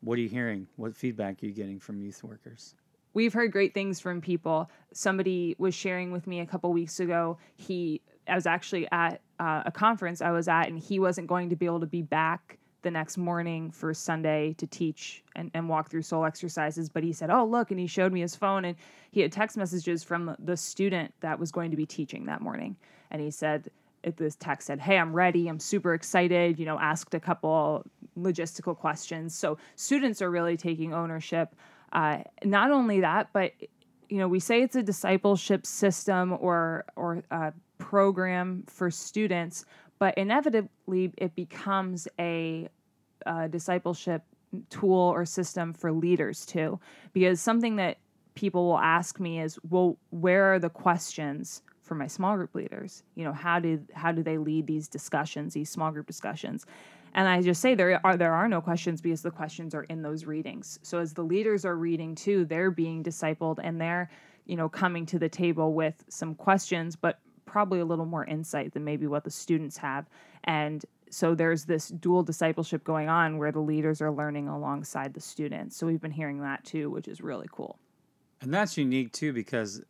What 0.00 0.18
are 0.18 0.22
you 0.22 0.28
hearing? 0.28 0.66
What 0.76 0.96
feedback 0.96 1.42
are 1.42 1.46
you 1.46 1.52
getting 1.52 1.78
from 1.78 2.00
youth 2.00 2.24
workers? 2.24 2.74
We've 3.12 3.32
heard 3.32 3.52
great 3.52 3.74
things 3.74 4.00
from 4.00 4.20
people. 4.20 4.70
Somebody 4.92 5.54
was 5.58 5.74
sharing 5.74 6.10
with 6.10 6.26
me 6.26 6.40
a 6.40 6.46
couple 6.46 6.72
weeks 6.72 6.98
ago. 6.98 7.38
He, 7.56 8.00
I 8.28 8.34
was 8.34 8.46
actually 8.46 8.88
at 8.90 9.20
uh, 9.38 9.62
a 9.66 9.72
conference 9.72 10.22
I 10.22 10.30
was 10.30 10.48
at, 10.48 10.68
and 10.68 10.78
he 10.78 10.98
wasn't 10.98 11.26
going 11.26 11.50
to 11.50 11.56
be 11.56 11.66
able 11.66 11.80
to 11.80 11.86
be 11.86 12.02
back 12.02 12.58
the 12.82 12.90
next 12.90 13.16
morning 13.16 13.70
for 13.70 13.92
Sunday 13.94 14.54
to 14.58 14.66
teach 14.66 15.24
and, 15.34 15.50
and 15.54 15.68
walk 15.68 15.90
through 15.90 16.02
soul 16.02 16.24
exercises. 16.24 16.88
But 16.88 17.02
he 17.02 17.12
said, 17.12 17.30
Oh, 17.30 17.44
look. 17.44 17.70
And 17.70 17.80
he 17.80 17.86
showed 17.86 18.12
me 18.12 18.20
his 18.20 18.36
phone, 18.36 18.64
and 18.64 18.76
he 19.10 19.20
had 19.20 19.32
text 19.32 19.56
messages 19.56 20.04
from 20.04 20.36
the 20.38 20.56
student 20.56 21.12
that 21.20 21.38
was 21.38 21.50
going 21.50 21.70
to 21.70 21.76
be 21.76 21.86
teaching 21.86 22.26
that 22.26 22.40
morning. 22.40 22.76
And 23.10 23.20
he 23.20 23.30
said, 23.30 23.70
this 24.16 24.36
text 24.36 24.66
said, 24.66 24.80
Hey, 24.80 24.98
I'm 24.98 25.14
ready. 25.14 25.48
I'm 25.48 25.58
super 25.58 25.94
excited. 25.94 26.58
You 26.58 26.66
know, 26.66 26.78
asked 26.78 27.14
a 27.14 27.20
couple 27.20 27.84
logistical 28.18 28.76
questions. 28.76 29.34
So 29.34 29.58
students 29.76 30.22
are 30.22 30.30
really 30.30 30.56
taking 30.56 30.92
ownership. 30.92 31.54
Uh, 31.92 32.18
not 32.44 32.70
only 32.70 33.00
that, 33.00 33.30
but 33.32 33.52
you 34.08 34.18
know, 34.18 34.28
we 34.28 34.40
say 34.40 34.62
it's 34.62 34.76
a 34.76 34.82
discipleship 34.82 35.64
system 35.64 36.36
or 36.38 36.84
or 36.96 37.22
a 37.30 37.52
program 37.84 38.64
for 38.66 38.90
students, 38.90 39.66
but 39.98 40.16
inevitably 40.16 41.12
it 41.18 41.34
becomes 41.34 42.08
a, 42.18 42.66
a 43.26 43.46
discipleship 43.48 44.22
tool 44.70 45.12
or 45.14 45.26
system 45.26 45.74
for 45.74 45.92
leaders 45.92 46.46
too. 46.46 46.80
Because 47.12 47.42
something 47.42 47.76
that 47.76 47.98
people 48.34 48.66
will 48.66 48.78
ask 48.78 49.20
me 49.20 49.38
is, 49.38 49.58
well, 49.68 49.98
where 50.10 50.54
are 50.54 50.58
the 50.58 50.70
questions 50.70 51.62
for 51.82 51.94
my 51.94 52.06
small 52.06 52.36
group 52.36 52.54
leaders? 52.54 53.02
You 53.16 53.24
know 53.24 53.34
how 53.34 53.60
do 53.60 53.78
how 53.92 54.12
do 54.12 54.22
they 54.22 54.38
lead 54.38 54.66
these 54.66 54.88
discussions 54.88 55.52
these 55.52 55.68
small 55.68 55.90
group 55.92 56.06
discussions? 56.06 56.64
And 57.16 57.28
i 57.28 57.42
just 57.42 57.60
say 57.60 57.74
there 57.74 58.00
are 58.02 58.16
there 58.16 58.32
are 58.32 58.48
no 58.48 58.62
questions 58.62 59.02
because 59.02 59.20
the 59.20 59.30
questions 59.30 59.74
are 59.74 59.84
in 59.84 60.00
those 60.00 60.24
readings. 60.24 60.78
So 60.82 60.98
as 61.00 61.12
the 61.12 61.22
leaders 61.22 61.66
are 61.66 61.76
reading 61.76 62.14
too 62.14 62.46
they're 62.46 62.70
being 62.70 63.04
discipled 63.04 63.58
and 63.62 63.78
they're 63.78 64.08
you 64.46 64.56
know 64.56 64.70
coming 64.70 65.04
to 65.06 65.18
the 65.18 65.28
table 65.28 65.74
with 65.74 66.02
some 66.08 66.34
questions 66.34 66.96
but 66.96 67.18
probably 67.54 67.80
a 67.80 67.84
little 67.84 68.06
more 68.06 68.24
insight 68.24 68.72
than 68.74 68.84
maybe 68.84 69.06
what 69.06 69.22
the 69.22 69.30
students 69.30 69.76
have 69.76 70.06
and 70.44 70.84
so 71.10 71.34
there's 71.34 71.64
this 71.66 71.88
dual 71.88 72.24
discipleship 72.24 72.82
going 72.82 73.08
on 73.08 73.38
where 73.38 73.52
the 73.52 73.60
leaders 73.60 74.02
are 74.02 74.10
learning 74.10 74.48
alongside 74.48 75.14
the 75.14 75.20
students 75.20 75.76
so 75.76 75.86
we've 75.86 76.00
been 76.00 76.10
hearing 76.10 76.40
that 76.40 76.64
too 76.64 76.90
which 76.90 77.06
is 77.06 77.20
really 77.20 77.46
cool 77.52 77.78
and 78.40 78.52
that's 78.52 78.76
unique 78.76 79.12
too 79.12 79.32
because 79.32 79.82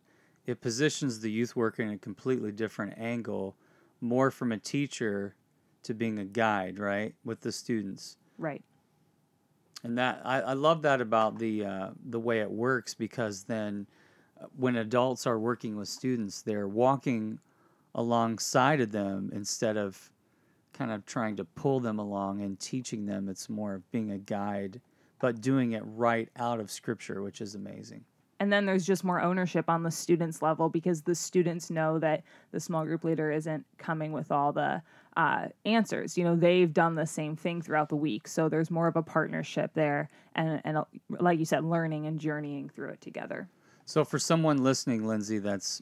it 0.46 0.60
positions 0.60 1.20
the 1.20 1.30
youth 1.30 1.56
worker 1.56 1.82
in 1.82 1.90
a 1.90 1.98
completely 1.98 2.52
different 2.52 2.98
angle, 2.98 3.56
more 4.00 4.30
from 4.30 4.52
a 4.52 4.58
teacher 4.58 5.34
to 5.84 5.94
being 5.94 6.18
a 6.18 6.24
guide, 6.24 6.78
right, 6.78 7.14
with 7.24 7.40
the 7.40 7.52
students. 7.52 8.16
Right. 8.38 8.62
And 9.82 9.98
that 9.98 10.20
I, 10.24 10.40
I 10.40 10.52
love 10.54 10.82
that 10.82 11.00
about 11.00 11.38
the 11.38 11.64
uh, 11.64 11.90
the 12.08 12.20
way 12.20 12.40
it 12.40 12.50
works 12.50 12.94
because 12.94 13.44
then 13.44 13.86
uh, 14.40 14.46
when 14.56 14.76
adults 14.76 15.26
are 15.26 15.38
working 15.38 15.76
with 15.76 15.88
students, 15.88 16.42
they're 16.42 16.68
walking 16.68 17.38
alongside 17.94 18.80
of 18.80 18.92
them 18.92 19.30
instead 19.32 19.76
of 19.76 20.10
kind 20.72 20.90
of 20.90 21.06
trying 21.06 21.36
to 21.36 21.44
pull 21.44 21.80
them 21.80 21.98
along 21.98 22.42
and 22.42 22.58
teaching 22.58 23.06
them. 23.06 23.28
It's 23.28 23.48
more 23.48 23.74
of 23.74 23.90
being 23.92 24.10
a 24.10 24.18
guide, 24.18 24.80
but 25.20 25.40
doing 25.40 25.72
it 25.72 25.82
right 25.86 26.28
out 26.36 26.60
of 26.60 26.70
Scripture, 26.70 27.22
which 27.22 27.40
is 27.40 27.54
amazing. 27.54 28.04
And 28.40 28.52
then 28.52 28.66
there's 28.66 28.84
just 28.84 29.04
more 29.04 29.22
ownership 29.22 29.70
on 29.70 29.84
the 29.84 29.90
students 29.90 30.42
level 30.42 30.68
because 30.68 31.02
the 31.02 31.14
students 31.14 31.70
know 31.70 31.98
that 32.00 32.24
the 32.50 32.60
small 32.60 32.84
group 32.84 33.04
leader 33.04 33.30
isn't 33.30 33.64
coming 33.78 34.12
with 34.12 34.32
all 34.32 34.52
the 34.52 34.82
uh, 35.16 35.46
answers. 35.64 36.18
You 36.18 36.24
know 36.24 36.34
they've 36.34 36.72
done 36.72 36.96
the 36.96 37.06
same 37.06 37.36
thing 37.36 37.62
throughout 37.62 37.88
the 37.88 37.96
week. 37.96 38.26
So 38.26 38.48
there's 38.48 38.70
more 38.70 38.88
of 38.88 38.96
a 38.96 39.02
partnership 39.02 39.70
there 39.74 40.10
and, 40.34 40.60
and 40.64 40.78
like 41.08 41.38
you 41.38 41.44
said 41.44 41.64
learning 41.64 42.06
and 42.06 42.18
journeying 42.18 42.68
through 42.68 42.90
it 42.90 43.00
together. 43.00 43.48
So 43.86 44.04
for 44.04 44.18
someone 44.18 44.64
listening 44.64 45.06
lindsay 45.06 45.38
that's 45.38 45.80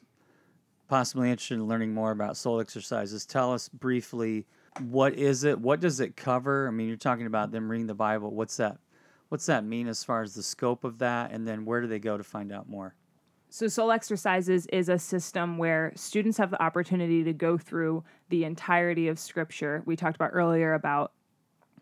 possibly 0.89 1.31
interested 1.31 1.55
in 1.55 1.67
learning 1.67 1.93
more 1.93 2.11
about 2.11 2.37
soul 2.37 2.61
exercises 2.61 3.25
tell 3.25 3.53
us 3.53 3.69
briefly 3.69 4.47
what 4.81 5.15
is 5.15 5.45
it 5.45 5.59
what 5.59 5.81
does 5.81 6.01
it 6.01 6.17
cover 6.17 6.69
i 6.69 6.71
mean 6.71 6.89
you're 6.89 6.97
talking 6.97 7.27
about 7.27 7.51
them 7.51 7.71
reading 7.71 7.87
the 7.87 7.95
bible 7.95 8.31
what's 8.31 8.57
that 8.57 8.79
What's 9.33 9.47
that 9.47 9.65
mean 9.65 9.89
as 9.89 10.05
far 10.05 10.21
as 10.21 10.35
the 10.35 10.43
scope 10.43 10.85
of 10.85 10.99
that? 10.99 11.31
And 11.33 11.49
then 11.49 11.65
where 11.65 11.81
do 11.81 11.87
they 11.87 11.99
go 11.99 12.19
to 12.19 12.23
find 12.23 12.53
out 12.53 12.69
more? 12.69 12.95
So, 13.49 13.67
Soul 13.67 13.91
Exercises 13.91 14.67
is 14.67 14.91
a 14.91 14.99
system 14.99 15.57
where 15.57 15.95
students 15.97 16.37
have 16.37 16.51
the 16.51 16.63
opportunity 16.63 17.25
to 17.25 17.33
go 17.33 17.57
through 17.57 18.05
the 18.29 18.45
entirety 18.45 19.09
of 19.09 19.19
Scripture. 19.19 19.83
We 19.87 19.97
talked 19.97 20.17
about 20.17 20.33
earlier 20.35 20.75
about 20.75 21.13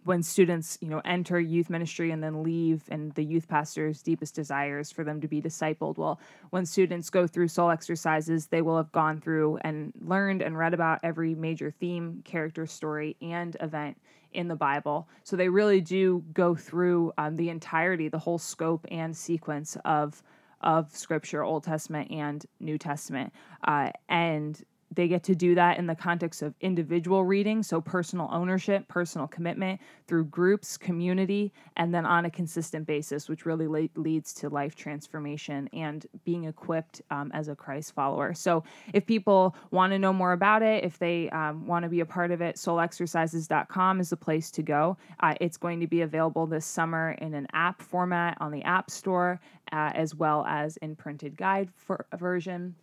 when 0.04 0.22
students, 0.22 0.78
you 0.80 0.88
know, 0.88 1.00
enter 1.04 1.38
youth 1.38 1.68
ministry 1.68 2.10
and 2.10 2.22
then 2.22 2.42
leave, 2.42 2.82
and 2.88 3.12
the 3.14 3.24
youth 3.24 3.48
pastor's 3.48 4.02
deepest 4.02 4.34
desires 4.34 4.90
for 4.90 5.04
them 5.04 5.20
to 5.20 5.28
be 5.28 5.42
discipled. 5.42 5.98
Well, 5.98 6.18
when 6.50 6.64
students 6.64 7.10
go 7.10 7.26
through 7.26 7.48
Soul 7.48 7.70
Exercises, 7.70 8.46
they 8.46 8.62
will 8.62 8.76
have 8.76 8.92
gone 8.92 9.20
through 9.20 9.58
and 9.58 9.92
learned 10.00 10.42
and 10.42 10.56
read 10.56 10.74
about 10.74 11.00
every 11.02 11.34
major 11.34 11.70
theme, 11.70 12.22
character, 12.24 12.66
story, 12.66 13.16
and 13.20 13.56
event 13.60 14.00
in 14.32 14.48
the 14.48 14.56
Bible. 14.56 15.08
So 15.24 15.36
they 15.36 15.48
really 15.48 15.80
do 15.80 16.24
go 16.32 16.54
through 16.54 17.12
um, 17.18 17.36
the 17.36 17.50
entirety, 17.50 18.08
the 18.08 18.18
whole 18.18 18.38
scope 18.38 18.86
and 18.90 19.16
sequence 19.16 19.76
of 19.84 20.22
of 20.62 20.94
Scripture, 20.94 21.42
Old 21.42 21.64
Testament 21.64 22.10
and 22.10 22.44
New 22.60 22.76
Testament, 22.76 23.32
uh, 23.66 23.90
and 24.10 24.62
they 24.92 25.06
get 25.06 25.22
to 25.24 25.34
do 25.34 25.54
that 25.54 25.78
in 25.78 25.86
the 25.86 25.94
context 25.94 26.42
of 26.42 26.54
individual 26.60 27.24
reading, 27.24 27.62
so 27.62 27.80
personal 27.80 28.28
ownership, 28.32 28.88
personal 28.88 29.28
commitment 29.28 29.80
through 30.06 30.24
groups, 30.24 30.76
community, 30.76 31.52
and 31.76 31.94
then 31.94 32.04
on 32.04 32.24
a 32.24 32.30
consistent 32.30 32.86
basis, 32.86 33.28
which 33.28 33.46
really 33.46 33.68
le- 33.68 33.88
leads 33.94 34.32
to 34.34 34.48
life 34.48 34.74
transformation 34.74 35.68
and 35.72 36.06
being 36.24 36.44
equipped 36.44 37.02
um, 37.10 37.30
as 37.32 37.48
a 37.48 37.54
Christ 37.54 37.94
follower. 37.94 38.34
So, 38.34 38.64
if 38.92 39.06
people 39.06 39.54
want 39.70 39.92
to 39.92 39.98
know 39.98 40.12
more 40.12 40.32
about 40.32 40.62
it, 40.62 40.84
if 40.84 40.98
they 40.98 41.30
um, 41.30 41.66
want 41.66 41.84
to 41.84 41.88
be 41.88 42.00
a 42.00 42.06
part 42.06 42.32
of 42.32 42.40
it, 42.40 42.56
soulexercises.com 42.56 44.00
is 44.00 44.10
the 44.10 44.16
place 44.16 44.50
to 44.52 44.62
go. 44.62 44.96
Uh, 45.20 45.34
it's 45.40 45.56
going 45.56 45.80
to 45.80 45.86
be 45.86 46.00
available 46.00 46.46
this 46.46 46.66
summer 46.66 47.12
in 47.20 47.34
an 47.34 47.46
app 47.52 47.80
format 47.80 48.36
on 48.40 48.50
the 48.50 48.62
App 48.62 48.90
Store, 48.90 49.40
uh, 49.72 49.92
as 49.94 50.14
well 50.14 50.44
as 50.46 50.76
in 50.78 50.96
printed 50.96 51.36
guide 51.36 51.68
for 51.76 52.06
version. 52.18 52.74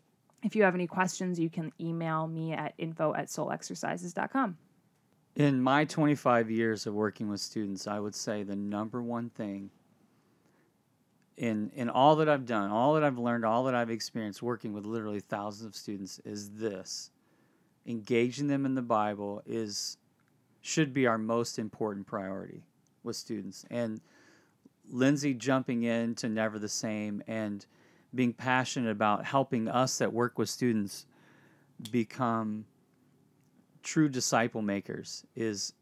If 0.44 0.56
you 0.56 0.64
have 0.64 0.76
any 0.76 0.88
questions, 0.88 1.40
you 1.40 1.50
can 1.50 1.72
email 1.80 2.28
me 2.28 2.54
at 2.54 2.74
info 2.78 3.14
at 3.16 3.28
soulexercises.com. 3.28 4.58
In 5.36 5.62
my 5.62 5.86
25 5.86 6.50
years 6.50 6.88
of 6.88 6.94
working 6.94 7.30
with 7.30 7.40
students, 7.40 7.88
I 7.88 8.00
would 8.00 8.16
say 8.16 8.44
the 8.44 8.56
number 8.56 9.02
one 9.02 9.30
thing 9.30 9.70
in 11.38 11.72
in 11.76 11.90
all 11.90 12.16
that 12.18 12.28
I've 12.28 12.46
done, 12.46 12.72
all 12.72 12.96
that 12.96 13.04
I've 13.04 13.20
learned, 13.20 13.46
all 13.46 13.64
that 13.66 13.76
I've 13.76 13.92
experienced 13.92 14.42
working 14.42 14.74
with 14.74 14.86
literally 14.86 15.20
thousands 15.20 15.68
of 15.68 15.76
students 15.76 16.20
is 16.26 16.50
this. 16.50 17.12
Engaging 17.86 18.48
them 18.48 18.66
in 18.66 18.76
the 18.76 18.82
Bible 18.82 19.42
is 19.46 19.98
should 20.62 20.94
be 20.94 21.06
our 21.08 21.18
most 21.18 21.60
important 21.60 22.08
priority 22.08 22.64
with 23.04 23.16
students. 23.16 23.64
And 23.70 24.02
Lindsay 24.90 25.34
jumping 25.34 25.84
in 25.84 26.16
to 26.16 26.28
Never 26.30 26.60
the 26.60 26.68
Same 26.68 27.22
and 27.28 27.66
being 28.14 28.34
passionate 28.34 28.92
about 28.92 29.26
helping 29.26 29.68
us 29.68 29.98
that 29.98 30.12
work 30.12 30.38
with 30.38 30.50
students 30.50 31.06
become 31.92 32.66
true 33.84 34.10
disciple 34.10 34.62
makers 34.62 35.26
is 35.36 35.74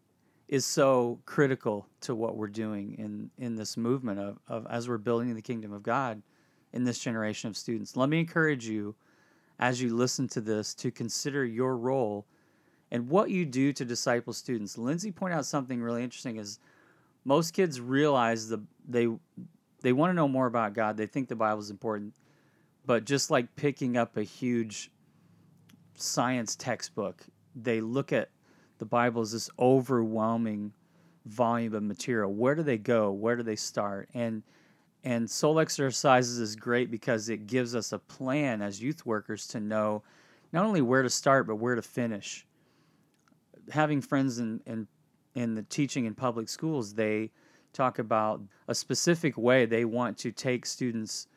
is 0.47 0.63
so 0.63 1.19
critical 1.25 1.87
to 2.01 2.13
what 2.13 2.37
we're 2.37 2.47
doing 2.47 2.93
in 2.99 3.31
in 3.37 3.55
this 3.55 3.77
movement 3.77 4.19
of, 4.19 4.37
of 4.47 4.67
as 4.69 4.87
we're 4.87 4.97
building 4.97 5.33
the 5.33 5.41
kingdom 5.41 5.73
of 5.73 5.81
God 5.81 6.21
in 6.73 6.83
this 6.83 6.99
generation 6.99 7.49
of 7.49 7.57
students. 7.57 7.95
Let 7.95 8.09
me 8.09 8.19
encourage 8.19 8.67
you 8.67 8.95
as 9.59 9.81
you 9.81 9.95
listen 9.95 10.27
to 10.27 10.41
this 10.41 10.73
to 10.75 10.91
consider 10.91 11.45
your 11.45 11.77
role 11.77 12.27
and 12.91 13.09
what 13.09 13.29
you 13.29 13.45
do 13.45 13.73
to 13.73 13.85
disciple 13.85 14.33
students. 14.33 14.77
Lindsay 14.77 15.11
pointed 15.11 15.37
out 15.37 15.45
something 15.45 15.81
really 15.81 16.03
interesting 16.03 16.37
is 16.37 16.59
most 17.23 17.51
kids 17.51 17.81
realize 17.81 18.47
the 18.47 18.61
they 18.87 19.07
they 19.85 19.93
want 19.93 20.09
to 20.09 20.15
know 20.15 20.27
more 20.27 20.47
about 20.47 20.73
God. 20.73 20.97
They 20.97 21.05
think 21.05 21.27
the 21.29 21.35
Bible 21.35 21.61
is 21.61 21.69
important. 21.69 22.15
But 22.87 23.05
just 23.05 23.29
like 23.29 23.55
picking 23.55 23.97
up 23.97 24.17
a 24.17 24.23
huge 24.23 24.89
science 25.93 26.55
textbook, 26.55 27.23
they 27.55 27.81
look 27.81 28.11
at 28.11 28.29
the 28.79 28.85
Bible 28.85 29.21
as 29.21 29.31
this 29.31 29.47
overwhelming 29.59 30.73
volume 31.27 31.75
of 31.75 31.83
material. 31.83 32.33
Where 32.33 32.55
do 32.55 32.63
they 32.63 32.79
go? 32.79 33.11
Where 33.11 33.35
do 33.35 33.43
they 33.43 33.55
start? 33.55 34.09
And 34.15 34.41
and 35.03 35.29
soul 35.29 35.59
exercises 35.59 36.39
is 36.39 36.55
great 36.55 36.89
because 36.89 37.29
it 37.29 37.45
gives 37.45 37.75
us 37.75 37.91
a 37.91 37.99
plan 37.99 38.63
as 38.63 38.81
youth 38.81 39.05
workers 39.05 39.45
to 39.49 39.59
know 39.59 40.01
not 40.51 40.65
only 40.65 40.81
where 40.81 41.03
to 41.03 41.11
start 41.11 41.45
but 41.45 41.57
where 41.57 41.75
to 41.75 41.83
finish. 41.83 42.47
Having 43.69 44.01
friends 44.01 44.39
in 44.39 44.61
in, 44.65 44.87
in 45.35 45.53
the 45.53 45.61
teaching 45.61 46.05
in 46.05 46.15
public 46.15 46.49
schools, 46.49 46.95
they 46.95 47.29
talk 47.75 47.99
about 47.99 48.41
a 48.67 48.75
specific 48.75 49.37
way 49.37 49.65
they 49.65 49.85
want 49.85 50.17
to 50.17 50.31
take 50.31 50.65
students 50.65 51.27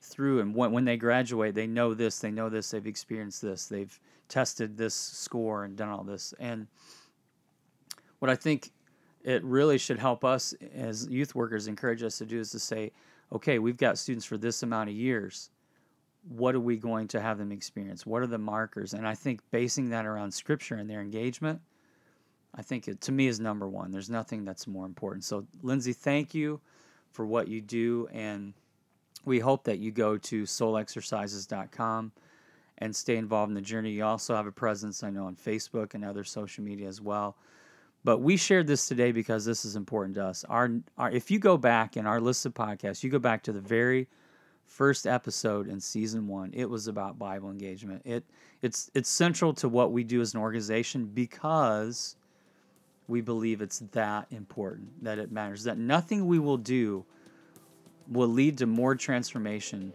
through 0.00 0.40
and 0.40 0.54
when, 0.54 0.72
when 0.72 0.84
they 0.84 0.96
graduate 0.96 1.54
they 1.54 1.66
know 1.66 1.94
this 1.94 2.18
they 2.18 2.30
know 2.30 2.48
this 2.48 2.70
they've 2.70 2.86
experienced 2.86 3.40
this 3.40 3.66
they've 3.66 4.00
tested 4.32 4.78
this 4.78 4.94
score 4.94 5.64
and 5.64 5.76
done 5.76 5.90
all 5.90 6.02
this. 6.02 6.32
And 6.40 6.66
what 8.18 8.30
i 8.30 8.34
think 8.34 8.70
it 9.22 9.44
really 9.44 9.78
should 9.78 9.98
help 9.98 10.24
us 10.24 10.54
as 10.74 11.06
youth 11.08 11.34
workers 11.34 11.68
encourage 11.68 12.02
us 12.02 12.18
to 12.18 12.26
do 12.26 12.40
is 12.40 12.50
to 12.50 12.58
say 12.58 12.90
okay 13.30 13.58
we've 13.58 13.76
got 13.76 13.98
students 13.98 14.24
for 14.24 14.38
this 14.38 14.62
amount 14.62 14.88
of 14.88 14.96
years. 14.96 15.50
What 16.28 16.54
are 16.54 16.60
we 16.60 16.76
going 16.76 17.08
to 17.08 17.20
have 17.20 17.38
them 17.38 17.50
experience? 17.50 18.06
What 18.06 18.22
are 18.22 18.28
the 18.28 18.38
markers? 18.38 18.94
And 18.94 19.06
i 19.06 19.14
think 19.14 19.40
basing 19.50 19.90
that 19.90 20.06
around 20.06 20.32
scripture 20.32 20.76
and 20.76 20.88
their 20.88 21.02
engagement 21.02 21.60
i 22.54 22.62
think 22.62 22.88
it 22.88 23.00
to 23.00 23.12
me 23.12 23.26
is 23.26 23.40
number 23.40 23.68
one 23.68 23.90
there's 23.90 24.10
nothing 24.10 24.44
that's 24.44 24.66
more 24.66 24.86
important 24.86 25.24
so 25.24 25.46
lindsay 25.62 25.92
thank 25.92 26.34
you 26.34 26.60
for 27.10 27.26
what 27.26 27.48
you 27.48 27.60
do 27.60 28.08
and 28.12 28.54
we 29.24 29.38
hope 29.38 29.64
that 29.64 29.78
you 29.78 29.90
go 29.90 30.18
to 30.18 30.42
soulexercises.com 30.42 32.12
and 32.78 32.94
stay 32.94 33.16
involved 33.16 33.50
in 33.50 33.54
the 33.54 33.60
journey. 33.60 33.90
You 33.90 34.04
also 34.04 34.34
have 34.34 34.46
a 34.46 34.52
presence, 34.52 35.02
I 35.02 35.10
know, 35.10 35.26
on 35.26 35.36
Facebook 35.36 35.94
and 35.94 36.04
other 36.04 36.24
social 36.24 36.64
media 36.64 36.88
as 36.88 37.00
well. 37.00 37.36
But 38.04 38.18
we 38.18 38.36
shared 38.36 38.66
this 38.66 38.86
today 38.86 39.12
because 39.12 39.44
this 39.44 39.64
is 39.64 39.76
important 39.76 40.16
to 40.16 40.24
us. 40.24 40.44
Our, 40.48 40.70
our 40.98 41.10
if 41.10 41.30
you 41.30 41.38
go 41.38 41.56
back 41.56 41.96
in 41.96 42.06
our 42.06 42.20
list 42.20 42.44
of 42.44 42.54
podcasts, 42.54 43.04
you 43.04 43.10
go 43.10 43.20
back 43.20 43.44
to 43.44 43.52
the 43.52 43.60
very 43.60 44.08
first 44.64 45.06
episode 45.06 45.68
in 45.68 45.78
season 45.78 46.26
one. 46.26 46.50
It 46.52 46.68
was 46.68 46.88
about 46.88 47.18
Bible 47.18 47.50
engagement. 47.50 48.02
It 48.04 48.24
it's 48.60 48.90
it's 48.94 49.08
central 49.08 49.54
to 49.54 49.68
what 49.68 49.92
we 49.92 50.02
do 50.02 50.20
as 50.20 50.34
an 50.34 50.40
organization 50.40 51.04
because 51.04 52.16
we 53.08 53.20
believe 53.20 53.60
it's 53.60 53.80
that 53.92 54.26
important, 54.30 55.02
that 55.04 55.18
it 55.18 55.32
matters, 55.32 55.64
that 55.64 55.78
nothing 55.78 56.26
we 56.26 56.38
will 56.38 56.56
do 56.56 57.04
will 58.08 58.28
lead 58.28 58.58
to 58.58 58.66
more 58.66 58.94
transformation 58.94 59.92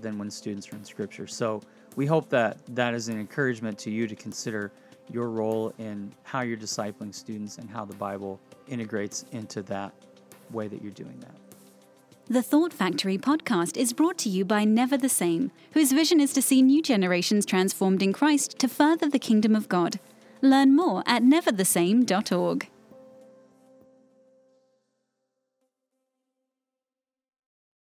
than 0.00 0.18
when 0.18 0.30
students 0.30 0.72
are 0.72 0.76
in 0.76 0.84
Scripture. 0.84 1.26
So 1.26 1.62
we 1.96 2.06
hope 2.06 2.28
that 2.30 2.58
that 2.74 2.94
is 2.94 3.08
an 3.08 3.18
encouragement 3.18 3.78
to 3.80 3.90
you 3.90 4.06
to 4.06 4.14
consider 4.14 4.72
your 5.10 5.30
role 5.30 5.72
in 5.78 6.12
how 6.22 6.42
you're 6.42 6.56
discipling 6.56 7.14
students 7.14 7.58
and 7.58 7.68
how 7.68 7.84
the 7.84 7.96
Bible 7.96 8.38
integrates 8.68 9.24
into 9.32 9.62
that 9.62 9.92
way 10.50 10.68
that 10.68 10.82
you're 10.82 10.92
doing 10.92 11.18
that. 11.20 11.34
The 12.30 12.42
Thought 12.42 12.74
Factory 12.74 13.16
podcast 13.16 13.78
is 13.78 13.94
brought 13.94 14.18
to 14.18 14.28
you 14.28 14.44
by 14.44 14.64
Never 14.64 14.98
the 14.98 15.08
Same, 15.08 15.50
whose 15.72 15.92
vision 15.92 16.20
is 16.20 16.34
to 16.34 16.42
see 16.42 16.60
new 16.60 16.82
generations 16.82 17.46
transformed 17.46 18.02
in 18.02 18.12
Christ 18.12 18.58
to 18.58 18.68
further 18.68 19.08
the 19.08 19.18
kingdom 19.18 19.56
of 19.56 19.66
God. 19.66 19.98
Learn 20.40 20.76
more 20.76 21.02
at 21.06 21.22
neverthesame.org. 21.22 22.68